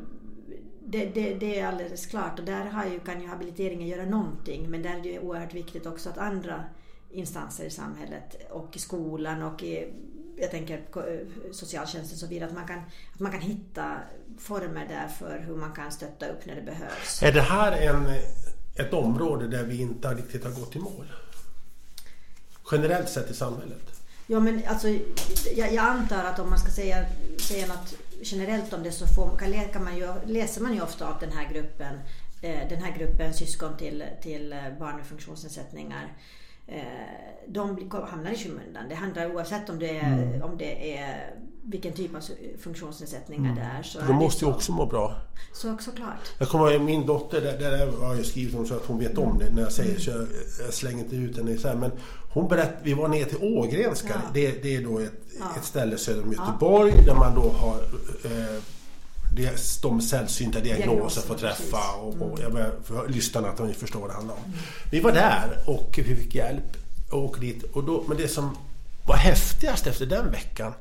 det, 0.86 1.06
det, 1.06 1.34
det, 1.34 1.58
är 1.58 1.66
alldeles 1.66 2.06
klart 2.06 2.38
och 2.38 2.44
där 2.44 2.64
har 2.64 2.84
ju, 2.84 3.00
kan 3.00 3.20
ju 3.20 3.28
habiliteringen 3.28 3.88
göra 3.88 4.04
någonting 4.04 4.70
men 4.70 4.82
där 4.82 4.96
är 4.96 5.02
det 5.02 5.18
oerhört 5.20 5.54
viktigt 5.54 5.86
också 5.86 6.08
att 6.08 6.18
andra 6.18 6.64
instanser 7.10 7.64
i 7.64 7.70
samhället 7.70 8.36
och 8.50 8.76
i 8.76 8.78
skolan 8.78 9.42
och 9.42 9.62
i 9.62 9.92
jag 10.36 10.50
tänker 10.50 10.80
socialtjänsten 11.52 12.14
och 12.14 12.20
så 12.20 12.26
vidare, 12.26 12.48
att 12.48 12.54
man, 12.54 12.66
kan, 12.66 12.78
att 13.14 13.20
man 13.20 13.32
kan 13.32 13.40
hitta 13.40 13.96
former 14.38 14.88
där 14.88 15.08
för 15.08 15.38
hur 15.46 15.56
man 15.56 15.72
kan 15.72 15.92
stötta 15.92 16.28
upp 16.28 16.46
när 16.46 16.54
det 16.54 16.62
behövs. 16.62 17.22
Är 17.22 17.32
det 17.32 17.40
här 17.40 17.72
en, 17.72 18.06
ett 18.74 18.92
område 18.92 19.48
där 19.48 19.64
vi 19.64 19.80
inte 19.80 20.08
riktigt 20.14 20.44
har 20.44 20.50
gått 20.50 20.76
i 20.76 20.78
mål? 20.78 21.12
Generellt 22.72 23.08
sett 23.08 23.30
i 23.30 23.34
samhället? 23.34 24.00
Ja 24.26 24.40
men 24.40 24.62
alltså 24.66 24.88
jag, 25.56 25.72
jag 25.72 25.84
antar 25.84 26.24
att 26.24 26.38
om 26.38 26.50
man 26.50 26.58
ska 26.58 26.70
säga, 26.70 27.06
säga 27.38 27.66
något 27.66 27.94
generellt 28.22 28.72
om 28.72 28.82
det 28.82 28.92
så 28.92 29.06
får, 29.06 29.38
kan, 29.38 29.68
kan 29.72 29.84
man 29.84 29.96
ju, 29.96 30.14
läser 30.26 30.60
man 30.60 30.74
ju 30.74 30.80
ofta 30.80 31.08
av 31.08 31.20
den 31.20 31.32
här 31.32 31.52
gruppen, 31.52 32.00
eh, 32.42 32.68
den 32.68 32.82
här 32.82 32.98
gruppen 32.98 33.34
syskon 33.34 33.76
till, 33.76 34.04
till 34.22 34.52
eh, 34.52 34.58
barn 34.78 34.96
med 34.96 35.06
funktionsnedsättningar. 35.06 36.16
Eh, 36.66 36.82
de 37.48 37.90
hamnar 38.10 38.30
i 38.30 38.36
skymundan. 38.36 38.88
Det 38.88 38.94
handlar 38.94 39.34
oavsett 39.34 39.70
om 39.70 39.78
det 39.78 39.98
är, 39.98 40.12
mm. 40.12 40.42
om 40.42 40.58
det 40.58 40.96
är 40.96 41.34
vilken 41.62 41.92
typ 41.92 42.14
av 42.14 42.20
funktionsnedsättningar 42.58 43.52
mm. 43.52 43.54
det 43.54 43.78
är. 43.78 43.82
Så 43.82 43.98
de 44.00 44.16
måste 44.16 44.44
ju 44.44 44.50
också 44.50 44.72
må 44.72 44.86
bra. 44.86 45.14
Så, 45.52 45.76
såklart. 45.80 46.32
Jag 46.38 46.48
kommer 46.48 46.72
ihåg 46.72 46.82
min 46.82 47.06
dotter, 47.06 47.40
där, 47.40 47.58
där 47.58 47.86
har 47.86 48.14
jag 48.14 48.26
skrivit 48.26 48.54
om 48.54 48.66
så 48.66 48.74
att 48.74 48.86
hon 48.86 48.98
vet 48.98 49.18
om 49.18 49.38
det 49.38 49.50
när 49.50 49.62
jag 49.62 49.72
säger 49.72 49.98
så 49.98 50.10
jag, 50.10 50.26
jag 50.64 50.74
slänger 50.74 51.04
inte 51.04 51.16
ut 51.16 51.36
henne. 51.36 51.56
Så 51.56 51.68
här, 51.68 51.74
men 51.74 51.90
hon 52.32 52.48
berättade, 52.48 52.78
vi 52.82 52.94
var 52.94 53.08
ner 53.08 53.24
till 53.24 53.38
Ågrenska. 53.42 54.12
Ja. 54.14 54.30
Det, 54.34 54.62
det, 54.62 54.76
är 54.76 54.84
då 54.84 54.98
ett, 54.98 55.12
ja. 55.38 55.46
ett 55.56 55.64
ställe 55.64 55.98
söder 55.98 56.22
om 56.22 56.32
Göteborg 56.32 56.94
ja. 56.96 57.02
där 57.02 57.14
man 57.14 57.34
då 57.34 57.48
har 57.48 57.76
eh, 58.24 58.62
de 59.82 60.00
sällsynta 60.00 60.60
diagnoser 60.60 61.20
får 61.20 61.34
träffa 61.34 61.96
och, 62.00 62.22
och 62.22 62.38
jag 62.42 62.52
börjar, 62.52 62.72
för 62.84 63.08
lyssnarna 63.08 63.48
att 63.48 63.56
de 63.56 63.74
förstår 63.74 64.00
vad 64.00 64.10
det 64.10 64.14
handlar 64.14 64.34
om. 64.34 64.44
Mm. 64.44 64.58
Vi 64.90 65.00
var 65.00 65.12
där 65.12 65.58
och 65.66 65.94
vi 65.96 66.16
fick 66.16 66.34
hjälp 66.34 66.76
och 67.10 67.24
åkte 67.24 67.40
dit. 67.40 67.62
Och 67.62 67.84
då, 67.84 68.04
men 68.08 68.16
det 68.16 68.28
som 68.28 68.56
var 69.06 69.16
häftigast 69.16 69.86
efter 69.86 70.06
den 70.06 70.30
veckan 70.30 70.72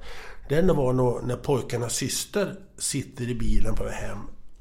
det 0.50 0.62
var 0.62 0.94
nog 0.94 1.28
när 1.28 1.36
pojkarnas 1.36 1.94
syster 1.94 2.56
sitter 2.78 3.30
i 3.30 3.36
bilen 3.36 3.76
på 3.76 3.84
väg 3.84 3.94
hem 3.94 4.20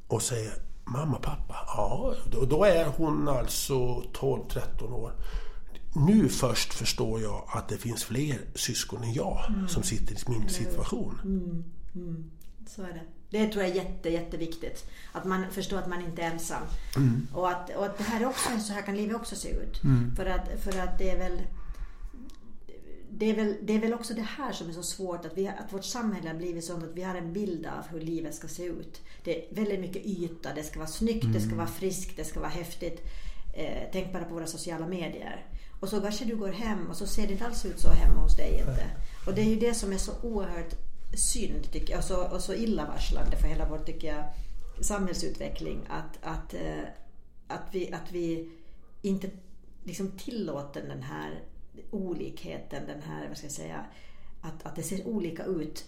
och 0.09 0.22
säger 0.22 0.52
Mamma, 0.87 1.18
pappa. 1.18 1.54
Ja, 1.66 2.14
och 2.37 2.48
då 2.48 2.64
är 2.64 2.85
hon 2.85 3.28
alltså 3.28 3.74
12-13 3.74 4.92
år. 4.92 5.12
Nu 5.95 6.28
först 6.28 6.74
förstår 6.74 7.20
jag 7.20 7.45
att 7.49 7.68
det 7.68 7.76
finns 7.76 8.05
fler 8.05 8.38
syskon 8.55 9.03
än 9.03 9.12
jag 9.12 9.45
mm. 9.49 9.68
som 9.68 9.82
sitter 9.82 10.14
i 10.14 10.38
min 10.38 10.49
situation. 10.49 11.20
Mm. 11.24 11.64
Mm. 11.95 12.30
Så 12.66 12.82
är 12.82 12.88
det. 12.88 13.03
Det 13.35 13.47
tror 13.47 13.64
jag 13.64 13.70
är 13.72 13.76
jätte, 13.76 14.09
jätteviktigt. 14.09 14.91
Att 15.12 15.24
man 15.24 15.51
förstår 15.51 15.78
att 15.78 15.89
man 15.89 16.01
inte 16.01 16.22
är 16.22 16.30
ensam. 16.30 16.62
Mm. 16.97 17.26
Och, 17.32 17.51
att, 17.51 17.76
och 17.76 17.85
att 17.87 17.99
det 17.99 18.05
här 18.05 18.20
är 18.20 18.26
också, 18.26 18.49
så 18.59 18.72
här 18.72 18.82
kan 18.82 18.97
livet 18.97 19.16
också 19.16 19.37
se 19.37 19.49
ut. 19.49 19.85
Mm. 19.85 20.16
För, 20.16 20.26
att, 20.26 20.49
för 20.64 20.78
att 20.80 20.99
det 20.99 21.11
är 21.11 21.18
väl 21.18 21.43
det 23.11 23.30
är, 23.30 23.37
väl, 23.37 23.57
det 23.62 23.72
är 23.72 23.78
väl 23.78 23.95
också 23.95 24.14
det 24.14 24.26
här 24.39 24.53
som 24.53 24.68
är 24.68 24.72
så 24.72 24.82
svårt, 24.82 25.24
att, 25.24 25.39
vi, 25.39 25.49
att 25.49 25.72
vårt 25.72 25.85
samhälle 25.85 26.28
har 26.28 26.35
blivit 26.35 26.64
sånt 26.64 26.85
att 26.85 26.95
vi 26.95 27.03
har 27.03 27.14
en 27.14 27.32
bild 27.32 27.66
av 27.66 27.89
hur 27.91 28.01
livet 28.01 28.35
ska 28.35 28.49
se 28.49 28.64
ut. 28.64 29.01
Det 29.24 29.39
är 29.39 29.55
väldigt 29.55 29.80
mycket 29.80 30.07
yta, 30.07 30.55
det 30.55 30.62
ska 30.62 30.78
vara 30.78 30.89
snyggt, 30.89 31.24
mm. 31.24 31.35
det 31.35 31.41
ska 31.41 31.53
mm. 31.53 31.59
vara 31.59 31.68
friskt, 31.68 32.16
det 32.16 32.24
ska 32.24 32.41
vara 32.41 32.51
häftigt. 32.51 33.01
Eh, 33.55 33.82
tänk 33.93 34.12
bara 34.12 34.24
på 34.24 34.35
våra 34.35 34.47
sociala 34.47 34.87
medier. 34.87 35.47
Och 35.80 35.89
så 35.89 36.01
kanske 36.01 36.24
du 36.24 36.37
går 36.37 36.53
hem 36.53 36.87
och 36.91 36.97
så 36.97 37.07
ser 37.07 37.26
det 37.26 37.32
inte 37.32 37.47
alls 37.47 37.64
ut 37.64 37.80
så 37.80 37.89
hemma 37.89 38.20
hos 38.20 38.37
dig 38.37 38.59
inte. 38.59 38.87
Och 39.26 39.35
det 39.35 39.41
är 39.41 39.51
ju 39.51 39.57
det 39.57 39.74
som 39.74 39.93
är 39.93 39.99
så 39.99 40.12
oerhört 40.22 40.74
synd 41.17 41.73
tycker 41.73 41.91
jag, 41.91 41.99
och 41.99 42.05
så, 42.05 42.27
och 42.27 42.41
så 42.41 42.55
illavarslande 42.55 43.37
för 43.37 43.49
hela 43.49 43.69
vår 43.69 43.79
tycker 43.79 44.09
jag, 44.09 44.25
samhällsutveckling 44.81 45.87
att, 45.89 46.19
att, 46.23 46.55
eh, 46.55 46.85
att, 47.47 47.69
vi, 47.73 47.93
att 47.93 48.12
vi 48.12 48.51
inte 49.03 49.31
liksom 49.85 50.11
tillåter 50.11 50.83
den 50.89 51.03
här 51.03 51.43
olikheten, 51.91 52.87
den 52.87 53.03
här, 53.03 53.29
vad 53.29 53.37
ska 53.37 53.47
jag 53.47 53.53
säga, 53.53 53.85
att, 54.41 54.67
att 54.67 54.77
det 54.77 54.83
ser 54.83 55.07
olika 55.07 55.45
ut 55.45 55.87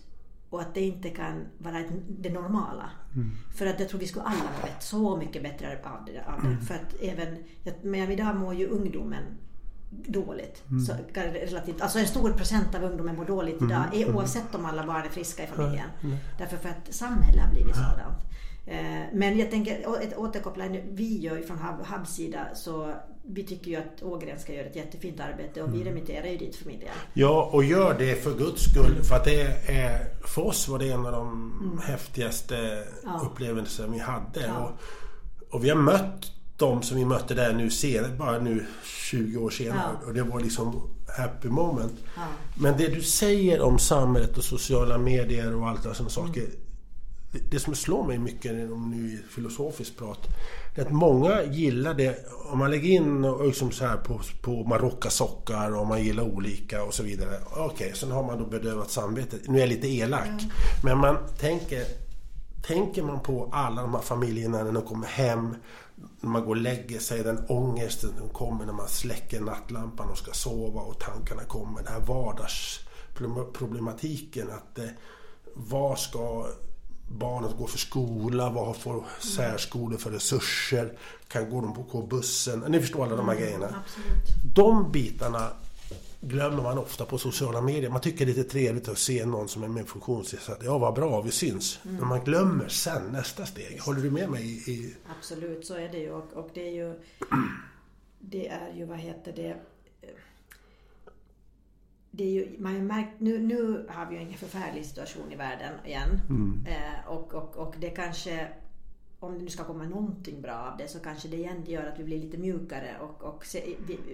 och 0.51 0.61
att 0.61 0.74
det 0.74 0.81
inte 0.81 1.11
kan 1.11 1.47
vara 1.59 1.85
det 2.09 2.31
normala. 2.31 2.91
Mm. 3.14 3.31
För 3.57 3.66
att 3.66 3.81
jag 3.81 3.89
tror 3.89 4.01
vi 4.01 4.07
skulle 4.07 4.24
alla 4.24 4.51
må 4.62 4.68
så 4.81 5.16
mycket 5.16 5.43
bättre 5.43 5.79
av 5.85 6.05
det. 6.05 6.24
Av 6.27 6.43
det. 6.43 6.49
Mm. 6.49 6.61
För 6.61 6.74
att 6.74 6.95
även, 7.01 7.45
men 7.83 8.11
idag 8.11 8.37
mår 8.37 8.55
ju 8.55 8.66
ungdomen 8.66 9.22
dåligt. 10.07 10.62
Mm. 10.70 10.84
Så, 10.84 10.92
relativt, 11.14 11.80
alltså 11.80 11.99
en 11.99 12.07
stor 12.07 12.30
procent 12.30 12.74
av 12.74 12.84
ungdomen 12.84 13.16
mår 13.16 13.24
dåligt 13.24 13.57
idag 13.57 13.84
mm. 13.92 14.03
mm. 14.03 14.16
oavsett 14.16 14.55
om 14.55 14.64
alla 14.64 14.86
barn 14.86 15.05
är 15.07 15.09
friska 15.09 15.44
i 15.44 15.47
familjen. 15.47 15.88
Mm. 16.03 16.16
Därför 16.38 16.57
för 16.57 16.68
att 16.68 16.94
samhället 16.94 17.44
har 17.44 17.51
blivit 17.51 17.74
sådant. 17.74 18.18
Eh, 18.66 19.03
men 19.12 19.38
jag 19.38 19.51
tänker 19.51 19.84
återkoppla, 20.16 20.64
vi 20.90 21.20
gör 21.20 21.36
ju 21.36 21.42
från 21.42 21.59
HUBs 21.59 22.11
sida 22.11 22.47
så 22.55 22.94
vi 23.28 23.44
tycker 23.44 23.70
ju 23.70 23.76
att 23.76 24.03
Ågren 24.03 24.38
ska 24.38 24.55
göra 24.55 24.66
ett 24.66 24.76
jättefint 24.76 25.20
arbete 25.20 25.62
och 25.62 25.68
vi 25.68 25.80
mm. 25.80 25.88
remitterar 25.88 26.26
ju 26.26 26.36
dit 26.36 26.57
familjen. 26.57 26.92
Ja, 27.12 27.51
och 27.53 27.64
gör 27.64 27.99
det 27.99 28.22
för 28.22 28.34
guds 28.34 28.62
skull. 28.62 29.05
För 29.05 29.16
att 29.16 29.24
det 29.24 29.40
är, 29.68 30.07
för 30.26 30.47
oss 30.47 30.68
var 30.68 30.78
det 30.78 30.90
en 30.90 31.07
av 31.07 31.12
de 31.12 31.59
mm. 31.62 31.78
häftigaste 31.78 32.84
ja. 33.05 33.20
upplevelser 33.24 33.86
vi 33.86 33.99
hade. 33.99 34.47
Ja. 34.47 34.59
Och, 34.59 35.55
och, 35.55 35.64
vi 35.64 35.68
har 35.68 35.76
mött 35.76 36.32
de 36.57 36.82
som 36.82 36.96
vi 36.96 37.04
mötte 37.04 37.34
där 37.34 37.52
nu 37.52 37.70
senare, 37.70 38.12
bara 38.18 38.38
nu 38.38 38.66
20 38.84 39.38
år 39.38 39.50
senare. 39.50 39.90
Ja. 40.00 40.07
Och 40.07 40.14
det 40.14 40.22
var 40.22 40.40
liksom 40.40 40.90
happy 41.18 41.48
moment. 41.48 41.94
Men 42.54 42.76
det 42.76 42.88
du 42.88 43.02
säger 43.02 43.61
om 43.61 43.78
samhället 43.78 44.38
och 44.38 44.44
sociala 44.44 44.98
medier 44.98 45.54
och 45.54 45.68
allt 45.68 45.82
sådana 45.82 46.11
saker. 46.11 46.40
Mm 46.40 46.57
det 47.50 47.59
som 47.59 47.74
slår 47.74 48.07
mig 48.07 48.18
mycket 48.18 48.70
om 48.72 48.90
nu 48.90 49.22
filosofiskt 49.30 49.98
prat, 49.98 50.28
det 50.74 50.80
är 50.80 50.86
att 50.86 50.92
många 50.92 51.42
gillar 51.42 51.94
det, 51.94 52.26
om 52.52 52.59
man 52.59 52.70
lägger 52.70 52.88
in 52.88 53.22
liksom 53.44 53.70
så 53.70 53.86
här 53.86 53.96
på, 53.96 54.20
på 54.42 54.64
marockasockar 54.64 55.76
och 55.76 55.86
man 55.86 56.04
gillar 56.04 56.22
olika 56.22 56.84
och 56.84 56.94
så 56.94 57.02
vidare. 57.02 57.38
Okej, 57.50 57.66
okay, 57.66 57.92
sen 57.92 58.11
har 58.11 58.22
man 58.22 58.38
då 58.38 58.46
bedövat 58.46 58.90
samvetet. 58.90 59.48
Nu 59.48 59.57
är 59.57 59.61
jag 59.61 59.68
lite 59.68 59.88
elak. 59.88 60.26
Mm. 60.26 60.50
Men 60.84 60.98
man 60.98 61.16
tänker, 61.38 61.84
tänker 62.66 63.02
man 63.02 63.20
på 63.20 63.50
alla 63.52 63.82
de 63.82 63.94
här 63.94 64.00
familjerna 64.00 64.64
när 64.64 64.72
de 64.72 64.82
kommer 64.82 65.07
hem, 65.07 65.54
när 66.20 66.30
man 66.30 66.44
går 66.44 66.50
och 66.50 66.56
lägger 66.56 66.98
sig, 66.98 67.22
den 67.22 67.44
ångesten 67.48 68.10
som 68.18 68.28
kommer 68.28 68.66
när 68.66 68.72
man 68.72 68.88
släcker 68.88 69.40
nattlampan 69.40 70.10
och 70.10 70.18
ska 70.18 70.32
sova 70.32 70.80
och 70.80 71.00
tankarna 71.00 71.44
kommer. 71.44 71.82
Den 71.82 71.92
här 71.92 72.00
vardagsproblematiken 72.00 74.50
att 74.50 74.78
eh, 74.78 74.84
vad 75.54 75.98
ska 75.98 76.46
barnet 77.08 77.56
går 77.58 77.66
för 77.66 77.78
skola, 77.78 78.50
vad 78.50 78.76
får 78.76 79.04
särskolor 79.20 79.98
för 79.98 80.10
resurser, 80.10 80.98
kan 81.28 81.50
gå 81.50 81.60
de 81.60 81.74
på 81.74 82.02
bussen? 82.02 82.64
Ni 82.68 82.80
förstår 82.80 83.04
alla 83.04 83.16
de 83.16 83.28
här 83.28 83.36
mm, 83.36 83.44
grejerna. 83.44 83.66
Absolut. 83.66 84.54
De 84.54 84.92
bitarna 84.92 85.50
glömmer 86.20 86.62
man 86.62 86.78
ofta 86.78 87.04
på 87.04 87.18
sociala 87.18 87.60
medier. 87.60 87.90
Man 87.90 88.00
tycker 88.00 88.26
det 88.26 88.32
är 88.32 88.34
lite 88.34 88.50
trevligt 88.50 88.88
att 88.88 88.98
se 88.98 89.26
någon 89.26 89.48
som 89.48 89.62
är 89.62 89.68
med 89.68 89.88
funktionsnedsatt. 89.88 90.60
Ja, 90.64 90.78
vad 90.78 90.94
bra, 90.94 91.20
vi 91.20 91.30
syns. 91.30 91.80
Mm. 91.84 91.96
Men 91.96 92.08
man 92.08 92.24
glömmer 92.24 92.68
sen 92.68 93.02
nästa 93.12 93.46
steg. 93.46 93.80
Håller 93.80 94.00
du 94.00 94.10
med 94.10 94.30
mig? 94.30 94.70
I... 94.70 94.94
Absolut, 95.18 95.66
så 95.66 95.74
är 95.74 95.88
det 95.88 95.98
ju. 95.98 96.10
Och, 96.12 96.32
och 96.32 96.50
det 96.54 96.68
är 96.68 96.72
ju... 96.72 96.94
Det 98.18 98.48
är 98.48 98.72
ju, 98.76 98.84
vad 98.84 98.98
heter 98.98 99.32
det 99.32 99.56
det 102.16 102.24
är 102.24 102.30
ju, 102.30 102.56
man 102.58 102.74
har 102.74 102.82
märkt, 102.82 103.20
nu, 103.20 103.38
nu 103.38 103.86
har 103.88 104.06
vi 104.06 104.16
ju 104.16 104.22
en 104.22 104.34
förfärlig 104.34 104.86
situation 104.86 105.32
i 105.32 105.36
världen 105.36 105.72
igen. 105.86 106.20
Mm. 106.28 106.66
Eh, 106.66 107.08
och, 107.08 107.34
och, 107.34 107.56
och 107.56 107.74
det 107.80 107.90
kanske, 107.90 108.48
om 109.20 109.34
det 109.38 109.44
nu 109.44 109.50
ska 109.50 109.64
komma 109.64 109.84
någonting 109.84 110.42
bra 110.42 110.54
av 110.54 110.76
det, 110.76 110.88
så 110.88 111.00
kanske 111.00 111.28
det 111.28 111.36
igen 111.36 111.64
gör 111.66 111.86
att 111.86 111.98
vi 111.98 112.04
blir 112.04 112.20
lite 112.20 112.38
mjukare 112.38 112.96
och, 113.00 113.22
och, 113.24 113.44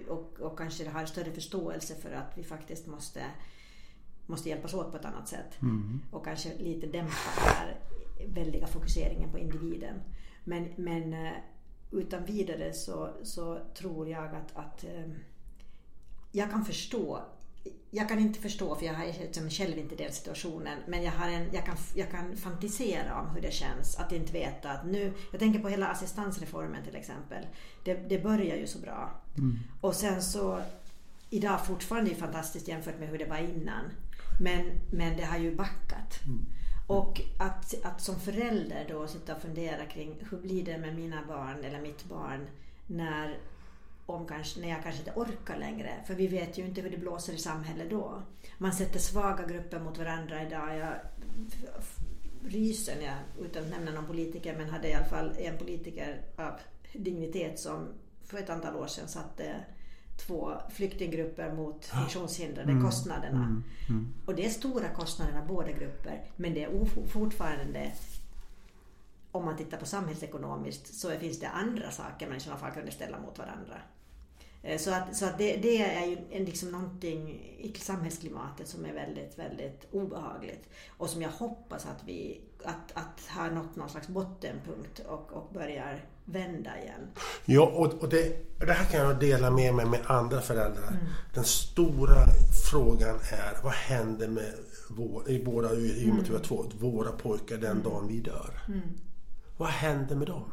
och, 0.07 0.39
och 0.39 0.57
kanske 0.57 0.89
har 0.89 1.05
större 1.05 1.31
förståelse 1.31 1.95
för 1.95 2.11
att 2.11 2.37
vi 2.37 2.43
faktiskt 2.43 2.87
måste, 2.87 3.23
måste 4.25 4.49
hjälpas 4.49 4.73
åt 4.73 4.91
på 4.91 4.97
ett 4.97 5.05
annat 5.05 5.27
sätt. 5.27 5.61
Mm. 5.61 6.01
Och 6.11 6.25
kanske 6.25 6.57
lite 6.57 6.87
dämpa 6.87 7.13
den 7.35 7.55
här 7.55 7.79
väldiga 8.27 8.67
fokuseringen 8.67 9.31
på 9.31 9.39
individen. 9.39 9.95
Men, 10.43 10.69
men 10.75 11.13
eh, 11.13 11.33
utan 11.91 12.25
vidare 12.25 12.73
så, 12.73 13.09
så 13.23 13.59
tror 13.73 14.09
jag 14.09 14.35
att, 14.35 14.55
att 14.55 14.83
eh, 14.83 15.11
jag 16.31 16.51
kan 16.51 16.65
förstå 16.65 17.21
jag 17.91 18.09
kan 18.09 18.19
inte 18.19 18.39
förstå, 18.39 18.75
för 18.75 18.85
jag 18.85 18.93
har 18.93 19.05
liksom 19.05 19.49
själv 19.49 19.77
inte 19.77 19.95
den 19.95 20.11
situationen, 20.11 20.79
men 20.87 21.03
jag, 21.03 21.11
har 21.11 21.29
en, 21.29 21.49
jag, 21.51 21.65
kan, 21.65 21.77
jag 21.95 22.11
kan 22.11 22.37
fantisera 22.37 23.21
om 23.21 23.29
hur 23.29 23.41
det 23.41 23.53
känns 23.53 23.95
att 23.95 24.11
inte 24.11 24.33
veta 24.33 24.71
att 24.71 24.85
nu... 24.85 25.13
Jag 25.31 25.39
tänker 25.39 25.59
på 25.59 25.69
hela 25.69 25.87
assistansreformen 25.87 26.83
till 26.83 26.95
exempel. 26.95 27.45
Det, 27.83 27.93
det 27.93 28.23
börjar 28.23 28.55
ju 28.55 28.67
så 28.67 28.79
bra. 28.79 29.11
Mm. 29.37 29.59
Och 29.81 29.95
sen 29.95 30.21
så... 30.21 30.61
Idag 31.29 31.65
fortfarande 31.65 32.11
är 32.11 32.15
fantastiskt 32.15 32.67
jämfört 32.67 32.99
med 32.99 33.09
hur 33.09 33.17
det 33.17 33.25
var 33.25 33.37
innan. 33.37 33.83
Men, 34.39 34.71
men 34.91 35.17
det 35.17 35.23
har 35.23 35.37
ju 35.37 35.55
backat. 35.55 36.19
Mm. 36.25 36.45
Och 36.87 37.21
att, 37.39 37.85
att 37.85 38.01
som 38.01 38.19
förälder 38.19 38.85
då 38.89 39.07
sitta 39.07 39.35
och 39.35 39.41
fundera 39.41 39.85
kring 39.85 40.15
hur 40.31 40.37
blir 40.37 40.65
det 40.65 40.77
med 40.77 40.95
mina 40.95 41.25
barn 41.27 41.63
eller 41.63 41.81
mitt 41.81 42.05
barn 42.05 42.47
när 42.87 43.37
om 44.05 44.27
kanske, 44.27 44.59
när 44.59 44.69
jag 44.69 44.83
kanske 44.83 44.99
inte 44.99 45.19
orkar 45.19 45.57
längre. 45.57 46.03
För 46.07 46.13
vi 46.13 46.27
vet 46.27 46.57
ju 46.57 46.65
inte 46.65 46.81
hur 46.81 46.89
det 46.89 46.97
blåser 46.97 47.33
i 47.33 47.37
samhället 47.37 47.89
då. 47.89 48.21
Man 48.57 48.73
sätter 48.73 48.99
svaga 48.99 49.45
grupper 49.45 49.79
mot 49.79 49.97
varandra 49.97 50.43
idag. 50.43 50.77
Jag 50.77 50.93
ryser 52.45 52.95
när 52.95 53.05
jag, 53.05 53.45
utan 53.45 53.63
att 53.63 53.69
nämna 53.69 53.91
någon 53.91 54.05
politiker, 54.05 54.57
men 54.57 54.69
hade 54.69 54.89
i 54.89 54.93
alla 54.93 55.05
fall 55.05 55.35
en 55.37 55.57
politiker 55.57 56.21
av 56.35 56.53
dignitet 56.93 57.59
som 57.59 57.87
för 58.23 58.37
ett 58.37 58.49
antal 58.49 58.75
år 58.75 58.87
sedan 58.87 59.07
satte 59.07 59.65
två 60.27 60.51
flyktinggrupper 60.69 61.53
mot 61.53 61.85
funktionshindrade, 61.85 62.71
mm. 62.71 62.83
kostnaderna. 62.83 63.43
Mm. 63.43 63.63
Mm. 63.89 64.13
Och 64.25 64.35
det 64.35 64.45
är 64.45 64.49
stora 64.49 64.89
kostnaderna 64.89 65.45
båda 65.47 65.71
grupper, 65.71 66.25
men 66.35 66.53
det 66.53 66.63
är 66.63 66.85
fortfarande 67.07 67.91
om 69.31 69.45
man 69.45 69.57
tittar 69.57 69.77
på 69.77 69.85
samhällsekonomiskt 69.85 70.93
så 70.93 71.11
finns 71.11 71.39
det 71.39 71.47
andra 71.47 71.91
saker 71.91 72.27
man 72.27 72.37
i 72.37 72.39
sådana 72.39 72.59
fall 72.59 72.71
kunde 72.71 72.91
ställa 72.91 73.19
mot 73.19 73.37
varandra. 73.37 73.81
Eh, 74.63 74.77
så 74.77 74.93
att, 74.93 75.15
så 75.15 75.25
att 75.25 75.37
det, 75.37 75.55
det 75.55 75.81
är 75.81 76.05
ju 76.05 76.45
liksom 76.45 76.71
någonting 76.71 77.29
i 77.59 77.73
samhällsklimatet 77.79 78.67
som 78.67 78.85
är 78.85 78.93
väldigt, 78.93 79.39
väldigt 79.39 79.87
obehagligt. 79.91 80.69
Och 80.97 81.09
som 81.09 81.21
jag 81.21 81.29
hoppas 81.29 81.85
att 81.85 82.03
vi 82.05 82.41
att, 82.65 82.91
att 82.93 83.37
ha 83.37 83.49
nått 83.49 83.75
någon 83.75 83.89
slags 83.89 84.07
bottenpunkt 84.07 84.99
och, 84.99 85.33
och 85.33 85.53
börjar 85.53 86.05
vända 86.25 86.81
igen. 86.81 87.07
Ja, 87.45 87.65
och, 87.65 87.93
och 87.93 88.09
det, 88.09 88.59
det 88.59 88.73
här 88.73 88.85
kan 88.85 88.99
jag 88.99 89.19
dela 89.19 89.51
med 89.51 89.73
mig 89.73 89.85
med 89.85 89.99
andra 90.05 90.41
föräldrar. 90.41 90.87
Mm. 90.87 91.05
Den 91.33 91.43
stora 91.43 92.25
frågan 92.71 93.15
är 93.15 93.63
vad 93.63 93.73
händer 93.73 94.27
med 94.27 94.53
vår, 94.89 95.29
i 95.29 95.43
våra, 95.43 95.71
i 95.73 96.09
och 96.11 96.15
med 96.15 96.29
mm. 96.29 96.41
två, 96.41 96.65
våra 96.79 97.11
pojkar 97.11 97.57
den 97.57 97.71
mm. 97.71 97.83
dagen 97.83 98.07
vi 98.07 98.19
dör? 98.19 98.59
Mm. 98.67 98.81
Vad 99.57 99.69
händer 99.69 100.15
med 100.15 100.27
dem? 100.27 100.51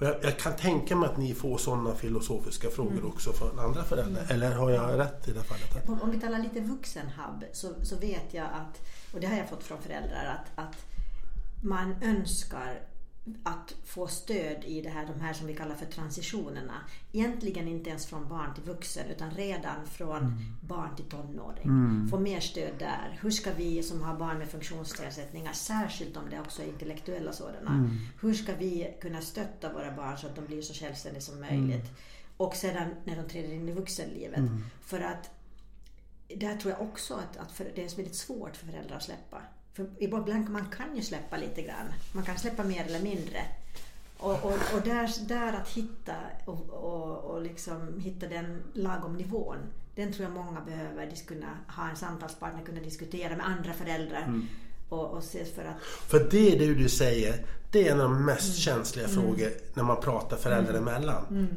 Och 0.00 0.06
jag, 0.06 0.16
jag, 0.22 0.38
kan 0.38 0.56
tänka 0.56 0.96
mig 0.96 1.08
att 1.08 1.16
ni 1.16 1.34
får 1.34 1.58
sådana 1.58 1.94
filosofiska 1.94 2.70
frågor 2.70 2.92
mm. 2.92 3.06
också 3.06 3.32
från 3.32 3.58
andra 3.58 3.84
föräldrar. 3.84 4.22
Mm. 4.22 4.34
Eller 4.36 4.52
har 4.52 4.70
jag 4.70 4.98
rätt 4.98 5.28
i 5.28 5.32
det 5.32 5.42
fallet? 5.42 6.02
Om 6.02 6.10
vi 6.10 6.20
talar 6.20 6.38
lite 6.38 6.60
vuxenhubb 6.60 7.44
så, 7.52 7.68
så 7.82 7.96
vet 7.96 8.34
jag 8.34 8.44
att, 8.44 8.80
och 9.14 9.20
det 9.20 9.26
har 9.26 9.36
jag 9.36 9.48
fått 9.48 9.62
från 9.62 9.82
föräldrar, 9.82 10.38
att, 10.38 10.64
att 10.64 10.76
man 11.62 11.94
önskar 12.02 12.80
att 13.42 13.74
få 13.84 14.06
stöd 14.06 14.64
i 14.64 14.80
det 14.80 14.88
här, 14.88 15.06
de 15.06 15.20
här 15.20 15.32
som 15.32 15.46
vi 15.46 15.54
kallar 15.54 15.74
för 15.74 15.86
transitionerna. 15.86 16.74
Egentligen 17.12 17.68
inte 17.68 17.90
ens 17.90 18.06
från 18.06 18.28
barn 18.28 18.54
till 18.54 18.64
vuxen 18.64 19.06
utan 19.10 19.30
redan 19.30 19.86
från 19.86 20.16
mm. 20.16 20.56
barn 20.60 20.96
till 20.96 21.04
tonåring. 21.04 21.64
Mm. 21.64 22.08
Få 22.10 22.18
mer 22.18 22.40
stöd 22.40 22.72
där. 22.78 23.18
Hur 23.22 23.30
ska 23.30 23.52
vi 23.52 23.82
som 23.82 24.02
har 24.02 24.16
barn 24.16 24.38
med 24.38 24.48
funktionsnedsättningar, 24.48 25.52
särskilt 25.52 26.16
om 26.16 26.30
det 26.30 26.40
också 26.40 26.62
är 26.62 26.66
intellektuella 26.66 27.32
sådana, 27.32 27.70
mm. 27.70 27.98
hur 28.20 28.34
ska 28.34 28.54
vi 28.54 28.96
kunna 29.00 29.20
stötta 29.20 29.72
våra 29.72 29.92
barn 29.96 30.18
så 30.18 30.26
att 30.26 30.36
de 30.36 30.46
blir 30.46 30.62
så 30.62 30.74
självständiga 30.74 31.20
som 31.20 31.40
möjligt? 31.40 31.74
Mm. 31.74 31.94
Och 32.36 32.54
sedan 32.54 32.94
när 33.04 33.16
de 33.16 33.28
träder 33.28 33.52
in 33.52 33.68
i 33.68 33.72
vuxenlivet. 33.72 34.38
Mm. 34.38 34.64
För 34.80 35.00
att 35.00 35.30
där 36.36 36.56
tror 36.56 36.72
jag 36.72 36.82
också 36.82 37.14
att, 37.14 37.36
att 37.36 37.58
det 37.74 37.84
är 37.84 37.96
väldigt 37.96 38.16
svårt 38.16 38.56
för 38.56 38.66
föräldrar 38.66 38.96
att 38.96 39.02
släppa. 39.02 39.42
För 39.80 40.04
ibland 40.04 40.50
man 40.50 40.64
kan 40.76 40.96
ju 40.96 41.02
släppa 41.02 41.36
lite 41.36 41.62
grann. 41.62 41.86
Man 42.12 42.24
kan 42.24 42.38
släppa 42.38 42.64
mer 42.64 42.84
eller 42.84 43.00
mindre. 43.00 43.40
Och, 44.18 44.44
och, 44.44 44.52
och 44.74 44.80
där, 44.84 45.28
där 45.28 45.52
att 45.52 45.68
hitta 45.68 46.14
och, 46.44 46.70
och, 46.70 47.16
och 47.24 47.42
liksom 47.42 48.00
hitta 48.00 48.26
den 48.26 48.62
lagom 48.72 49.16
nivån. 49.16 49.56
Den 49.94 50.12
tror 50.12 50.28
jag 50.28 50.44
många 50.44 50.60
behöver 50.60 51.06
kunna 51.26 51.46
ha 51.68 51.90
en 51.90 51.96
samtalspartner, 51.96 52.62
kunna 52.64 52.80
diskutera 52.80 53.36
med 53.36 53.46
andra 53.46 53.72
föräldrar. 53.72 54.22
Mm. 54.22 54.48
Och, 54.88 55.10
och 55.10 55.24
för 55.24 55.64
att... 55.64 55.82
För 55.82 56.28
det 56.30 56.58
det 56.58 56.74
du 56.74 56.88
säger, 56.88 57.46
det 57.70 57.88
är 57.88 57.92
en 57.92 58.00
av 58.00 58.10
de 58.10 58.24
mest 58.24 58.44
mm. 58.44 58.54
känsliga 58.54 59.08
mm. 59.08 59.22
frågor 59.22 59.50
när 59.74 59.82
man 59.82 60.00
pratar 60.00 60.36
föräldrar 60.36 60.74
mm. 60.74 60.88
emellan. 60.88 61.24
Mm. 61.30 61.48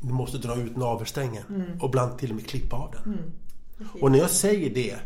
Du 0.00 0.12
måste 0.12 0.38
dra 0.38 0.56
ut 0.56 0.76
navelsträngen 0.76 1.44
mm. 1.48 1.80
och 1.80 1.88
ibland 1.88 2.18
till 2.18 2.30
och 2.30 2.36
med 2.36 2.46
klippa 2.46 2.76
av 2.76 2.90
den. 2.90 3.02
Mm. 3.02 3.32
Och 4.00 4.12
när 4.12 4.18
jag 4.18 4.30
säger 4.30 4.74
det 4.74 4.96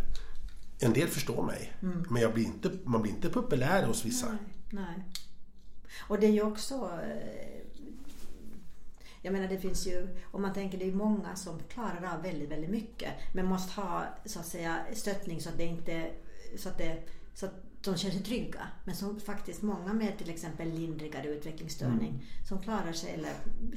en 0.81 0.93
del 0.93 1.09
förstår 1.09 1.43
mig. 1.43 1.73
Mm. 1.83 2.05
Men 2.11 2.23
jag 2.23 2.35
blir 2.35 2.45
inte, 2.45 2.71
man 2.85 3.03
blir 3.03 3.13
inte 3.13 3.29
populär 3.29 3.87
hos 3.87 4.05
vissa. 4.05 4.27
Nej, 4.27 4.39
nej. 4.71 5.05
Och 6.09 6.21
det 6.21 6.27
är 6.27 6.31
ju 6.31 6.43
också... 6.43 6.75
eh, 7.05 7.61
Jag 9.23 9.33
menar 9.33 9.49
det 9.49 9.59
finns 9.61 9.87
ju, 9.87 10.09
om 10.31 10.43
man 10.43 10.55
tänker 10.55 10.79
det 10.79 10.89
är 10.89 10.93
många 10.93 11.37
som 11.37 11.59
klarar 11.69 12.15
av 12.17 12.23
väldigt, 12.23 12.51
väldigt 12.51 12.71
mycket. 12.71 13.11
Men 13.35 13.47
måste 13.47 13.81
ha 13.81 14.05
så 14.25 14.41
att 14.41 14.47
säga 14.47 14.79
stöttning 14.93 15.41
så 15.41 15.49
att 15.49 15.57
det 15.57 15.65
inte, 15.65 16.11
så 16.57 16.69
att 16.69 16.79
det, 16.79 17.03
så 17.35 17.47
att 17.47 17.55
de 17.83 17.97
känner 17.97 18.15
sig 18.15 18.23
trygga. 18.25 18.69
Men 18.85 18.95
som 18.97 19.21
faktiskt 19.21 19.63
många 19.63 19.93
med 19.93 20.19
till 20.19 20.31
exempel 20.31 20.69
lindrigare 20.71 21.29
utvecklingsstörning 21.29 22.23
som 22.49 22.59
klarar 22.59 22.93
sig, 22.93 23.11
eller 23.11 23.33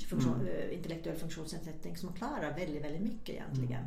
funktion, 0.09 0.47
eh, 0.47 0.73
intellektuell 0.77 1.17
funktionsnedsättning 1.17 1.97
som 1.97 2.13
klarar 2.13 2.55
väldigt, 2.57 2.83
väldigt 2.83 3.01
mycket 3.01 3.29
egentligen. 3.29 3.85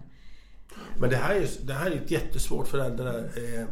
Men 0.99 1.11
det 1.11 1.17
här 1.17 1.35
är, 1.35 1.49
det 1.63 1.73
här 1.73 1.91
är 1.91 1.97
ett 1.97 2.11
jättesvårt 2.11 2.69
föräldrar 2.69 3.31
eh, 3.37 3.63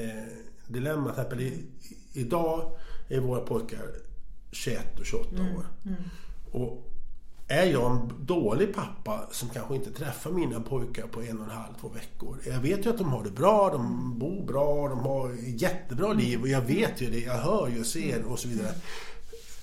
eh, 0.00 1.40
i, 1.40 1.66
idag 2.12 2.72
är 3.08 3.20
våra 3.20 3.40
pojkar 3.40 3.86
21 4.52 4.98
och 4.98 5.06
28 5.06 5.28
år. 5.56 5.66
Och 6.52 6.92
är 7.48 7.66
jag 7.66 7.90
en 7.90 8.26
dålig 8.26 8.74
pappa 8.74 9.28
som 9.30 9.48
kanske 9.48 9.74
inte 9.74 9.90
träffar 9.90 10.30
mina 10.30 10.60
pojkar 10.60 11.06
på 11.06 11.22
en 11.22 11.38
och 11.38 11.44
en 11.44 11.50
halv, 11.50 11.74
två 11.80 11.88
veckor. 11.88 12.38
Jag 12.46 12.60
vet 12.60 12.86
ju 12.86 12.90
att 12.90 12.98
de 12.98 13.08
har 13.08 13.24
det 13.24 13.30
bra, 13.30 13.70
de 13.70 14.18
bor 14.18 14.46
bra, 14.46 14.88
de 14.88 14.98
har 14.98 15.32
jättebra 15.42 16.12
liv 16.12 16.40
och 16.40 16.48
jag 16.48 16.60
vet 16.60 17.02
ju 17.02 17.10
det, 17.10 17.20
jag 17.20 17.38
hör 17.38 17.68
ju 17.68 17.80
och 17.80 17.86
ser 17.86 18.24
och 18.24 18.38
så 18.38 18.48
vidare. 18.48 18.72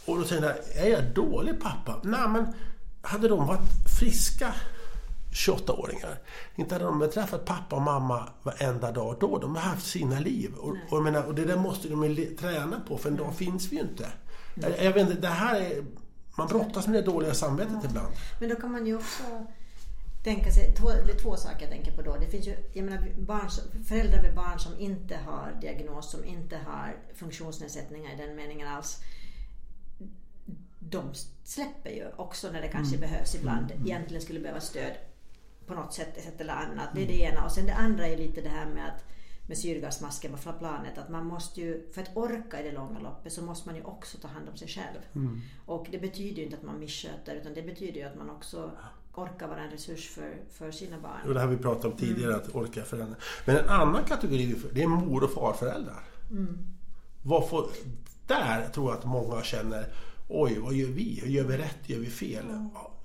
Och 0.06 0.18
då 0.18 0.24
säger 0.24 0.44
jag, 0.44 0.86
är 0.86 0.90
jag 0.90 1.14
dålig 1.14 1.62
pappa? 1.62 2.00
Nej 2.04 2.28
men, 2.30 2.46
hade 3.02 3.28
de 3.28 3.48
varit 3.48 4.00
friska 4.00 4.54
28-åringar. 5.34 6.18
Inte 6.56 6.76
hade 6.76 6.86
de 6.86 7.10
träffat 7.14 7.46
pappa 7.46 7.76
och 7.76 7.82
mamma 7.82 8.30
varenda 8.44 8.92
dag 8.92 9.16
då. 9.20 9.38
De 9.38 9.56
har 9.56 9.62
haft 9.62 9.88
sina 9.88 10.20
liv. 10.20 10.54
Och, 10.54 10.76
och, 10.90 11.04
menar, 11.04 11.24
och 11.24 11.36
det 11.36 11.46
där 11.46 11.58
måste 11.58 11.88
de 11.88 12.36
träna 12.40 12.80
på 12.88 12.98
för 12.98 13.10
en 13.10 13.18
dag 13.18 13.36
finns 13.36 13.72
vi 13.72 13.76
ju 13.76 13.82
inte. 13.82 14.08
Jag, 14.56 14.84
jag 14.84 14.94
vet 14.94 15.10
inte, 15.10 15.22
det 15.22 15.28
här 15.28 15.62
är... 15.62 15.86
Man 16.38 16.48
brottas 16.48 16.88
med 16.88 16.96
det 16.96 17.12
dåliga 17.12 17.34
samvetet 17.34 17.86
ibland. 17.86 18.14
Men 18.40 18.50
då 18.50 18.56
kan 18.56 18.72
man 18.72 18.86
ju 18.86 18.96
också 18.96 19.24
tänka 20.24 20.52
sig, 20.52 20.74
två, 20.76 20.90
det 20.90 21.12
är 21.12 21.20
två 21.20 21.38
saker 21.38 21.62
jag 21.62 21.70
tänker 21.70 21.92
på 21.92 22.02
då. 22.02 22.18
Det 22.18 22.28
finns 22.28 22.48
ju 22.48 22.56
jag 22.74 22.86
menar, 22.86 23.10
barn, 23.18 23.50
föräldrar 23.88 24.22
med 24.22 24.36
barn 24.36 24.60
som 24.60 24.80
inte 24.80 25.16
har 25.16 25.58
diagnos, 25.62 26.12
som 26.12 26.26
inte 26.26 26.58
har 26.58 26.96
funktionsnedsättningar 27.16 28.14
i 28.14 28.16
den 28.16 28.36
meningen 28.36 28.68
alls. 28.68 29.00
De 30.80 31.14
släpper 31.44 31.90
ju 31.90 32.08
också 32.16 32.52
när 32.52 32.62
det 32.62 32.68
kanske 32.68 32.98
behövs 32.98 33.36
ibland. 33.36 33.72
Egentligen 33.72 34.22
skulle 34.22 34.40
behöva 34.40 34.62
stöd 34.62 34.94
på 35.68 35.74
något 35.74 35.94
sätt, 35.94 36.24
sätt 36.24 36.42
eller 36.42 36.54
annat. 36.54 36.90
Det 36.96 37.04
är 37.04 37.08
det 37.08 37.20
ena. 37.20 37.46
Och 37.46 37.52
sen 37.52 37.66
det 37.66 37.74
andra 37.74 38.08
är 38.08 38.18
lite 38.18 38.42
det 38.42 38.50
här 38.50 38.66
med 38.66 38.88
att 38.88 39.04
med 39.48 39.58
syrgasmasken 39.58 40.32
på 40.44 40.54
planet 40.54 40.98
att 40.98 41.10
man 41.10 41.26
måste 41.26 41.62
ju, 41.62 41.92
för 41.94 42.02
att 42.02 42.18
orka 42.18 42.62
i 42.62 42.64
det 42.64 42.72
långa 42.72 43.00
loppet 43.00 43.34
så 43.34 43.42
måste 43.42 43.70
man 43.70 43.76
ju 43.76 43.84
också 43.84 44.18
ta 44.18 44.28
hand 44.28 44.50
om 44.50 44.58
sig 44.58 44.68
själv. 44.68 45.00
Och 45.66 45.88
det 45.92 45.98
betyder 45.98 46.38
ju 46.38 46.44
inte 46.44 46.58
att 46.58 46.64
man 46.64 46.80
missköter 46.80 47.36
utan 47.36 47.54
det 47.54 47.62
betyder 47.62 48.00
ju 48.00 48.08
att 48.08 48.18
man 48.18 48.30
också 48.30 48.72
orkar 49.14 49.48
vara 49.48 49.60
en 49.60 49.72
resurs 49.72 50.10
för, 50.10 50.38
för 50.52 50.72
sina 50.72 51.00
barn. 51.00 51.28
Och 51.28 51.34
det 51.34 51.40
har 51.40 51.48
vi 51.48 51.58
pratat 51.58 51.86
om 51.86 51.92
tidigare, 51.92 52.36
att 52.36 52.56
orka 52.56 52.84
förändra. 52.84 53.16
Men 53.46 53.58
en 53.58 53.70
annan 53.70 54.04
kategori, 54.04 54.56
det 54.72 54.84
är 54.84 54.88
mor 54.88 55.24
och 55.24 55.32
farföräldrar. 55.32 56.04
Vad 57.22 57.50
får, 57.50 57.70
där 58.28 58.70
tror 58.70 58.92
jag 58.92 59.00
att 59.00 59.06
många 59.06 59.44
känner, 59.44 59.94
oj 60.28 60.60
vad 60.60 60.74
gör 60.74 60.88
vi? 60.88 61.22
Gör 61.26 61.44
vi 61.44 61.58
rätt? 61.58 61.90
Gör 61.90 62.00
vi 62.00 62.10
fel? 62.10 62.46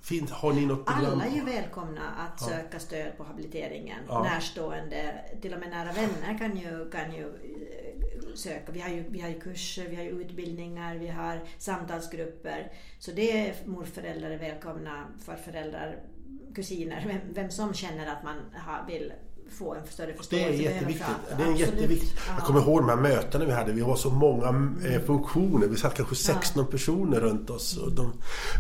Finns, 0.01 0.31
har 0.31 0.53
ni 0.53 0.67
något 0.67 0.87
program? 0.87 1.13
Alla 1.13 1.25
är 1.25 1.31
ju 1.31 1.45
välkomna 1.45 2.11
att 2.11 2.41
söka 2.41 2.79
stöd 2.79 3.17
på 3.17 3.25
habiliteringen. 3.25 3.99
Ja. 4.09 4.23
Närstående, 4.23 5.25
till 5.43 5.55
och 5.55 5.61
med 5.61 5.71
nära 5.71 5.93
vänner 5.93 6.39
kan 6.39 6.57
ju, 6.57 6.91
kan 6.91 7.15
ju 7.15 7.27
eh, 7.27 8.35
söka. 8.35 8.73
Vi 8.73 8.81
har 8.81 8.89
ju, 8.89 9.05
vi 9.09 9.21
har 9.21 9.29
ju 9.29 9.41
kurser, 9.41 9.89
vi 9.89 9.97
har 9.97 10.03
ju 10.03 10.11
utbildningar, 10.11 10.95
vi 10.95 11.09
har 11.09 11.41
samtalsgrupper. 11.59 12.73
Så 12.99 13.13
det 13.13 13.49
är 13.49 13.55
morföräldrar 13.67 14.31
är 14.31 14.39
välkomna, 14.39 15.05
farföräldrar, 15.25 16.03
kusiner, 16.55 17.05
vem, 17.07 17.35
vem 17.35 17.51
som 17.51 17.75
känner 17.75 18.07
att 18.07 18.25
man 18.25 18.37
har, 18.55 18.87
vill 18.87 19.13
få 19.51 19.75
en 19.75 19.87
större 19.91 20.07
Det 20.07 20.17
förståelse. 20.17 20.49
är 20.49 20.53
behöver 20.53 20.63
jätteviktigt. 20.63 21.07
Det 21.37 21.43
är 21.43 21.53
jätteviktigt. 21.57 22.15
Ja. 22.27 22.33
Jag 22.37 22.45
kommer 22.47 22.61
ihåg 22.61 22.81
de 22.81 22.89
här 22.89 22.97
mötena 22.97 23.45
vi 23.45 23.53
hade. 23.53 23.73
Vi 23.73 23.81
var 23.81 23.97
så 23.97 24.11
många 24.11 24.47
eh, 24.87 25.01
funktioner. 25.03 25.67
Vi 25.67 25.77
satt 25.77 25.95
kanske 25.95 26.15
16 26.15 26.67
personer 26.67 27.21
runt 27.21 27.51
oss. 27.51 27.77
Och 27.77 27.93
de... 27.93 28.13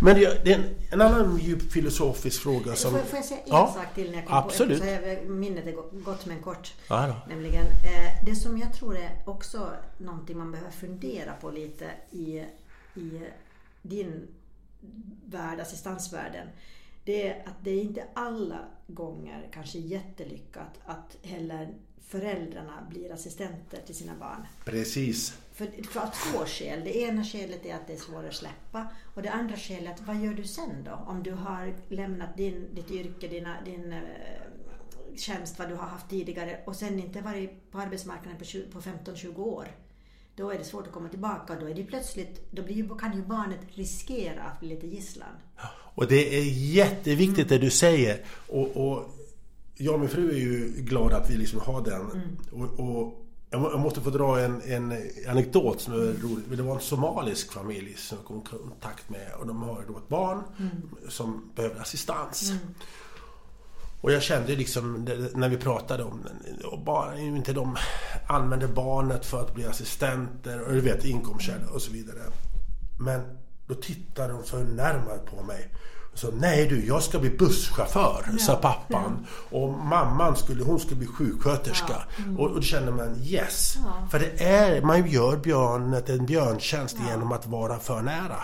Men 0.03 0.14
det 0.14 0.45
det 0.45 0.53
är 0.53 0.59
en, 0.59 0.64
en 0.91 1.01
annan 1.01 1.39
djup 1.39 1.72
filosofisk 1.72 2.43
fråga 2.43 2.74
som... 2.74 2.91
Får, 2.91 2.99
får 2.99 3.16
jag 3.16 3.24
säga 3.24 3.41
en 3.41 3.47
Ja, 3.51 3.72
sak 3.76 3.95
till 3.95 4.11
när 4.11 4.16
jag 4.18 4.26
kom 4.26 4.36
absolut. 4.36 4.80
på 4.80 4.86
Så 5.26 5.30
minnet 5.30 5.66
är 5.66 5.72
go- 5.72 5.91
gott 5.93 6.26
men 6.26 6.43
kort. 6.43 6.74
Ja. 6.89 7.14
Nämligen, 7.28 7.64
eh, 7.66 8.24
det 8.26 8.34
som 8.34 8.59
jag 8.59 8.72
tror 8.72 8.97
är 8.97 9.11
också 9.26 9.70
någonting 9.99 10.39
man 10.39 10.51
behöver 10.53 10.70
fundera 10.70 11.32
på 11.41 11.51
lite 11.51 11.84
i, 12.11 12.45
i 12.95 13.22
din 13.82 14.26
värld, 15.26 15.61
assistansvärlden. 15.61 16.47
Det 17.09 17.28
är 17.28 17.42
att 17.46 17.64
det 17.64 17.70
är 17.70 17.80
inte 17.80 18.04
alla 18.14 18.59
gånger 18.86 19.48
kanske 19.52 19.78
jättelyckat 19.78 20.80
att 20.84 21.16
heller 21.22 21.74
föräldrarna 22.00 22.86
blir 22.90 23.12
assistenter 23.12 23.80
till 23.86 23.94
sina 23.94 24.14
barn. 24.14 24.46
Precis. 24.64 25.38
För, 25.52 25.66
för 25.82 26.00
av 26.00 26.06
två 26.06 26.46
skäl. 26.46 26.80
Det 26.84 26.96
ena 26.98 27.24
skälet 27.24 27.66
är 27.66 27.74
att 27.74 27.86
det 27.86 27.92
är 27.92 27.96
svårare 27.96 28.28
att 28.28 28.34
släppa. 28.34 28.86
Och 29.14 29.22
det 29.22 29.30
andra 29.30 29.56
skälet, 29.56 30.00
vad 30.06 30.16
gör 30.16 30.34
du 30.34 30.44
sen 30.44 30.84
då? 30.84 31.04
Om 31.06 31.22
du 31.22 31.32
har 31.32 31.74
lämnat 31.88 32.36
din, 32.36 32.74
ditt 32.74 32.90
yrke, 32.90 33.28
dina, 33.28 33.56
din 33.64 33.92
eh, 33.92 34.02
tjänst, 35.16 35.59
vad 35.59 35.68
du 35.68 35.74
har 35.74 35.86
haft 35.86 36.11
tidigare 36.11 36.61
och 36.66 36.76
sen 36.76 36.98
inte 36.98 37.20
varit 37.20 37.70
på 37.70 37.78
arbetsmarknaden 37.78 38.38
på, 38.38 38.44
20 38.44 38.70
på 38.70 38.80
15-20 38.80 39.36
år. 39.36 39.68
Då 40.39 40.51
är 40.51 40.59
det 40.59 40.64
svårt 40.64 40.86
att 40.86 40.93
komma 40.93 41.09
tillbaka 41.09 41.53
och 41.53 41.61
då 41.61 41.66
är 41.68 41.74
det 41.74 41.84
plötsligt, 41.84 42.41
då 42.51 42.62
blir, 42.62 42.99
kan 42.99 43.16
ju 43.16 43.22
barnet 43.22 43.61
riskera 43.74 44.43
att 44.43 44.61
bli 44.61 44.68
lite 44.68 44.86
gisslan. 44.86 45.28
Och 45.95 46.07
det 46.07 46.39
är 46.39 46.43
jätteviktigt 46.74 47.49
det 47.49 47.59
du 47.59 47.70
säger. 47.70 48.24
Och, 48.49 48.76
och 48.76 49.05
jag 49.76 49.95
och 49.95 50.01
min 50.01 50.09
fru 50.09 50.30
är 50.30 50.39
ju 50.39 50.72
glada 50.76 51.16
att 51.16 51.30
vi 51.30 51.36
liksom 51.36 51.61
har 51.61 51.80
den. 51.84 52.03
Och, 52.53 52.80
och 52.80 53.24
jag 53.51 53.61
må- 53.61 53.70
jag 53.70 53.80
måste 53.80 54.01
få 54.01 54.11
dra 54.11 54.41
en, 54.41 54.62
en 54.62 54.93
anekdot 55.28 55.80
som 55.80 55.93
är 55.95 55.99
rolig. 55.99 56.45
Det 56.57 56.62
var 56.62 56.74
en 56.74 56.80
somalisk 56.80 57.53
familj 57.53 57.95
som 57.97 58.18
jag 58.18 58.24
kom 58.26 58.39
i 58.39 58.68
kontakt 58.68 59.11
med. 59.11 59.32
Och 59.41 59.47
de 59.47 59.62
har 59.62 59.84
då 59.89 59.97
ett 59.99 60.09
barn 60.09 60.43
som 61.09 61.51
behöver 61.55 61.80
assistans. 61.80 62.53
Och 64.01 64.12
jag 64.12 64.22
kände 64.22 64.57
liksom 64.57 65.09
när 65.34 65.49
vi 65.49 65.57
pratade 65.57 66.05
om 66.05 66.26
och 66.64 66.80
bara, 66.80 67.18
inte 67.18 67.53
de 67.53 67.76
använder 68.26 68.68
barnet 68.68 69.26
för 69.26 69.40
att 69.40 69.55
bli 69.55 69.66
assistenter 69.66 70.61
och 70.61 70.72
du 70.72 70.80
vet 70.80 71.05
inkomstkälla 71.05 71.70
och 71.74 71.82
så 71.82 71.92
vidare. 71.92 72.18
Men 73.01 73.20
då 73.66 73.74
tittade 73.74 74.32
de 74.32 74.42
förnärmade 74.42 75.18
på 75.18 75.42
mig. 75.42 75.74
Och 76.12 76.18
sa, 76.18 76.28
nej 76.34 76.66
du, 76.68 76.86
jag 76.86 77.03
ska 77.03 77.18
bli 77.18 77.30
busschaufför, 77.30 78.38
sa 78.38 78.57
pappan. 78.57 79.26
Och 79.51 79.68
mamman 79.68 80.36
skulle, 80.36 80.64
hon 80.64 80.80
skulle 80.80 80.96
bli 80.96 81.07
sjuksköterska. 81.07 82.03
Och, 82.38 82.46
och 82.46 82.55
då 82.55 82.62
kände 82.62 82.92
man, 82.92 83.16
yes. 83.22 83.76
Ja. 83.84 84.09
För 84.11 84.18
det 84.18 84.44
är, 84.44 84.82
man 84.82 85.07
gör 85.07 85.36
björnet 85.36 86.09
en 86.09 86.26
björntjänst 86.26 86.96
genom 87.11 87.32
att 87.32 87.46
vara 87.46 87.78
för 87.78 88.03
nära. 88.03 88.40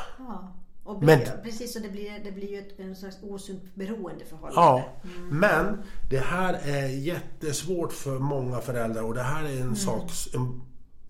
Blir, 0.85 1.07
Men- 1.07 1.43
precis, 1.43 1.73
så 1.73 1.79
det 1.79 1.89
blir, 1.89 2.25
det 2.25 2.33
blir 2.33 2.51
ju 2.51 2.59
ett 2.59 2.81
en 2.81 2.97
slags 2.97 3.17
osunt 3.23 3.75
beroendeförhållande. 3.75 4.61
Ja, 4.61 4.93
men 5.31 5.83
det 6.11 6.19
här 6.19 6.55
är 6.55 6.87
jättesvårt 6.89 7.93
för 7.93 8.19
många 8.19 8.61
föräldrar 8.61 9.03
och 9.03 9.15
det 9.15 9.23
här 9.23 9.45
är 9.45 9.61
en 9.61 9.77
sak, 9.77 10.11
en, 10.35 10.63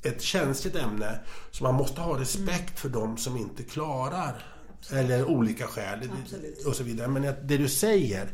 ett 0.03 0.23
känsligt 0.23 0.77
ämne. 0.77 1.21
Så 1.51 1.65
man 1.65 1.75
måste 1.75 2.01
ha 2.01 2.21
respekt 2.21 2.81
för 2.81 2.89
dem 2.89 3.17
som 3.17 3.37
inte 3.37 3.63
klarar 3.63 4.47
eller 4.93 5.25
olika 5.25 5.67
skäl 5.67 6.11
Absolut. 6.23 6.67
och 6.67 6.75
så 6.77 6.85
vidare. 6.85 7.09
Men 7.09 7.23
det 7.23 7.57
du 7.57 7.69
säger 7.69 8.29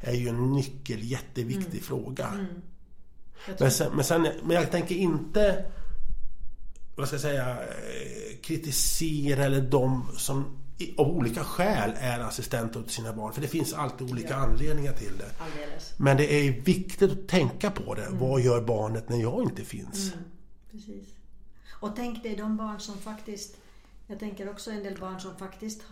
är 0.00 0.14
ju 0.14 0.28
en 0.28 0.52
nyckel, 0.52 0.98
jätteviktig 1.10 1.82
fråga. 1.84 2.28
Jag 3.48 3.56
tror- 3.58 3.64
Men, 3.66 3.70
sen, 3.70 3.92
men, 3.96 4.04
sen, 4.04 4.22
men 4.44 4.56
jag 4.56 4.70
tänker 4.70 4.94
inte 4.94 5.64
vad 6.96 7.06
ska 7.06 7.14
jag 7.14 7.20
säga, 7.22 7.50
eh, 7.50 8.36
kritisera 8.42 9.44
eller 9.44 9.60
de 9.60 10.08
som 10.16 10.44
av 10.98 11.08
olika 11.08 11.44
skäl 11.44 11.92
är 11.96 12.20
assistenter 12.20 12.80
åt 12.80 12.90
sina 12.90 13.12
barn. 13.12 13.32
För 13.32 13.40
det 13.40 13.48
finns 13.48 13.72
alltid 13.74 14.10
olika 14.10 14.28
Ja. 14.30 14.36
anledningar 14.36 14.92
till 14.92 15.12
det. 15.18 15.30
Alldeles. 15.44 15.94
Men 15.98 16.16
det 16.16 16.32
är 16.34 16.52
viktigt 16.52 17.12
att 17.12 17.28
tänka 17.28 17.70
på 17.70 17.94
det. 17.94 18.08
Vad 18.10 18.40
gör 18.40 18.60
barnet 18.64 19.08
när 19.08 19.16
jag 19.20 19.42
inte 19.42 19.62
finns? 19.64 20.12
Precis. 20.70 21.08
Och 21.80 21.96
tänk 21.96 22.22
dig 22.22 22.36
de 22.36 22.56
barn 22.56 22.80
som 22.80 22.98
faktiskt, 22.98 23.56
jag 24.06 24.18
tänker 24.18 24.50
också 24.50 24.70
en 24.70 24.82
del 24.82 24.98
barn 25.00 25.20
som 25.20 25.36
faktiskt 25.36 25.82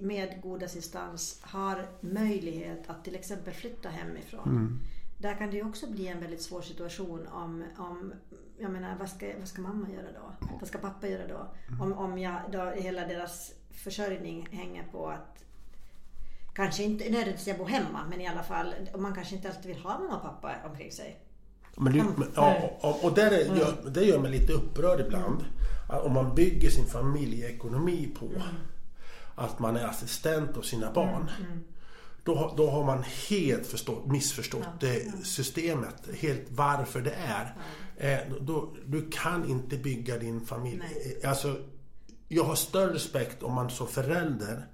med 0.00 0.40
god 0.42 0.62
assistans 0.62 1.38
har 1.40 1.86
möjlighet 2.00 2.90
att 2.90 3.04
till 3.04 3.14
exempel 3.14 3.54
flytta 3.54 3.88
hemifrån. 3.88 4.80
Där 5.18 5.34
kan 5.38 5.50
det 5.50 5.56
ju 5.56 5.64
också 5.68 5.90
bli 5.90 6.08
en 6.08 6.20
väldigt 6.20 6.42
svår 6.42 6.62
situation 6.62 7.26
om, 7.26 7.64
om 7.78 8.12
jag 8.58 8.70
menar, 8.70 8.96
vad 8.98 9.08
ska, 9.08 9.26
vad 9.38 9.48
ska 9.48 9.62
mamma 9.62 9.88
göra 9.90 10.12
då? 10.12 10.46
Vad 10.60 10.68
ska 10.68 10.78
pappa 10.78 11.08
göra 11.08 11.26
då? 11.28 11.54
Om, 11.84 11.92
om 11.92 12.18
jag, 12.18 12.40
då 12.52 12.70
hela 12.70 13.06
deras 13.06 13.52
försörjning 13.74 14.48
hänger 14.52 14.84
på 14.92 15.08
att 15.08 15.28
Kanske 16.54 16.82
inte 16.82 17.04
nödvändigtvis 17.04 17.46
jag 17.46 17.58
bor 17.58 17.66
hemma 17.66 18.06
men 18.10 18.20
i 18.20 18.26
alla 18.26 18.42
fall, 18.42 18.74
man 18.98 19.14
kanske 19.14 19.34
inte 19.36 19.48
alltid 19.48 19.66
vill 19.66 19.82
ha 19.82 19.98
mamma 19.98 20.16
och 20.16 20.22
pappa 20.22 20.54
omkring 20.70 20.92
sig. 20.92 21.16
Men, 21.76 21.92
du, 21.92 21.98
men, 22.16 22.28
ja, 22.34 22.70
och, 22.80 23.04
och 23.04 23.12
där 23.14 23.30
är, 23.30 23.56
gör, 23.56 23.90
det 23.90 24.04
gör 24.04 24.18
mig 24.18 24.30
lite 24.30 24.52
upprörd 24.52 25.00
ibland. 25.00 25.44
Att 25.88 26.02
Om 26.04 26.12
man 26.12 26.34
bygger 26.34 26.70
sin 26.70 26.86
familjeekonomi 26.86 28.14
på 28.18 28.28
att 29.34 29.58
man 29.58 29.76
är 29.76 29.84
assistent 29.84 30.56
åt 30.56 30.66
sina 30.66 30.92
barn. 30.92 31.30
Då, 32.24 32.34
har- 32.34 32.56
då 32.56 32.70
har 32.70 32.84
man 32.84 33.04
helt 33.28 33.66
förstått, 33.66 34.06
missförstått 34.06 34.68
det 34.80 35.12
systemet, 35.24 35.94
helt 36.20 36.42
varför 36.50 37.00
det 37.00 37.14
är. 37.14 37.54
Eh, 37.96 38.32
då, 38.40 38.74
du 38.86 39.10
kan 39.10 39.50
inte 39.50 39.76
bygga 39.76 40.18
din 40.18 40.46
familj. 40.46 40.82
Eh, 41.22 41.30
Alltså, 41.30 41.56
jag 42.34 42.44
har 42.44 42.54
större 42.54 42.94
respekt 42.94 43.42
om 43.42 43.52
man 43.54 43.70
som 43.70 43.86
förälder 43.88 44.66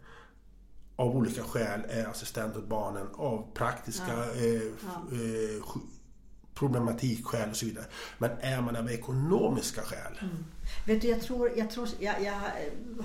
av 0.96 1.16
olika 1.16 1.42
skäl 1.42 1.80
är 1.88 2.06
assistent 2.06 2.56
åt 2.56 2.66
barnen 2.68 3.06
av 3.14 3.46
praktiska 3.54 4.12
eh, 4.12 4.62
eh, 5.12 5.62
sj- 5.62 5.80
problematikskäl 6.54 7.50
och 7.50 7.56
så 7.56 7.66
vidare. 7.66 7.84
Men 8.18 8.30
är 8.40 8.60
man 8.60 8.76
av 8.76 8.90
ekonomiska 8.90 9.82
skäl. 9.82 10.20
Vet 10.86 11.02
du, 11.02 11.08
jag 11.08 11.20
tror, 11.22 11.50
jag, 11.56 11.70
tror 11.70 11.88
jag, 11.98 12.22
jag 12.22 12.34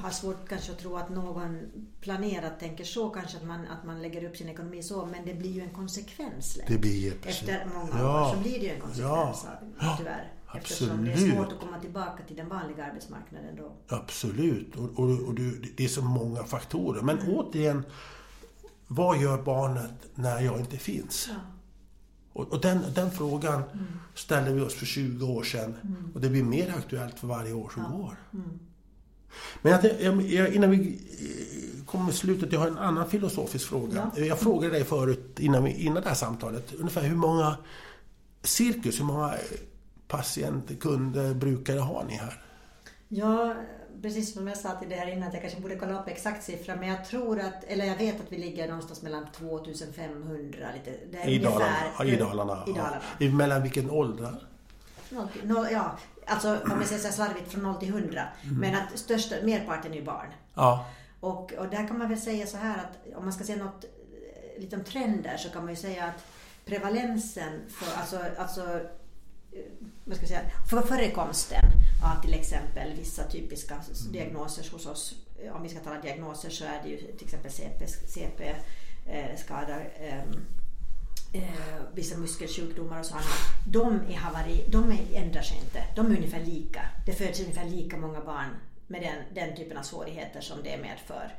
har 0.02 0.10
svårt 0.10 0.50
kanske 0.50 0.72
att 0.72 0.80
tro 0.80 0.98
att 0.98 1.10
någon 1.10 1.60
planerat 2.02 2.60
tänker 2.60 2.84
så 2.84 3.10
kanske 3.10 3.38
att 3.38 3.44
man, 3.46 3.68
att 3.68 3.84
man 3.86 4.02
lägger 4.02 4.24
upp 4.30 4.38
sin 4.38 4.50
ekonomi 4.50 4.84
så 4.84 5.06
men 5.06 5.26
det 5.26 5.34
blir 5.34 5.52
ju 5.52 5.62
en 5.62 5.70
konsekvens. 5.74 6.60
Det 6.68 6.78
blir 6.78 7.12
precis. 7.12 7.42
Efter 7.50 7.68
många 7.74 8.00
Ja. 8.00 8.30
år 8.30 8.36
så 8.36 8.40
blir 8.42 8.60
det 8.60 8.66
ju 8.66 8.72
en 8.74 8.82
konsekvens 8.82 9.46
Ja. 9.46 9.60
ja. 9.80 9.96
tyvärr. 9.98 10.32
Eftersom 10.54 11.06
det 11.06 11.12
är 11.12 11.18
svårt 11.18 11.52
att 11.52 11.60
komma 11.60 11.80
tillbaka 11.80 12.24
till 12.28 12.36
den 12.36 12.50
vanliga 12.50 12.86
arbetsmarknaden 12.86 13.56
då. 13.56 13.72
Absolut. 13.88 14.76
Och, 14.76 15.00
och, 15.00 15.10
och 15.28 15.34
det 15.78 15.84
är 15.84 15.88
så 15.88 16.02
många 16.02 16.44
faktorer. 16.44 17.02
Men 17.02 17.20
återigen, 17.28 17.84
vad 18.88 19.22
gör 19.22 19.42
barnet 19.42 19.92
när 20.16 20.42
jag 20.42 20.60
inte 20.60 20.78
finns? 20.78 21.30
Och, 22.34 22.54
och 22.54 22.62
den, 22.62 22.80
den 22.96 23.12
frågan 23.12 23.64
ställde 24.16 24.54
vi 24.54 24.62
oss 24.62 24.74
för 24.74 24.86
20 24.86 25.26
år 25.26 25.44
sedan. 25.44 25.76
Och 26.14 26.22
det 26.22 26.30
blir 26.30 26.44
mer 26.44 26.74
aktuellt 26.78 27.20
för 27.20 27.28
varje 27.28 27.54
år 27.54 27.72
som 27.74 27.84
går. 27.84 28.18
Men 29.62 29.72
jag, 29.72 30.22
jag, 30.22 30.54
innan 30.54 30.72
vi 30.72 30.78
eh, 30.78 31.86
kommer 31.86 32.10
till 32.10 32.20
slutet, 32.20 32.52
jag 32.52 32.60
har 32.60 32.68
en 32.68 32.78
annan 32.78 33.10
filosofisk 33.10 33.68
fråga. 33.68 34.12
Jag 34.16 34.40
frågade 34.40 34.74
dig 34.74 34.84
förut, 34.84 35.40
innan, 35.40 35.64
vi, 35.64 35.72
innan 35.72 36.04
det 36.04 36.10
här 36.10 36.16
samtalet, 36.16 36.74
ungefär 36.74 37.02
hur 37.02 37.16
många 37.16 37.58
cirkus, 38.42 39.00
hur 39.00 39.06
många 39.06 39.34
eh, 39.34 39.40
patienter, 40.18 40.76
kunder, 40.76 41.34
brukare 41.34 41.80
har 41.80 42.04
ni 42.04 42.14
här? 42.16 42.42
Ja, 43.08 43.56
precis 44.02 44.34
som 44.34 44.48
jag 44.48 44.58
sa 44.58 44.72
till 44.72 44.90
dig 44.90 44.98
här 44.98 45.08
innan 45.12 45.28
att 45.28 45.34
jag 45.34 45.42
kanske 45.42 45.62
borde 45.62 45.76
kolla 45.76 46.00
upp 46.02 46.08
exakt 46.08 46.44
siffra 46.44 46.76
men 46.76 46.88
jag 46.90 47.06
tror 47.06 47.40
att, 47.40 47.64
eller 47.64 47.86
jag 47.86 47.98
vet 47.98 48.22
att 48.22 48.32
vi 48.32 48.38
ligger 48.38 48.68
någonstans 48.68 49.02
mellan 49.02 49.26
2500 49.38 50.68
lite. 50.74 50.98
Det 51.12 51.18
är 51.18 51.28
I 51.30 51.40
Dalarna? 51.40 51.66
ungefär- 51.66 51.92
Ja, 52.00 52.06
I 52.06 52.16
Dalarna. 52.16 52.64
I 52.68 52.72
Dalarna. 52.74 53.02
Ja. 53.20 53.30
Mellan 53.32 53.64
vilken 53.64 53.90
åldrar? 53.90 54.48
Noll 55.44 55.68
ja, 55.72 55.98
alltså 56.26 56.58
om 56.64 56.72
jag 56.80 56.86
säger 56.86 57.02
så 57.02 57.12
slarvigt 57.14 57.52
från 57.52 57.64
0 57.64 57.76
till 57.76 57.90
100. 57.90 58.22
Men 58.60 58.76
att 58.76 59.00
största, 59.00 59.36
merparten 59.44 59.92
är 59.92 59.96
ju 59.96 60.04
barn. 60.04 60.28
Ja. 60.54 60.86
Och, 61.20 61.54
och 61.54 61.68
där 61.68 61.88
kan 61.88 61.98
man 61.98 62.10
väl 62.10 62.22
säga 62.22 62.48
så 62.48 62.58
här 62.58 62.78
att 62.78 63.16
om 63.18 63.24
man 63.24 63.34
ska 63.34 63.44
säga 63.44 63.64
något 63.64 63.84
eh, 63.84 64.62
lite 64.62 64.76
om 64.76 64.84
trender 64.84 65.38
så 65.38 65.50
kan 65.50 65.62
man 65.62 65.70
ju 65.74 65.76
säga 65.76 66.06
att 66.06 66.26
prevalensen 66.66 67.60
för, 67.70 68.00
alltså, 68.02 68.20
alltså 68.38 68.80
vad 70.06 70.18
ska 70.18 70.24
jag 70.24 70.30
säga, 70.30 70.52
för 70.70 70.82
förekomsten 70.82 71.66
av 72.04 72.22
till 72.22 72.34
exempel 72.34 72.94
vissa 72.94 73.24
typiska 73.24 73.76
diagnoser 74.12 74.72
hos 74.72 74.86
oss, 74.86 75.16
eh, 75.44 75.56
om 75.56 75.64
vi 75.64 75.70
ska 75.70 75.80
tala 75.80 76.02
diagnoser 76.02 76.50
så 76.50 76.66
är 76.66 76.84
det 76.84 76.90
ju 76.90 76.98
till 76.98 77.26
exempel 77.26 77.52
CP, 77.52 77.88
CP 77.88 78.56
eh, 79.06 79.38
skador, 79.38 79.92
ehm, 80.00 80.46
eh, 81.34 81.82
vissa 81.94 82.18
muskelsjukdomar 82.18 83.00
och 83.00 83.06
så 83.06 83.14
annat. 83.14 83.26
De, 83.68 84.02
är 84.10 84.18
havari, 84.18 84.66
de 84.68 84.92
är, 84.92 85.00
ändrar 85.14 85.42
sig 85.42 85.58
inte. 85.58 85.84
De 85.96 86.06
är 86.06 86.18
ungefär 86.18 86.46
lika. 86.46 86.82
Det 87.06 87.14
föds 87.14 87.40
ungefär 87.40 87.66
lika 87.66 87.98
många 87.98 88.22
barn 88.22 88.50
med 88.88 89.02
den, 89.02 89.46
den 89.46 89.56
typen 89.56 89.78
av 89.78 89.84
svårigheter 89.84 90.42
som 90.42 90.64
det 90.64 90.78
medför. 90.78 91.36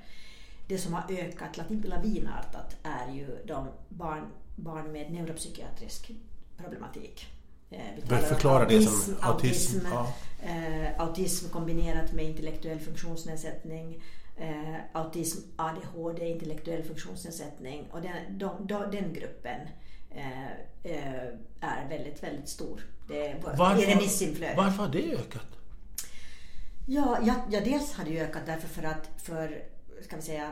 Det 0.66 0.78
som 0.78 0.94
har 0.94 1.12
ökat 1.12 1.56
lavinartat 1.84 2.76
är 2.82 3.14
ju 3.14 3.38
de 3.46 3.68
barn, 3.88 4.26
barn 4.56 4.92
med 4.92 5.12
neuropsykiatrisk 5.12 6.10
problematik. 6.56 7.33
Eh, 7.78 8.02
vi 8.08 8.16
förklara 8.16 8.64
det 8.64 8.82
som 8.82 8.92
autism, 8.92 9.14
autism, 9.20 9.76
autism, 9.76 9.86
ja. 9.92 10.12
eh, 10.42 11.00
autism 11.00 11.48
kombinerat 11.48 12.12
med 12.12 12.24
intellektuell 12.24 12.80
funktionsnedsättning, 12.80 14.02
eh, 14.36 14.74
autism, 14.92 15.38
ADHD, 15.56 16.28
intellektuell 16.28 16.82
funktionsnedsättning 16.82 17.88
och 17.90 18.00
den, 18.00 18.38
de, 18.38 18.66
de, 18.66 18.90
den 18.90 19.12
gruppen 19.12 19.60
är 21.60 21.88
väldigt, 21.88 22.22
väldigt 22.22 22.48
stor. 22.48 22.80
Det 23.08 23.28
är 23.28 23.82
i 23.82 23.86
remissinflödet. 23.86 24.56
varför 24.56 24.82
har 24.82 24.88
det 24.88 25.12
ökat? 25.12 25.46
Ja, 26.86 27.18
ja, 27.22 27.34
ja, 27.50 27.60
dels 27.64 27.92
har 27.92 28.04
det 28.04 28.20
ökat 28.20 28.42
därför 28.46 28.68
för 28.68 28.82
att 28.82 29.10
för, 29.16 29.62
ska 30.02 30.16
vi 30.16 30.22
säga, 30.22 30.50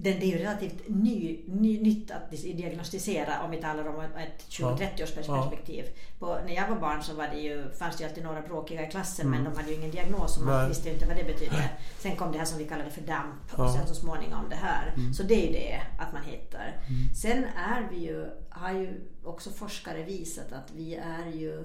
det, 0.00 0.12
det 0.12 0.26
är 0.26 0.38
ju 0.38 0.38
relativt 0.38 0.88
ny, 0.88 1.40
ny, 1.46 1.80
nytt 1.82 2.10
att 2.10 2.30
diagnostisera 2.30 3.42
om 3.44 3.50
vi 3.50 3.56
talar 3.56 3.88
om 3.88 4.00
ett 4.00 4.46
20-30 4.48 5.02
års 5.02 5.12
perspektiv. 5.14 5.84
På, 6.18 6.38
när 6.46 6.54
jag 6.54 6.68
var 6.68 6.76
barn 6.76 7.02
så 7.02 7.14
var 7.14 7.28
det 7.28 7.38
ju, 7.40 7.70
fanns 7.78 7.96
det 7.96 8.02
ju 8.04 8.08
alltid 8.08 8.24
några 8.24 8.40
bråkiga 8.42 8.86
i 8.88 8.90
klassen 8.90 9.30
men 9.30 9.44
de 9.44 9.56
hade 9.56 9.68
ju 9.70 9.74
ingen 9.74 9.90
diagnos 9.90 10.36
och 10.38 10.42
man 10.44 10.54
Mm. 10.54 10.60
Nej. 10.60 10.68
visste 10.68 10.88
ju 10.88 10.94
inte 10.94 11.06
vad 11.06 11.16
det 11.16 11.24
betydde. 11.24 11.70
Sen 11.98 12.16
kom 12.16 12.32
det 12.32 12.38
här 12.38 12.44
som 12.44 12.58
vi 12.58 12.64
kallade 12.64 12.90
för 12.90 13.00
DAMP 13.00 13.34
och 13.58 13.64
Ja. 13.64 13.72
sen 13.76 13.86
så 13.86 13.94
småningom 13.94 14.44
det 14.50 14.56
här. 14.56 14.94
Mm. 14.96 15.14
Så 15.14 15.22
det 15.22 15.34
är 15.34 15.46
ju 15.46 15.52
det 15.52 15.80
att 15.98 16.12
man 16.12 16.22
hittar. 16.22 16.76
Sen 17.22 17.44
är 17.44 17.88
vi 17.90 17.96
ju, 17.96 18.26
har 18.50 18.72
ju 18.72 19.00
också 19.24 19.50
forskare 19.50 20.02
visat 20.02 20.52
att 20.52 20.70
vi 20.76 20.94
är 20.94 21.30
ju 21.32 21.64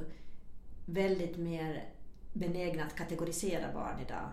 väldigt 0.86 1.38
mer 1.38 1.84
benägna 2.34 2.84
att 2.84 2.96
kategorisera 2.96 3.74
barn 3.74 4.00
idag. 4.06 4.30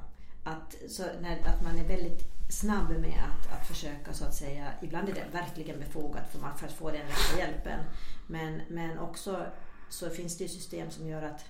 Att, 0.50 0.76
så 0.88 1.02
när, 1.20 1.38
att 1.48 1.62
man 1.62 1.78
är 1.78 1.84
väldigt 1.84 2.24
snabb 2.48 2.90
med 2.90 3.22
att, 3.30 3.60
att 3.60 3.66
försöka 3.66 4.12
så 4.12 4.24
att 4.24 4.34
säga, 4.34 4.72
ibland 4.82 5.08
är 5.08 5.14
det 5.14 5.24
verkligen 5.32 5.78
befogat 5.78 6.32
för, 6.32 6.38
man, 6.38 6.58
för 6.58 6.66
att 6.66 6.72
få 6.72 6.90
den 6.90 7.06
rätta 7.06 7.38
hjälpen. 7.38 7.80
Men, 8.26 8.62
men 8.68 8.98
också 8.98 9.46
så 9.88 10.10
finns 10.10 10.38
det 10.38 10.44
ju 10.44 10.48
system 10.48 10.90
som 10.90 11.08
gör 11.08 11.22
att, 11.22 11.44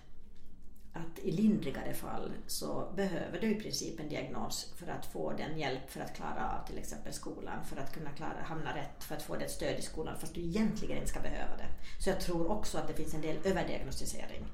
att 0.92 1.18
i 1.18 1.30
lindrigare 1.30 1.94
fall 1.94 2.32
så 2.46 2.92
behöver 2.96 3.40
du 3.40 3.50
i 3.50 3.60
princip 3.60 4.00
en 4.00 4.08
diagnos 4.08 4.72
för 4.76 4.86
att 4.86 5.06
få 5.06 5.32
den 5.32 5.58
hjälp 5.58 5.90
för 5.90 6.00
att 6.00 6.16
klara 6.16 6.58
av 6.58 6.66
till 6.66 6.78
exempel 6.78 7.12
skolan, 7.12 7.64
för 7.64 7.76
att 7.76 7.94
kunna 7.94 8.10
klara, 8.10 8.42
hamna 8.44 8.76
rätt, 8.76 9.04
för 9.04 9.14
att 9.14 9.22
få 9.22 9.36
det 9.36 9.48
stöd 9.48 9.78
i 9.78 9.82
skolan 9.82 10.18
fast 10.18 10.34
du 10.34 10.40
egentligen 10.40 10.96
inte 10.96 11.08
ska 11.08 11.20
behöva 11.20 11.56
det. 11.56 11.68
Så 11.98 12.10
jag 12.10 12.20
tror 12.20 12.50
också 12.50 12.78
att 12.78 12.88
det 12.88 12.94
finns 12.94 13.14
en 13.14 13.20
del 13.20 13.36
överdiagnostisering. 13.44 14.44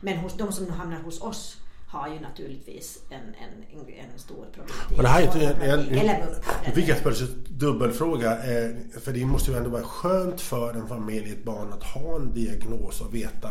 Men 0.00 0.18
hos 0.18 0.36
de 0.36 0.52
som 0.52 0.64
nu 0.64 0.70
hamnar 0.70 1.00
hos 1.00 1.20
oss 1.20 1.60
har 1.88 2.08
ju 2.08 2.20
naturligtvis 2.20 2.98
en, 3.10 3.20
en, 3.20 3.78
en, 3.80 4.10
en 4.12 4.18
stor 4.18 4.46
problematik. 4.54 4.96
Och 4.96 5.02
det 5.02 5.08
här 5.08 5.22
är 5.22 6.72
fick 6.72 6.88
jag 6.88 7.02
plötsligt 7.02 7.48
dubbelfråga. 7.48 8.32
Eh, 8.32 8.70
för 9.00 9.12
det 9.12 9.24
måste 9.24 9.50
ju 9.50 9.56
ändå 9.56 9.70
vara 9.70 9.82
skönt 9.82 10.40
för 10.40 10.74
en 10.74 10.88
familj, 10.88 11.32
ett 11.32 11.44
barn 11.44 11.72
att 11.72 11.82
ha 11.82 12.16
en 12.16 12.34
diagnos 12.34 13.00
och 13.00 13.14
veta 13.14 13.48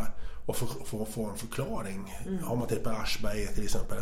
och 0.48 0.56
få, 0.56 0.66
få, 0.66 1.04
få 1.04 1.24
en 1.24 1.36
förklaring. 1.36 2.14
Mm. 2.26 2.42
Har 2.44 2.56
man 2.56 2.68
till 2.68 2.76
exempel 2.76 3.02
Aschberger 3.02 3.46
till 3.46 3.64
exempel. 3.64 3.98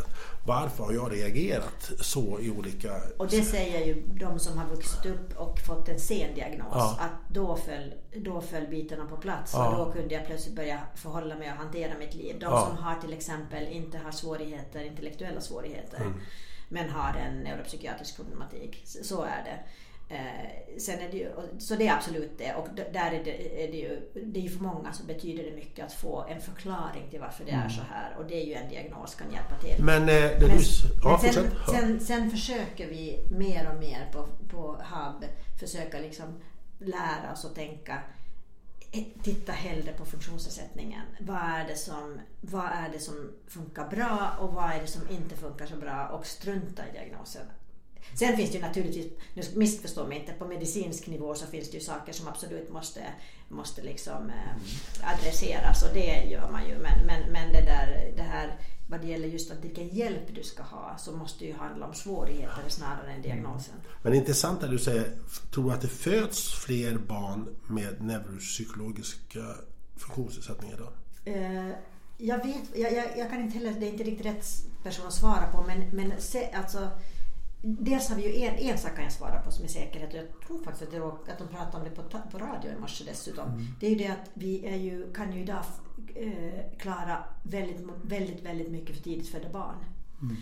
Varför 0.47 0.85
har 0.85 0.93
jag 0.93 1.13
reagerat 1.13 1.91
så 2.01 2.41
i 2.41 2.51
olika... 2.51 3.01
Och 3.17 3.29
det 3.29 3.43
säger 3.43 3.87
ju 3.87 4.03
de 4.07 4.39
som 4.39 4.59
har 4.59 4.67
vuxit 4.67 5.07
upp 5.07 5.37
och 5.37 5.59
fått 5.61 5.89
en 5.89 6.01
sen 6.01 6.35
diagnos. 6.35 6.67
Ja. 6.75 6.99
Att 7.01 7.35
då 7.35 7.57
föll, 7.57 7.95
då 8.17 8.41
föll 8.41 8.67
bitarna 8.67 9.07
på 9.07 9.17
plats 9.17 9.53
Ja. 9.55 9.69
och 9.69 9.87
då 9.87 9.93
kunde 9.93 10.15
jag 10.15 10.27
plötsligt 10.27 10.57
börja 10.57 10.81
förhålla 10.95 11.35
mig 11.37 11.51
och 11.51 11.57
hantera 11.57 11.99
mitt 11.99 12.15
liv. 12.15 12.37
De 12.39 12.45
Ja. 12.47 12.67
som 12.69 12.85
har 12.85 13.01
till 13.01 13.13
exempel 13.13 13.69
inte 13.69 13.99
har 13.99 14.11
svårigheter, 14.11 14.85
intellektuella 14.85 15.41
svårigheter. 15.41 16.01
Mm. 16.01 16.15
Men 16.69 16.91
har 16.91 17.15
en 17.15 17.41
neuropsykiatrisk 17.41 18.17
problematik. 18.17 18.83
Så 18.85 19.23
är 19.23 19.45
det. 19.45 19.59
Eh, 20.09 20.79
sen 20.79 21.01
är 21.01 21.11
det 21.11 21.17
ju, 21.17 21.31
så 21.59 21.75
det 21.75 21.89
är 21.89 21.93
absolut 21.95 22.39
det. 22.39 22.55
Och 22.55 22.69
där 22.75 23.13
är 23.13 23.25
det, 23.25 23.65
är 23.65 23.73
det 23.73 23.77
ju, 23.79 24.11
det 24.25 24.47
är 24.47 24.49
för 24.49 24.63
många 24.63 24.93
så 24.93 25.05
betyder 25.05 25.45
det 25.45 25.51
mycket 25.57 25.85
att 25.85 25.93
få 25.93 26.25
en 26.29 26.41
förklaring 26.41 27.11
till 27.11 27.21
varför 27.21 27.45
det 27.45 27.51
Mm. 27.51 27.65
är 27.67 27.69
så 27.69 27.83
här. 27.83 28.17
Och 28.19 28.25
det 28.27 28.35
är 28.43 28.47
ju 28.47 28.55
en 28.55 28.69
diagnos 28.69 29.15
kan 29.15 29.33
hjälpa 29.33 29.59
till. 29.59 29.85
Men 29.85 30.03
eh, 30.03 30.09
det 30.09 30.47
Men. 30.47 30.59
Ja, 31.05 31.21
men 31.23 31.33
sen, 31.33 31.51
sen, 31.71 32.01
sen 32.01 32.31
försöker 32.31 32.87
vi 32.87 33.27
mer 33.31 33.71
och 33.75 33.81
mer 33.81 34.09
på, 34.13 34.27
på 34.51 34.73
HUB 34.83 35.25
försöka 35.61 35.99
liksom 35.99 36.41
lära 36.79 37.33
oss 37.33 37.45
att 37.45 37.55
tänka 37.55 38.03
eh, 38.93 39.05
Titta 39.23 39.53
hellre 39.53 39.93
på 39.93 40.05
funktionsnedsättningen. 40.05 41.03
Vad 41.21 41.37
är, 41.37 41.69
det 41.69 41.77
som, 41.77 42.21
vad 42.41 42.65
är 42.65 42.89
det 42.93 42.99
som 42.99 43.33
funkar 43.47 43.89
bra 43.89 44.31
och 44.41 44.55
vad 44.55 44.71
är 44.71 44.81
det 44.81 44.87
som 44.87 45.03
inte 45.11 45.37
funkar 45.37 45.67
så 45.67 45.77
bra 45.77 46.07
och 46.07 46.27
strunta 46.27 46.83
i 46.89 46.93
diagnosen. 46.93 47.47
Sen 48.15 48.37
finns 48.37 48.51
det 48.51 48.57
ju 48.57 48.63
naturligtvis, 48.63 49.07
nu 49.35 49.43
missförstå 49.55 50.07
mig 50.07 50.19
inte, 50.19 50.33
på 50.33 50.45
medicinsk 50.45 51.07
nivå 51.07 51.35
så 51.35 51.47
finns 51.47 51.71
det 51.71 51.77
ju 51.77 51.85
saker 51.85 52.13
som 52.13 52.29
absolut 52.29 52.71
måste, 52.71 53.01
måste 53.49 53.83
liksom 53.83 54.31
eh, 54.31 55.13
adresseras 55.13 55.83
och 55.83 55.95
det 55.95 56.25
gör 56.31 56.51
man 56.51 56.69
ju. 56.69 56.79
Men, 56.79 57.07
men, 57.07 57.33
men 57.33 57.53
det, 57.53 57.61
där, 57.61 58.13
det 58.17 58.23
här 58.23 58.59
vad 58.89 59.01
det 59.01 59.07
gäller 59.07 59.29
just 59.29 59.51
att 59.51 59.65
vilken 59.65 59.89
hjälp 59.89 60.35
du 60.35 60.43
ska 60.43 60.63
ha 60.63 60.97
så 60.99 61.13
måste 61.13 61.45
det 61.45 61.49
ju 61.49 61.57
handla 61.57 61.87
om 61.87 61.95
svårigheter 61.95 62.69
snarare 62.69 63.13
än 63.13 63.23
diagnosen. 63.23 63.75
Men 64.03 64.13
det 64.13 64.19
är 64.19 64.21
intressant 64.21 64.63
att 64.63 64.71
du 64.71 64.79
säger, 64.79 65.11
tror 65.55 65.65
du 65.65 65.75
att 65.75 65.81
det 65.81 65.89
föds 65.89 66.55
fler 66.55 66.99
barn 66.99 67.57
med 67.67 68.03
neuropsykologiska 68.03 69.41
funktionsnedsättningar 69.97 70.75
idag? 70.75 70.93
Eh, 71.25 71.77
jag 72.19 72.45
vet, 72.45 72.63
jag, 72.75 72.93
jag, 72.93 73.19
jag, 73.19 73.31
kan 73.31 73.41
inte 73.41 73.59
heller, 73.59 73.81
det 73.81 73.87
är 73.87 73.93
inte 73.93 74.05
riktigt 74.05 74.27
rätt 74.27 74.47
person 74.83 75.07
att 75.07 75.15
svara 75.15 75.47
på 75.53 75.65
men, 75.67 75.89
men 75.93 76.13
se, 76.19 76.51
alltså 76.55 76.89
Dels 77.69 78.09
har 78.09 78.17
vi 78.17 78.23
ju 78.23 78.47
en, 78.47 78.55
en 78.55 78.79
sak 78.79 78.95
kan 78.95 79.05
jag 79.05 79.13
svara 79.13 79.41
på 79.41 79.51
som 79.51 79.65
är 79.65 79.69
säkerhet 79.69 80.13
och 80.13 80.19
jag 80.19 80.47
tror 80.47 80.63
faktiskt 80.65 80.83
att, 80.83 80.91
det, 80.91 81.33
att 81.33 81.39
de 81.39 81.49
pratade 81.49 81.77
om 81.77 81.85
det 81.85 81.91
på, 81.91 82.03
på 82.31 82.39
radio 82.39 82.73
i 82.73 82.81
morse 82.81 83.05
dessutom. 83.05 83.49
Mm. 83.49 83.67
Det 83.81 83.87
är 83.87 83.91
ju 83.91 83.97
det 83.97 84.09
att 84.09 84.31
vi 84.35 84.67
är 84.67 84.77
ju, 84.77 85.13
kan 85.13 85.33
ju 85.33 85.41
idag 85.41 85.65
eh, 86.15 86.79
klara 86.79 87.25
väldigt, 87.43 87.87
väldigt, 88.03 88.43
väldigt 88.43 88.71
mycket 88.71 88.97
för 88.97 89.03
tidigt 89.03 89.29
födda 89.29 89.49
barn. 89.49 89.77
Mm. 90.23 90.37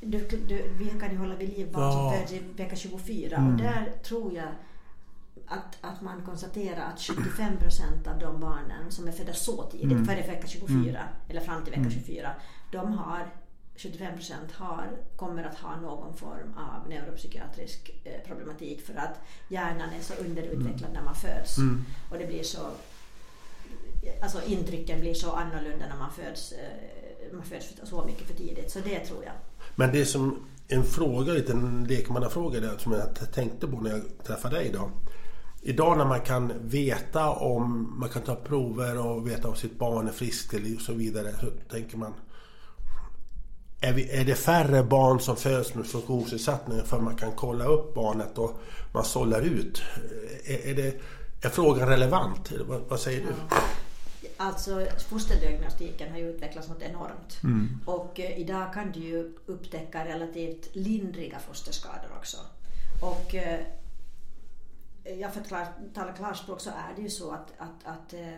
Du, 0.00 0.28
du, 0.48 0.70
vi 0.78 1.00
kan 1.00 1.10
ju 1.10 1.16
hålla 1.16 1.36
vid 1.36 1.48
liv 1.48 1.72
barn 1.72 1.92
som 1.92 2.12
föds 2.12 2.32
i 2.32 2.42
vecka 2.56 2.76
24 2.76 3.36
mm. 3.36 3.52
och 3.52 3.58
där 3.58 3.92
tror 4.02 4.34
jag 4.34 4.48
att, 5.46 5.78
att 5.80 6.00
man 6.00 6.22
konstaterar 6.22 6.92
att 6.92 7.00
75 7.00 7.56
procent 7.56 8.06
av 8.06 8.18
de 8.18 8.40
barnen 8.40 8.90
som 8.90 9.08
är 9.08 9.12
födda 9.12 9.32
så 9.32 9.62
tidigt, 9.62 9.92
mm. 9.92 10.04
före 10.04 10.22
vecka 10.22 10.46
24 10.46 10.74
mm. 10.76 10.94
eller 11.28 11.40
fram 11.40 11.64
till 11.64 11.72
vecka 11.72 11.90
24, 11.90 12.20
mm. 12.20 12.40
de 12.70 12.92
har 12.92 13.26
75 13.82 14.16
procent 14.16 14.52
kommer 15.16 15.44
att 15.44 15.58
ha 15.58 15.80
någon 15.80 16.16
form 16.16 16.54
av 16.56 16.88
neuropsykiatrisk 16.88 17.90
eh, 18.04 18.12
problematik 18.26 18.86
för 18.86 18.94
att 18.94 19.20
hjärnan 19.48 19.88
är 19.98 20.02
så 20.02 20.14
underutvecklad 20.14 20.92
när 20.92 21.02
man 21.02 21.14
föds. 21.14 21.58
Mm. 21.58 21.84
Och 22.10 22.18
det 22.18 22.26
blir 22.26 22.42
så, 22.42 22.70
alltså 24.22 24.42
intrycken 24.46 25.00
blir 25.00 25.14
så 25.14 25.32
annorlunda 25.32 25.86
när 25.88 25.98
man 25.98 26.12
föds, 26.12 26.52
eh, 26.52 27.32
man 27.32 27.44
föds 27.44 27.74
så 27.84 28.04
mycket 28.04 28.26
för 28.26 28.34
tidigt. 28.34 28.70
Så 28.70 28.78
det 28.78 28.98
tror 28.98 29.24
jag. 29.24 29.32
Men 29.74 29.92
det 29.92 30.00
är 30.00 30.04
som 30.04 30.46
en 30.68 30.84
fråga, 30.84 31.32
lite 31.32 31.52
en 31.52 31.84
lekmannafråga 31.84 32.60
där, 32.60 32.78
som 32.78 32.92
jag 32.92 33.32
tänkte 33.32 33.66
på 33.66 33.80
när 33.80 33.90
jag 33.90 34.02
träffade 34.24 34.56
dig 34.56 34.66
idag. 34.66 34.90
Idag 35.62 35.98
när 35.98 36.04
man 36.04 36.20
kan 36.20 36.52
veta 36.60 37.30
om, 37.30 37.94
man 38.00 38.08
kan 38.08 38.22
ta 38.22 38.34
prover 38.34 39.06
och 39.06 39.28
veta 39.28 39.48
om 39.48 39.56
sitt 39.56 39.78
barn 39.78 40.08
är 40.08 40.12
friskt 40.12 40.54
och 40.76 40.80
så 40.80 40.92
vidare. 40.92 41.32
Så 41.40 41.46
tänker 41.70 41.96
man, 41.96 42.14
är, 43.80 43.92
vi, 43.92 44.10
är 44.10 44.24
det 44.24 44.34
färre 44.34 44.82
barn 44.82 45.20
som 45.20 45.36
föds 45.36 45.74
med 45.74 45.86
funktionsnedsättningar 45.86 46.82
för 46.82 47.00
man 47.00 47.16
kan 47.16 47.32
kolla 47.32 47.64
upp 47.64 47.94
barnet 47.94 48.38
och 48.38 48.60
man 48.92 49.04
sållar 49.04 49.40
ut? 49.40 49.82
Är, 50.44 50.66
är, 50.66 50.74
det, 50.74 51.00
är 51.42 51.48
frågan 51.48 51.88
relevant? 51.88 52.52
Vad, 52.68 52.80
vad 52.80 53.00
säger 53.00 53.20
du? 53.20 53.56
Alltså 54.36 54.86
fosterdiagnostiken 55.08 56.10
har 56.10 56.18
ju 56.18 56.30
utvecklats 56.30 56.68
något 56.68 56.82
enormt. 56.82 57.42
Mm. 57.42 57.80
Och 57.86 58.20
eh, 58.20 58.38
idag 58.38 58.74
kan 58.74 58.92
du 58.92 59.00
ju 59.00 59.34
upptäcka 59.46 60.04
relativt 60.04 60.68
lindriga 60.72 61.38
fosterskador 61.38 62.10
också. 62.18 62.36
Och 63.00 63.34
eh, 63.34 63.60
ja, 65.18 65.30
för 65.30 65.40
att 65.56 65.94
tala 65.94 66.12
klarspråk 66.12 66.60
så 66.60 66.70
är 66.70 66.96
det 66.96 67.02
ju 67.02 67.10
så 67.10 67.30
att, 67.30 67.52
att, 67.58 67.84
att 67.84 68.12
eh, 68.12 68.34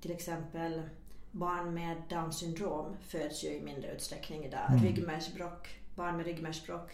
till 0.00 0.10
exempel 0.10 0.82
barn 1.30 1.74
med 1.74 2.02
Down 2.08 2.32
syndrom 2.32 2.96
föds 3.08 3.44
ju 3.44 3.48
i 3.48 3.60
mindre 3.60 3.92
utsträckning 3.92 4.44
idag. 4.44 4.70
Mm. 4.70 4.84
Ryggmärgsbråck, 4.84 5.68
barn 5.94 6.16
med 6.16 6.26
ryggmärgsbråck 6.26 6.92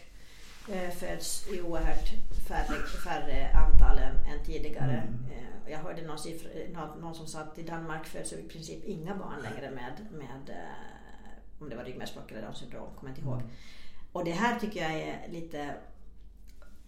eh, 0.68 0.91
föds 0.91 1.49
i 1.53 1.61
oerhört 1.61 2.09
färre, 2.49 2.87
färre 3.05 3.49
antal 3.49 3.99
än, 3.99 4.16
än 4.16 4.45
tidigare. 4.45 4.93
Mm. 4.93 5.24
Eh, 5.30 5.72
jag 5.72 5.78
hörde 5.78 6.03
någon, 6.03 6.18
siffra, 6.18 6.51
någon, 6.72 7.01
någon, 7.01 7.14
som 7.14 7.26
sa 7.26 7.41
att 7.41 7.59
i 7.59 7.62
Danmark 7.62 8.07
föds 8.07 8.32
i 8.32 8.49
princip 8.49 8.85
inga 8.85 9.14
barn 9.14 9.43
längre 9.43 9.70
med, 9.70 10.07
med 10.12 10.51
eh, 10.51 11.61
om 11.61 11.68
det 11.68 11.76
var 11.76 11.85
ryggmärgsbråck 11.85 12.30
eller 12.30 12.43
Down 12.43 12.55
syndrom, 12.55 12.95
kommer 12.95 13.11
jag 13.11 13.18
inte 13.18 13.28
ihåg. 13.28 13.41
Mm. 13.41 13.51
Och 14.12 14.24
det 14.24 14.32
här 14.32 14.61
tycker 14.61 14.82
jag 14.82 14.93
är 14.93 15.28
lite 15.28 15.74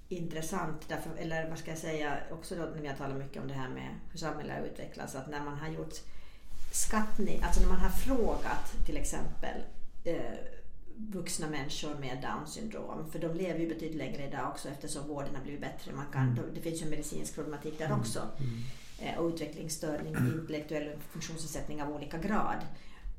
intressant, 0.08 0.88
därför, 0.88 1.16
eller 1.16 1.48
vad 1.48 1.58
ska 1.58 1.70
jag 1.70 1.78
säga, 1.78 2.18
också 2.32 2.54
då 2.54 2.62
när 2.62 2.80
vi 2.82 2.88
har 2.88 2.96
talat 2.96 3.18
mycket 3.18 3.42
om 3.42 3.48
det 3.48 3.54
här 3.54 3.68
med 3.68 3.88
hur 4.10 4.18
samhället 4.18 4.56
har 4.56 4.66
utvecklats, 4.66 5.14
att 5.14 5.28
när 5.28 5.40
man 5.40 5.58
har 5.58 5.68
gjort 5.68 5.94
skattning, 6.76 7.42
alltså 7.42 7.60
när 7.60 7.68
man 7.68 7.80
har 7.80 7.90
frågat 7.90 8.86
till 8.86 8.96
exempel 8.96 9.62
eh, 10.04 10.16
vuxna 10.96 11.48
människor 11.48 11.94
med 11.94 12.22
Down 12.22 12.46
syndrom, 12.46 13.10
för 13.10 13.18
de 13.18 13.34
lever 13.34 13.60
ju 13.60 13.68
betydligt 13.68 13.96
längre 13.96 14.28
idag 14.28 14.48
också 14.48 14.68
eftersom 14.68 15.08
vården 15.08 15.34
har 15.34 15.42
blivit 15.42 15.60
bättre. 15.60 15.92
Man 15.92 16.06
kan, 16.12 16.22
mm. 16.22 16.54
Det 16.54 16.60
finns 16.60 16.80
ju 16.80 16.84
en 16.84 16.90
medicinsk 16.90 17.34
problematik 17.34 17.78
där 17.78 17.86
mm. 17.86 18.00
också. 18.00 18.28
Mm. 18.38 18.62
Eh, 18.98 19.18
och 19.18 19.28
utvecklingsstörning, 19.28 20.16
intellektuell 20.16 20.98
funktionsnedsättning 21.10 21.82
av 21.82 21.90
olika 21.90 22.18
grad. 22.18 22.58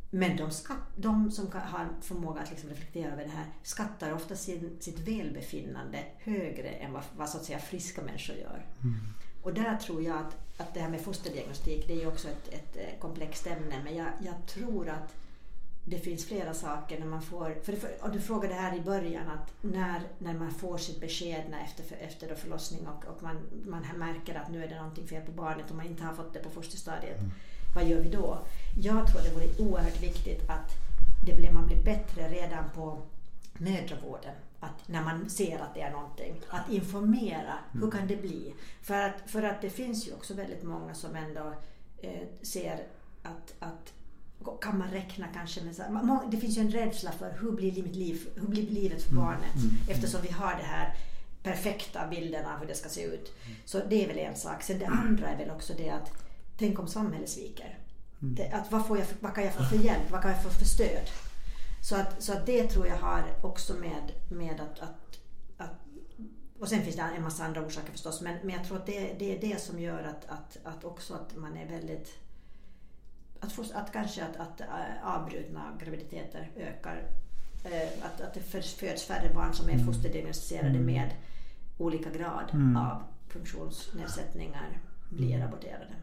Men 0.09 0.37
de, 0.37 0.51
skatt, 0.51 0.77
de 0.95 1.31
som 1.31 1.51
har 1.51 1.89
förmåga 2.01 2.41
att 2.41 2.49
liksom 2.49 2.69
reflektera 2.69 3.11
över 3.11 3.23
det 3.23 3.29
här 3.29 3.45
skattar 3.63 4.13
ofta 4.13 4.35
sin, 4.35 4.77
sitt 4.79 4.99
välbefinnande 4.99 6.03
högre 6.17 6.69
än 6.69 6.93
vad, 6.93 7.03
vad 7.17 7.29
så 7.29 7.37
att 7.37 7.45
säga 7.45 7.59
friska 7.59 8.01
människor 8.01 8.35
gör. 8.35 8.65
Mm. 8.83 8.99
Och 9.43 9.53
där 9.53 9.77
tror 9.77 10.03
jag 10.03 10.17
att, 10.17 10.46
att 10.57 10.73
det 10.73 10.79
här 10.79 10.89
med 10.89 11.01
fosterdiagnostik, 11.01 11.87
det 11.87 11.93
är 11.93 11.97
ju 11.97 12.07
också 12.07 12.27
ett, 12.27 12.53
ett 12.53 12.75
eh, 12.75 12.99
komplext 12.99 13.47
ämne, 13.47 13.81
men 13.83 13.95
jag, 13.95 14.07
jag 14.19 14.35
tror 14.45 14.89
att 14.89 15.15
det 15.89 15.99
finns 15.99 16.25
flera 16.25 16.53
saker 16.53 16.99
när 16.99 17.05
man 17.05 17.21
får, 17.21 17.55
för, 17.63 17.73
för 17.73 17.89
och 18.01 18.11
du 18.11 18.21
frågade 18.21 18.53
här 18.53 18.77
i 18.77 18.81
början 18.81 19.27
att 19.27 19.53
när, 19.61 20.01
när 20.17 20.33
man 20.33 20.51
får 20.51 20.77
sitt 20.77 21.01
besked 21.01 21.55
efter, 21.65 21.97
efter 22.01 22.35
förlossning 22.35 22.87
och, 22.87 23.05
och 23.05 23.23
man, 23.23 23.37
man 23.65 23.83
märker 23.97 24.35
att 24.35 24.51
nu 24.51 24.63
är 24.63 24.67
det 24.67 24.75
någonting 24.75 25.07
fel 25.07 25.25
på 25.25 25.31
barnet 25.31 25.69
och 25.69 25.75
man 25.75 25.85
inte 25.85 26.03
har 26.03 26.13
fått 26.13 26.33
det 26.33 26.39
på 26.39 26.49
fosterstadiet, 26.49 27.17
mm. 27.17 27.31
vad 27.75 27.87
gör 27.87 28.01
vi 28.01 28.09
då? 28.09 28.39
Jag 28.81 29.07
tror 29.07 29.21
det 29.21 29.33
vore 29.33 29.69
oerhört 29.69 30.03
viktigt 30.03 30.49
att 30.49 30.71
det 31.25 31.35
blir, 31.35 31.51
man 31.51 31.67
blir 31.67 31.83
bättre 31.83 32.29
redan 32.29 32.69
på 32.75 33.01
mödravården 33.53 34.35
att 34.59 34.87
när 34.87 35.03
man 35.03 35.29
ser 35.29 35.59
att 35.59 35.73
det 35.73 35.81
är 35.81 35.91
någonting, 35.91 36.41
att 36.49 36.69
informera. 36.69 37.53
Hur 37.71 37.83
mm. 37.83 37.91
kan 37.91 38.07
det 38.07 38.17
bli? 38.17 38.53
För 38.81 39.01
att, 39.01 39.15
för 39.25 39.43
att 39.43 39.61
det 39.61 39.69
finns 39.69 40.07
ju 40.07 40.13
också 40.13 40.33
väldigt 40.33 40.63
många 40.63 40.93
som 40.93 41.15
ändå 41.15 41.53
eh, 41.97 42.27
ser 42.41 42.83
att, 43.23 43.53
att 43.59 43.93
kan 44.61 44.77
man 44.77 44.91
räkna 44.91 45.27
kanske 45.33 45.61
med 45.61 45.75
så 45.75 45.81
här, 45.81 46.31
Det 46.31 46.37
finns 46.37 46.57
ju 46.57 46.61
en 46.61 46.71
rädsla 46.71 47.11
för 47.11 47.37
hur 47.41 47.51
blir 47.51 47.83
mitt 47.83 47.95
liv, 47.95 48.29
hur 48.35 48.47
blir 48.47 48.69
livet 48.69 49.03
för 49.03 49.11
mm. 49.11 49.23
barnet? 49.23 49.55
Mm. 49.55 49.69
Mm. 49.69 49.81
Eftersom 49.89 50.21
vi 50.21 50.31
har 50.31 50.55
det 50.55 50.63
här 50.63 50.95
perfekta 51.43 52.07
bilden 52.07 52.45
av 52.45 52.59
hur 52.59 52.67
det 52.67 52.75
ska 52.75 52.89
se 52.89 53.03
ut. 53.03 53.33
Mm. 53.45 53.57
Så 53.65 53.81
det 53.89 54.03
är 54.03 54.07
väl 54.07 54.17
en 54.17 54.35
sak. 54.35 54.63
Sen 54.63 54.79
det 54.79 54.87
andra 54.87 55.27
är 55.29 55.37
väl 55.37 55.51
också 55.51 55.73
det 55.77 55.89
att 55.89 56.11
tänk 56.57 56.79
om 56.79 56.87
samhället 56.87 57.29
sviker. 57.29 57.77
Mm. 58.21 58.35
Det, 58.35 58.49
att 58.49 58.71
vad, 58.71 58.87
får 58.87 58.97
jag, 58.97 59.05
vad 59.19 59.35
kan 59.35 59.43
jag 59.43 59.53
få 59.53 59.63
för 59.63 59.77
hjälp? 59.77 60.11
Vad 60.11 60.21
kan 60.21 60.31
jag 60.31 60.43
få 60.43 60.49
för 60.49 60.65
stöd? 60.65 61.09
Så 61.81 61.95
att, 61.95 62.23
så 62.23 62.33
att 62.33 62.45
det 62.45 62.67
tror 62.67 62.87
jag 62.87 62.97
har 62.97 63.23
också 63.41 63.73
med, 63.73 64.11
med 64.29 64.61
att, 64.61 64.79
att, 64.79 65.19
att 65.57 65.71
och 66.59 66.69
sen 66.69 66.83
finns 66.83 66.95
det 66.95 67.01
en 67.01 67.23
massa 67.23 67.43
andra 67.43 67.65
orsaker 67.65 67.91
förstås 67.91 68.21
men, 68.21 68.37
men 68.43 68.55
jag 68.55 68.65
tror 68.65 68.77
att 68.77 68.85
det, 68.85 69.15
det 69.19 69.37
är 69.37 69.41
det 69.41 69.61
som 69.61 69.79
gör 69.79 70.03
att, 70.03 70.25
att, 70.29 70.57
att 70.63 70.83
också 70.83 71.13
att 71.13 71.35
man 71.35 71.57
är 71.57 71.67
väldigt 71.69 72.17
att, 73.39 73.51
få, 73.51 73.63
att 73.73 73.93
kanske 73.93 74.23
att, 74.23 74.35
att 74.35 74.61
äh, 74.61 74.67
avbrutna 75.03 75.77
graviditeter 75.83 76.51
ökar. 76.55 77.09
Äh, 77.63 78.05
att, 78.05 78.21
att 78.21 78.33
det 78.33 78.39
föds 78.73 79.03
färre 79.03 79.33
barn 79.33 79.53
som 79.53 79.69
är 79.69 79.73
mm. 79.73 79.85
fosterdiagnostiserade 79.85 80.69
mm. 80.69 80.85
med 80.85 81.09
olika 81.77 82.09
grad 82.09 82.49
mm. 82.53 82.77
av 82.77 83.03
funktionsnedsättningar 83.27 84.79
blir 85.09 85.43
aborterade. 85.43 85.93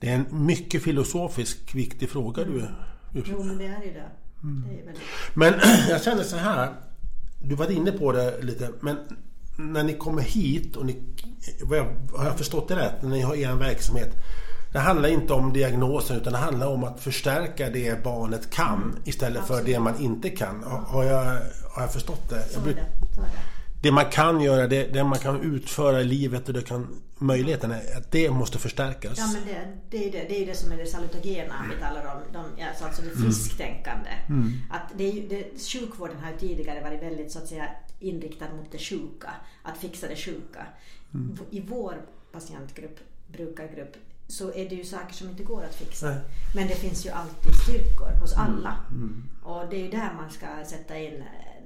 Det 0.00 0.08
är 0.10 0.14
en 0.14 0.46
mycket 0.46 0.82
filosofisk 0.82 1.74
viktig 1.74 2.10
fråga 2.10 2.44
du... 2.44 2.68
Jo 3.12 3.42
men 3.42 3.58
det 3.58 3.66
är 3.66 3.82
ju 3.82 3.92
det. 3.92 4.10
Mm. 4.42 4.64
Men 5.34 5.54
jag 5.88 6.02
känner 6.02 6.22
så 6.22 6.36
här. 6.36 6.72
Du 7.40 7.54
var 7.54 7.70
inne 7.70 7.92
på 7.92 8.12
det 8.12 8.42
lite. 8.42 8.70
Men 8.80 8.96
när 9.56 9.82
ni 9.82 9.94
kommer 9.94 10.22
hit 10.22 10.76
och 10.76 10.86
ni... 10.86 11.02
Har 12.16 12.24
jag 12.24 12.38
förstått 12.38 12.68
det 12.68 12.76
rätt? 12.76 13.02
När 13.02 13.10
ni 13.10 13.20
har 13.20 13.34
er 13.34 13.54
verksamhet. 13.54 14.16
Det 14.72 14.78
handlar 14.78 15.08
inte 15.08 15.32
om 15.32 15.52
diagnosen 15.52 16.16
utan 16.16 16.32
det 16.32 16.38
handlar 16.38 16.66
om 16.66 16.84
att 16.84 17.00
förstärka 17.00 17.70
det 17.70 18.04
barnet 18.04 18.50
kan 18.50 18.82
mm. 18.82 18.96
istället 19.04 19.42
Absolut. 19.42 19.64
för 19.64 19.72
det 19.72 19.80
man 19.80 20.00
inte 20.00 20.30
kan. 20.30 20.62
Har 20.86 21.04
jag, 21.04 21.24
har 21.70 21.82
jag 21.82 21.92
förstått 21.92 22.28
det? 22.28 22.48
Så 22.50 22.60
är 22.60 22.64
det. 22.64 22.86
Så 23.14 23.20
är 23.20 23.24
det 23.24 23.51
det 23.82 23.92
man 23.92 24.10
kan 24.10 24.40
göra, 24.40 24.66
det, 24.66 24.92
det, 24.92 25.04
man 25.04 25.18
kan 25.18 25.40
utföra 25.40 26.00
i 26.00 26.04
livet 26.04 26.48
och 26.48 26.54
det 26.54 26.62
kan, 26.62 27.02
möjligheten 27.18 27.72
att 27.72 28.10
det 28.10 28.30
måste 28.30 28.58
förstärkas. 28.58 29.18
Ja 29.18 29.26
men 29.26 29.42
det, 29.46 29.66
det, 29.90 30.08
är, 30.08 30.12
det, 30.12 30.28
det 30.28 30.42
är 30.42 30.46
det 30.46 30.54
som 30.54 30.72
är 30.72 30.76
det 30.76 30.86
salutogena 30.86 31.54
vi 31.74 31.80
talar 31.80 32.14
om. 32.14 32.32
De, 32.32 32.62
alltså 32.84 33.02
det 33.02 33.10
mm. 33.10 33.22
frisktänkande. 33.22 34.10
Mm. 34.28 34.52
Att 34.70 34.92
det 34.96 35.10
det, 35.10 35.62
sjukvården 35.72 36.16
har 36.22 36.30
ju 36.30 36.38
tidigare 36.38 36.80
varit 36.80 37.02
väldigt 37.02 37.32
så 37.32 37.38
att 37.38 37.48
säga 37.48 37.68
inriktad 38.00 38.46
mot 38.56 38.72
det 38.72 38.78
sjuka. 38.78 39.30
Att 39.62 39.78
fixa 39.78 40.08
det 40.08 40.16
sjuka. 40.16 40.66
Mm. 41.14 41.38
I 41.50 41.60
vår 41.60 41.96
patientgrupp, 42.32 42.98
brukargrupp, 43.32 43.96
så 44.28 44.48
är 44.48 44.68
det 44.68 44.74
ju 44.74 44.84
saker 44.84 45.14
som 45.14 45.28
inte 45.28 45.42
går 45.42 45.64
att 45.64 45.74
fixa. 45.74 46.06
Nej. 46.06 46.20
Men 46.54 46.68
det 46.68 46.74
finns 46.74 47.06
ju 47.06 47.10
alltid 47.10 47.54
styrkor 47.54 48.20
hos 48.20 48.32
alla. 48.32 48.76
Mm. 48.90 49.02
Mm. 49.02 49.28
Och 49.42 49.70
det 49.70 49.76
är 49.76 49.84
ju 49.84 49.90
där 49.90 50.12
man 50.16 50.30
ska 50.30 50.46
sätta 50.66 50.98
in 50.98 51.22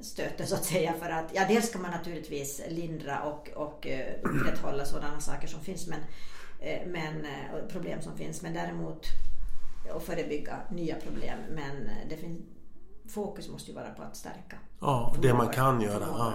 stöten 0.06 0.46
så 0.46 0.54
att 0.54 0.64
säga. 0.64 0.92
För 1.00 1.10
att, 1.10 1.30
ja, 1.34 1.42
dels 1.48 1.68
ska 1.68 1.78
man 1.78 1.90
naturligtvis 1.90 2.62
lindra 2.68 3.22
och, 3.22 3.48
och 3.54 3.86
uh, 3.86 4.30
upprätthålla 4.30 4.84
sådana 4.84 5.20
saker 5.20 5.48
som 5.48 5.60
finns, 5.60 5.86
men, 5.86 6.00
uh, 6.00 6.92
men 6.92 7.16
uh, 7.16 7.68
problem 7.68 8.02
som 8.02 8.16
finns. 8.16 8.42
Men 8.42 8.54
däremot 8.54 9.06
och 9.94 10.02
förebygga 10.02 10.56
nya 10.70 10.94
problem. 10.94 11.38
Men 11.54 11.90
det 12.10 12.16
finns, 12.16 12.40
fokus 13.08 13.48
måste 13.48 13.70
ju 13.70 13.74
vara 13.76 13.90
på 13.90 14.02
att 14.02 14.16
stärka. 14.16 14.56
Ja, 14.80 15.14
det 15.22 15.34
man 15.34 15.48
kan 15.48 15.80
göra. 15.80 16.06
Ja. 16.08 16.32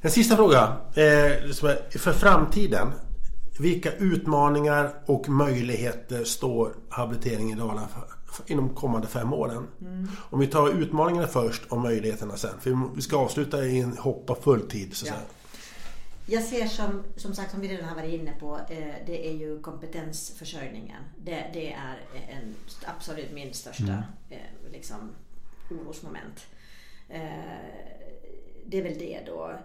En 0.00 0.10
sista 0.10 0.36
fråga. 0.36 0.76
Eh, 0.94 1.52
för 1.90 2.12
framtiden. 2.12 2.92
Vilka 3.58 3.92
utmaningar 3.92 4.94
och 5.06 5.28
möjligheter 5.28 6.24
står 6.24 6.76
habilitering 6.88 7.52
i 7.52 7.54
Dalarna 7.54 7.88
inom 8.46 8.74
kommande 8.74 9.08
fem 9.08 9.32
åren. 9.32 9.66
Mm. 9.80 10.08
Om 10.30 10.40
vi 10.40 10.46
tar 10.46 10.82
utmaningarna 10.82 11.26
först 11.26 11.66
och 11.68 11.80
möjligheterna 11.80 12.36
sen. 12.36 12.60
För 12.60 12.94
vi 12.94 13.02
ska 13.02 13.16
avsluta 13.16 13.64
i 13.64 13.80
en 13.80 13.98
hoppa 13.98 14.34
fulltid. 14.34 14.96
Så 14.96 15.06
ja. 15.06 15.14
Jag 16.28 16.42
ser 16.42 16.66
som, 16.66 17.02
som 17.16 17.34
sagt, 17.34 17.50
som 17.50 17.60
vi 17.60 17.68
redan 17.68 17.88
har 17.88 17.96
varit 17.96 18.20
inne 18.20 18.32
på, 18.40 18.56
eh, 18.68 18.94
det 19.06 19.28
är 19.28 19.32
ju 19.32 19.60
kompetensförsörjningen. 19.60 21.02
Det, 21.24 21.50
det 21.52 21.72
är 21.72 21.98
en, 22.28 22.54
absolut 22.84 23.32
min 23.32 23.54
största 23.54 23.82
mm. 23.82 24.02
eh, 24.30 24.72
liksom, 24.72 24.96
orosmoment. 25.70 26.46
Eh, 27.08 27.20
det 28.66 28.78
är 28.78 28.82
väl 28.82 28.98
det 28.98 29.20
då. 29.26 29.58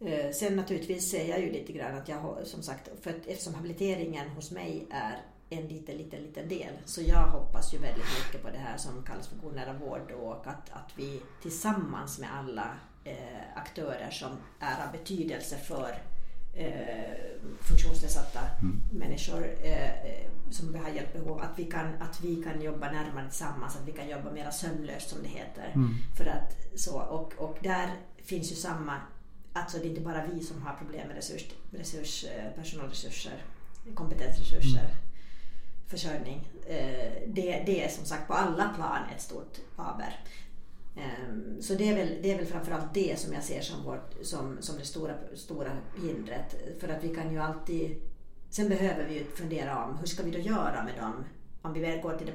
Eh, 0.00 0.30
sen 0.30 0.56
naturligtvis 0.56 1.10
ser 1.10 1.28
jag 1.28 1.40
ju 1.40 1.52
lite 1.52 1.72
grann 1.72 1.98
att 1.98 2.08
jag 2.08 2.16
har, 2.16 2.44
som 2.44 2.62
sagt, 2.62 2.90
för 3.02 3.14
eftersom 3.26 3.54
habiliteringen 3.54 4.28
hos 4.28 4.50
mig 4.50 4.86
är 4.90 5.22
en 5.58 5.68
liten, 5.68 5.96
liten, 5.96 6.22
liten 6.22 6.48
del. 6.48 6.72
Så 6.84 7.02
jag 7.02 7.26
hoppas 7.26 7.74
ju 7.74 7.78
väldigt 7.78 8.24
mycket 8.24 8.42
på 8.42 8.50
det 8.50 8.58
här 8.58 8.76
som 8.76 9.02
kallas 9.02 9.28
för 9.28 9.36
god 9.36 9.54
nära 9.54 9.72
vård 9.72 10.10
och 10.10 10.46
att, 10.46 10.70
att 10.70 10.90
vi 10.96 11.22
tillsammans 11.42 12.18
med 12.18 12.28
alla 12.34 12.76
eh, 13.04 13.56
aktörer 13.56 14.10
som 14.10 14.30
är 14.60 14.86
av 14.86 14.92
betydelse 14.92 15.56
för 15.56 15.98
eh, 16.54 17.14
funktionsnedsatta 17.60 18.40
mm. 18.62 18.82
människor 18.92 19.48
eh, 19.62 20.30
som 20.50 20.74
har 20.74 20.90
hjälpbehov, 20.90 21.40
att 21.40 21.58
vi, 21.58 21.64
kan, 21.64 21.94
att 22.02 22.20
vi 22.20 22.42
kan 22.42 22.62
jobba 22.62 22.90
närmare 22.90 23.28
tillsammans, 23.28 23.76
att 23.76 23.88
vi 23.88 23.92
kan 23.92 24.08
jobba 24.08 24.30
mera 24.30 24.52
sömlöst 24.52 25.10
som 25.10 25.22
det 25.22 25.28
heter. 25.28 25.72
Mm. 25.74 25.94
För 26.16 26.26
att, 26.26 26.56
så, 26.74 27.00
och, 27.00 27.32
och 27.38 27.58
där 27.62 27.90
finns 28.16 28.52
ju 28.52 28.56
samma, 28.56 29.00
alltså 29.52 29.78
det 29.78 29.84
är 29.84 29.88
inte 29.88 30.00
bara 30.00 30.26
vi 30.26 30.44
som 30.44 30.62
har 30.62 30.74
problem 30.74 31.08
med 31.08 31.16
resurs, 31.16 31.44
resurs, 31.70 32.24
eh, 32.24 32.50
personalresurser, 32.56 33.44
kompetensresurser, 33.94 34.80
mm 34.80 34.96
försörjning. 35.94 36.48
Eh, 36.66 37.12
det, 37.26 37.62
det 37.66 37.84
är 37.84 37.88
som 37.88 38.04
sagt 38.04 38.26
på 38.26 38.34
alla 38.34 38.68
plan 38.68 38.98
ett 39.14 39.22
stort 39.22 39.56
aber. 39.76 40.20
Ehm, 40.96 41.62
så 41.62 41.74
det 41.74 41.88
är, 41.88 41.96
väl, 41.96 42.18
det 42.22 42.32
är 42.32 42.36
väl 42.36 42.46
framförallt 42.46 42.94
det 42.94 43.18
som 43.18 43.32
jag 43.32 43.42
ser 43.42 43.60
som, 43.60 43.84
vårt, 43.84 44.14
som, 44.22 44.56
som 44.60 44.78
det 44.78 44.84
stora, 44.84 45.14
stora 45.34 45.70
hindret. 46.02 46.54
För 46.80 46.88
att 46.88 47.04
vi 47.04 47.14
kan 47.14 47.32
ju 47.32 47.38
alltid... 47.38 48.02
Sen 48.50 48.68
behöver 48.68 49.04
vi 49.04 49.14
ju 49.14 49.24
fundera 49.24 49.84
om 49.84 49.98
hur 49.98 50.06
ska 50.06 50.22
vi 50.22 50.30
då 50.30 50.38
göra 50.38 50.84
med 50.84 50.94
dem? 51.00 51.24
Om 51.62 51.72
vi 51.72 51.80
väl 51.80 52.00
går 52.00 52.16
till 52.16 52.26
det, 52.26 52.34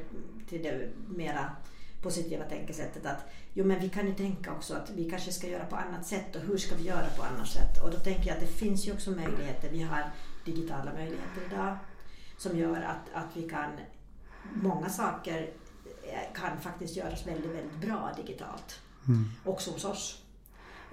till 0.49 0.63
det 0.63 0.89
mera 1.07 1.55
positiva 2.01 2.43
tänkesättet 2.43 3.05
att 3.05 3.23
jo 3.53 3.65
men 3.65 3.79
vi 3.79 3.89
kan 3.89 4.07
ju 4.07 4.13
tänka 4.13 4.51
också 4.51 4.73
att 4.73 4.89
vi 4.89 5.09
kanske 5.09 5.31
ska 5.31 5.47
göra 5.47 5.65
på 5.65 5.75
annat 5.75 6.05
sätt 6.05 6.35
och 6.35 6.41
hur 6.41 6.57
ska 6.57 6.75
vi 6.75 6.83
göra 6.83 7.07
på 7.17 7.23
annat 7.23 7.47
sätt? 7.47 7.83
Och 7.83 7.91
då 7.91 7.97
tänker 7.97 8.27
jag 8.27 8.35
att 8.35 8.41
det 8.41 8.47
finns 8.47 8.87
ju 8.87 8.93
också 8.93 9.11
möjligheter. 9.11 9.69
Vi 9.71 9.81
har 9.81 10.11
digitala 10.45 10.93
möjligheter 10.93 11.41
idag 11.51 11.77
som 12.39 12.57
gör 12.57 12.81
att, 12.81 13.23
att 13.23 13.37
vi 13.37 13.49
kan 13.49 13.71
många 14.53 14.89
saker 14.89 15.49
kan 16.33 16.59
faktiskt 16.61 16.95
göras 16.95 17.27
väldigt, 17.27 17.51
väldigt 17.51 17.81
bra 17.81 18.11
digitalt. 18.17 18.79
Mm. 19.07 19.31
Också 19.45 19.71
hos 19.71 19.85
oss. 19.85 20.23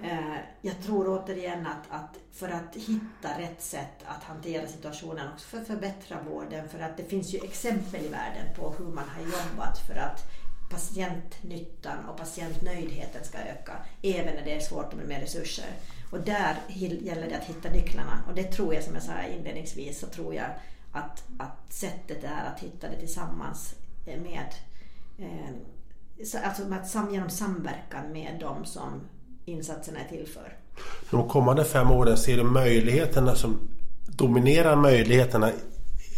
Eh, 0.02 0.36
jag 0.60 0.82
tror 0.82 1.08
återigen 1.08 1.66
att, 1.66 1.90
att, 1.90 2.16
för 2.32 2.48
att 2.48 2.74
hitta 2.74 3.38
rätt 3.38 3.62
sätt 3.62 4.04
att 4.04 4.24
hantera 4.24 4.66
situationen 4.66 5.28
och 5.34 5.40
för 5.40 5.58
att 5.58 5.66
förbättra 5.66 6.22
vården, 6.22 6.68
för 6.68 6.78
att 6.78 6.96
det 6.96 7.04
finns 7.04 7.34
ju 7.34 7.38
exempel 7.38 8.04
i 8.04 8.08
världen 8.08 8.54
på 8.56 8.74
hur 8.78 8.86
man 8.86 9.08
har 9.08 9.22
jobbat 9.22 9.78
för 9.86 9.94
att 9.94 10.22
patientnyttan 10.70 12.04
och 12.08 12.16
patientnöjdheten 12.16 13.24
ska 13.24 13.38
öka, 13.38 13.72
även 14.02 14.34
när 14.34 14.44
det 14.44 14.54
är 14.54 14.60
svårt 14.60 14.94
med 14.94 15.08
mer 15.08 15.20
resurser. 15.20 15.70
Och 16.10 16.20
där 16.20 16.56
gäller 16.68 17.28
det 17.28 17.36
att 17.36 17.44
hitta 17.44 17.70
nycklarna 17.70 18.24
och 18.28 18.34
det 18.34 18.44
tror 18.44 18.74
jag, 18.74 18.84
som 18.84 18.94
jag 18.94 19.02
sa 19.02 19.22
inledningsvis, 19.22 20.00
så 20.00 20.06
tror 20.06 20.34
jag 20.34 20.50
att, 20.96 21.24
att 21.38 21.72
sättet 21.72 22.24
är 22.24 22.44
att 22.54 22.60
hitta 22.60 22.88
det 22.88 22.96
tillsammans 22.96 23.74
med 24.04 24.54
eh, 25.18 26.44
alltså 26.44 26.64
med, 26.68 27.12
genom 27.12 27.30
samverkan 27.30 28.12
med 28.12 28.36
de 28.40 28.64
som 28.64 29.00
insatserna 29.44 30.00
är 30.00 30.08
till 30.08 30.26
för. 30.26 30.56
De 31.10 31.28
kommande 31.28 31.64
fem 31.64 31.90
åren 31.90 32.16
ser 32.16 32.36
du 32.36 32.42
möjligheterna 32.42 33.34
som 33.34 33.58
dominerar 34.06 34.76
möjligheterna 34.76 35.52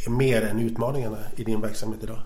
mer 0.09 0.43
än 0.43 0.61
utmaningarna 0.61 1.19
i 1.37 1.45
din 1.45 1.61
verksamhet 1.61 2.03
idag? 2.03 2.19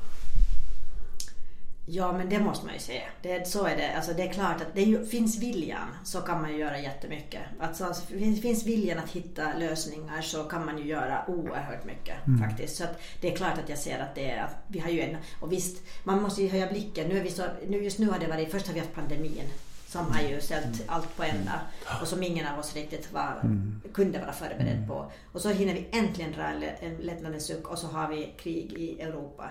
Ja 1.94 2.12
men 2.12 2.28
det 2.28 2.40
måste 2.40 2.66
man 2.66 2.74
ju 2.74 2.80
säga. 2.80 3.02
Det, 3.22 3.48
så 3.48 3.66
är 3.66 3.76
det. 3.76 3.96
Alltså, 3.96 4.12
det 4.12 4.22
är 4.22 4.32
klart 4.32 4.60
att 4.60 4.74
det 4.74 4.82
ju, 4.82 5.06
finns 5.06 5.38
viljan 5.38 5.88
så 6.04 6.20
kan 6.20 6.42
man 6.42 6.50
ju 6.50 6.58
göra 6.58 6.78
jättemycket. 6.78 7.42
Alltså, 7.60 7.84
alltså, 7.84 8.06
finns, 8.06 8.42
finns 8.42 8.66
viljan 8.66 8.98
att 8.98 9.10
hitta 9.10 9.58
lösningar 9.58 10.22
så 10.22 10.44
kan 10.44 10.66
man 10.66 10.78
ju 10.78 10.84
göra 10.84 11.24
oerhört 11.28 11.84
mycket 11.84 12.26
mm. 12.26 12.40
faktiskt. 12.40 12.76
Så 12.76 12.84
det 13.20 13.32
är 13.32 13.36
klart 13.36 13.58
att 13.58 13.68
jag 13.68 13.78
ser 13.78 13.98
att 14.00 14.14
det 14.14 14.30
är, 14.30 14.48
vi 14.68 14.78
har 14.78 14.90
ju 14.90 15.00
en, 15.00 15.16
och 15.40 15.52
visst 15.52 15.82
man 16.04 16.22
måste 16.22 16.42
ju 16.42 16.48
höja 16.48 16.66
blicken. 16.66 17.08
Nu 17.08 17.18
är 17.18 17.22
vi 17.22 17.30
så, 17.30 17.42
nu, 17.68 17.84
just 17.84 17.98
nu 17.98 18.10
har 18.10 18.18
det 18.18 18.26
varit, 18.26 18.50
först 18.50 18.66
har 18.66 18.74
vi 18.74 18.80
haft 18.80 18.94
pandemin 18.94 19.48
som 19.86 20.12
har 20.12 20.22
ju 20.22 20.40
ställt 20.40 20.64
mm. 20.64 20.86
allt 20.86 21.16
på 21.16 21.22
ända 21.22 21.60
och 22.00 22.08
som 22.08 22.22
ingen 22.22 22.46
av 22.46 22.58
oss 22.58 22.74
riktigt 22.74 23.12
var, 23.12 23.40
mm. 23.42 23.80
kunde 23.94 24.18
vara 24.18 24.32
förberedd 24.32 24.76
mm. 24.76 24.88
på. 24.88 25.12
Och 25.32 25.40
så 25.40 25.48
hinner 25.48 25.74
vi 25.74 25.88
äntligen 25.92 26.32
dra 26.32 26.44
en 26.80 26.96
lättnadens 26.96 27.46
suck 27.46 27.68
och 27.68 27.78
så 27.78 27.86
har 27.86 28.08
vi 28.08 28.34
krig 28.38 28.72
i 28.72 29.00
Europa. 29.00 29.50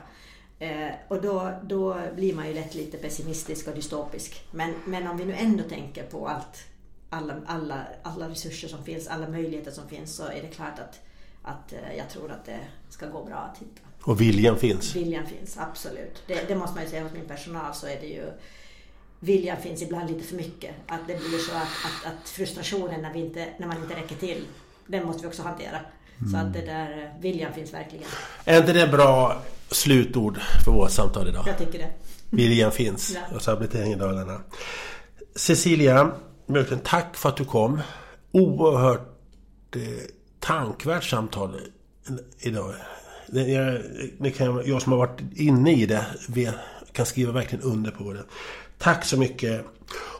Eh, 0.61 0.91
och 1.07 1.21
då, 1.21 1.51
då 1.63 2.01
blir 2.15 2.33
man 2.33 2.47
ju 2.47 2.53
lätt 2.53 2.75
lite 2.75 2.97
pessimistisk 2.97 3.67
och 3.67 3.75
dystopisk. 3.75 4.43
Men, 4.51 4.73
men 4.85 5.07
om 5.07 5.17
vi 5.17 5.25
nu 5.25 5.33
ändå 5.33 5.63
tänker 5.63 6.03
på 6.03 6.27
allt, 6.27 6.63
alla, 7.09 7.35
alla, 7.45 7.87
alla 8.03 8.29
resurser 8.29 8.67
som 8.67 8.83
finns, 8.83 9.07
alla 9.07 9.29
möjligheter 9.29 9.71
som 9.71 9.87
finns 9.87 10.15
så 10.15 10.23
är 10.23 10.41
det 10.41 10.47
klart 10.47 10.79
att, 10.79 10.99
att 11.43 11.73
eh, 11.73 11.97
jag 11.97 12.09
tror 12.09 12.31
att 12.31 12.45
det 12.45 12.59
ska 12.89 13.07
gå 13.07 13.23
bra 13.23 13.35
att 13.35 13.57
hitta. 13.57 13.81
Och 14.01 14.21
viljan 14.21 14.57
finns? 14.57 14.95
Viljan 14.95 15.25
finns, 15.25 15.57
absolut. 15.57 16.23
Det, 16.27 16.47
det 16.47 16.55
måste 16.55 16.75
man 16.75 16.83
ju 16.83 16.89
säga 16.89 17.03
hos 17.03 17.13
min 17.13 17.27
personal 17.27 17.73
så 17.73 17.87
är 17.87 18.01
det 18.01 18.07
ju 18.07 18.31
viljan 19.19 19.57
finns 19.61 19.81
ibland 19.81 20.09
lite 20.09 20.23
för 20.23 20.35
mycket. 20.35 20.75
Att 20.87 21.07
det 21.07 21.19
blir 21.19 21.39
så 21.39 21.55
att, 21.55 21.61
att, 21.61 22.13
att 22.13 22.29
frustrationen 22.29 23.01
när, 23.01 23.13
vi 23.13 23.19
inte, 23.19 23.47
när 23.57 23.67
man 23.67 23.77
inte 23.77 23.95
räcker 23.95 24.15
till, 24.15 24.45
den 24.87 25.05
måste 25.05 25.21
vi 25.21 25.27
också 25.27 25.43
hantera. 25.43 25.79
Så 26.31 26.37
att 26.37 26.53
det 26.53 26.61
där, 26.61 26.91
eh, 26.91 27.21
viljan 27.21 27.53
finns 27.53 27.73
verkligen. 27.73 28.05
Är 28.45 28.57
inte 28.57 28.73
det 28.73 28.87
bra 28.87 29.41
slutord 29.71 30.39
för 30.65 30.71
vårt 30.71 30.91
samtal 30.91 31.27
idag? 31.27 31.43
Jag 31.47 31.57
tycker 31.57 31.79
det. 31.79 31.91
Viljan 32.29 32.71
finns 32.71 33.11
ja. 33.15 33.35
hos 33.35 33.47
Habilitering 33.47 33.91
i 33.91 33.95
Dalarna. 33.95 34.41
Cecilia 35.35 36.11
tack 36.83 37.15
för 37.15 37.29
att 37.29 37.37
du 37.37 37.45
kom. 37.45 37.81
Oerhört 38.31 39.75
eh, 39.75 39.81
tankvärt 40.39 41.03
samtal 41.03 41.55
idag. 42.39 42.73
Det, 43.27 43.41
jag, 43.41 43.81
det 44.17 44.31
kan, 44.31 44.63
jag 44.65 44.81
som 44.81 44.91
har 44.91 44.99
varit 44.99 45.19
inne 45.35 45.73
i 45.73 45.85
det 45.85 46.05
kan 46.91 47.05
skriva 47.05 47.31
verkligen 47.31 47.63
under 47.63 47.91
på 47.91 48.13
det. 48.13 48.23
Tack 48.77 49.05
så 49.05 49.17
mycket. 49.17 49.65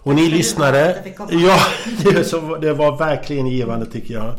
Och 0.04 0.16
ni 0.16 0.30
lyssnare. 0.30 1.04
Ja, 1.30 1.60
det 2.62 2.74
var 2.74 2.98
verkligen 2.98 3.48
givande 3.48 3.86
tycker 3.86 4.14
jag. 4.14 4.36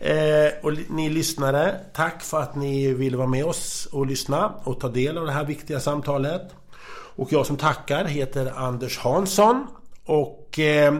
Eh, 0.00 0.52
och 0.62 0.72
ni 0.88 1.08
lyssnare, 1.08 1.80
tack 1.94 2.22
för 2.22 2.40
att 2.40 2.56
ni 2.56 2.94
ville 2.94 3.16
vara 3.16 3.28
med 3.28 3.44
oss 3.44 3.88
och 3.92 4.06
lyssna 4.06 4.52
och 4.64 4.80
ta 4.80 4.88
del 4.88 5.18
av 5.18 5.26
det 5.26 5.32
här 5.32 5.44
viktiga 5.44 5.80
samtalet. 5.80 6.42
Och 7.16 7.32
jag 7.32 7.46
som 7.46 7.56
tackar 7.56 8.04
heter 8.04 8.52
Anders 8.56 8.98
Hansson 8.98 9.66
och 10.04 10.58
eh, 10.58 10.94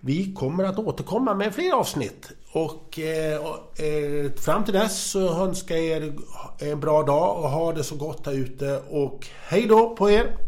vi 0.00 0.34
kommer 0.34 0.64
att 0.64 0.78
återkomma 0.78 1.34
med 1.34 1.54
fler 1.54 1.72
avsnitt. 1.72 2.30
Och 2.52 2.98
eh, 2.98 3.34
eh 3.34 4.32
fram 4.36 4.64
till 4.64 4.74
dess 4.74 5.10
så 5.10 5.44
önskar 5.44 5.76
jag 5.76 5.84
er 5.84 6.12
en 6.58 6.80
bra 6.80 7.02
dag 7.02 7.36
och 7.36 7.50
ha 7.50 7.72
det 7.72 7.84
så 7.84 7.94
gott 7.96 8.24
där 8.24 8.32
ute 8.32 8.82
och 8.90 9.26
hej 9.48 9.66
då 9.68 9.96
på 9.96 10.10
er! 10.10 10.45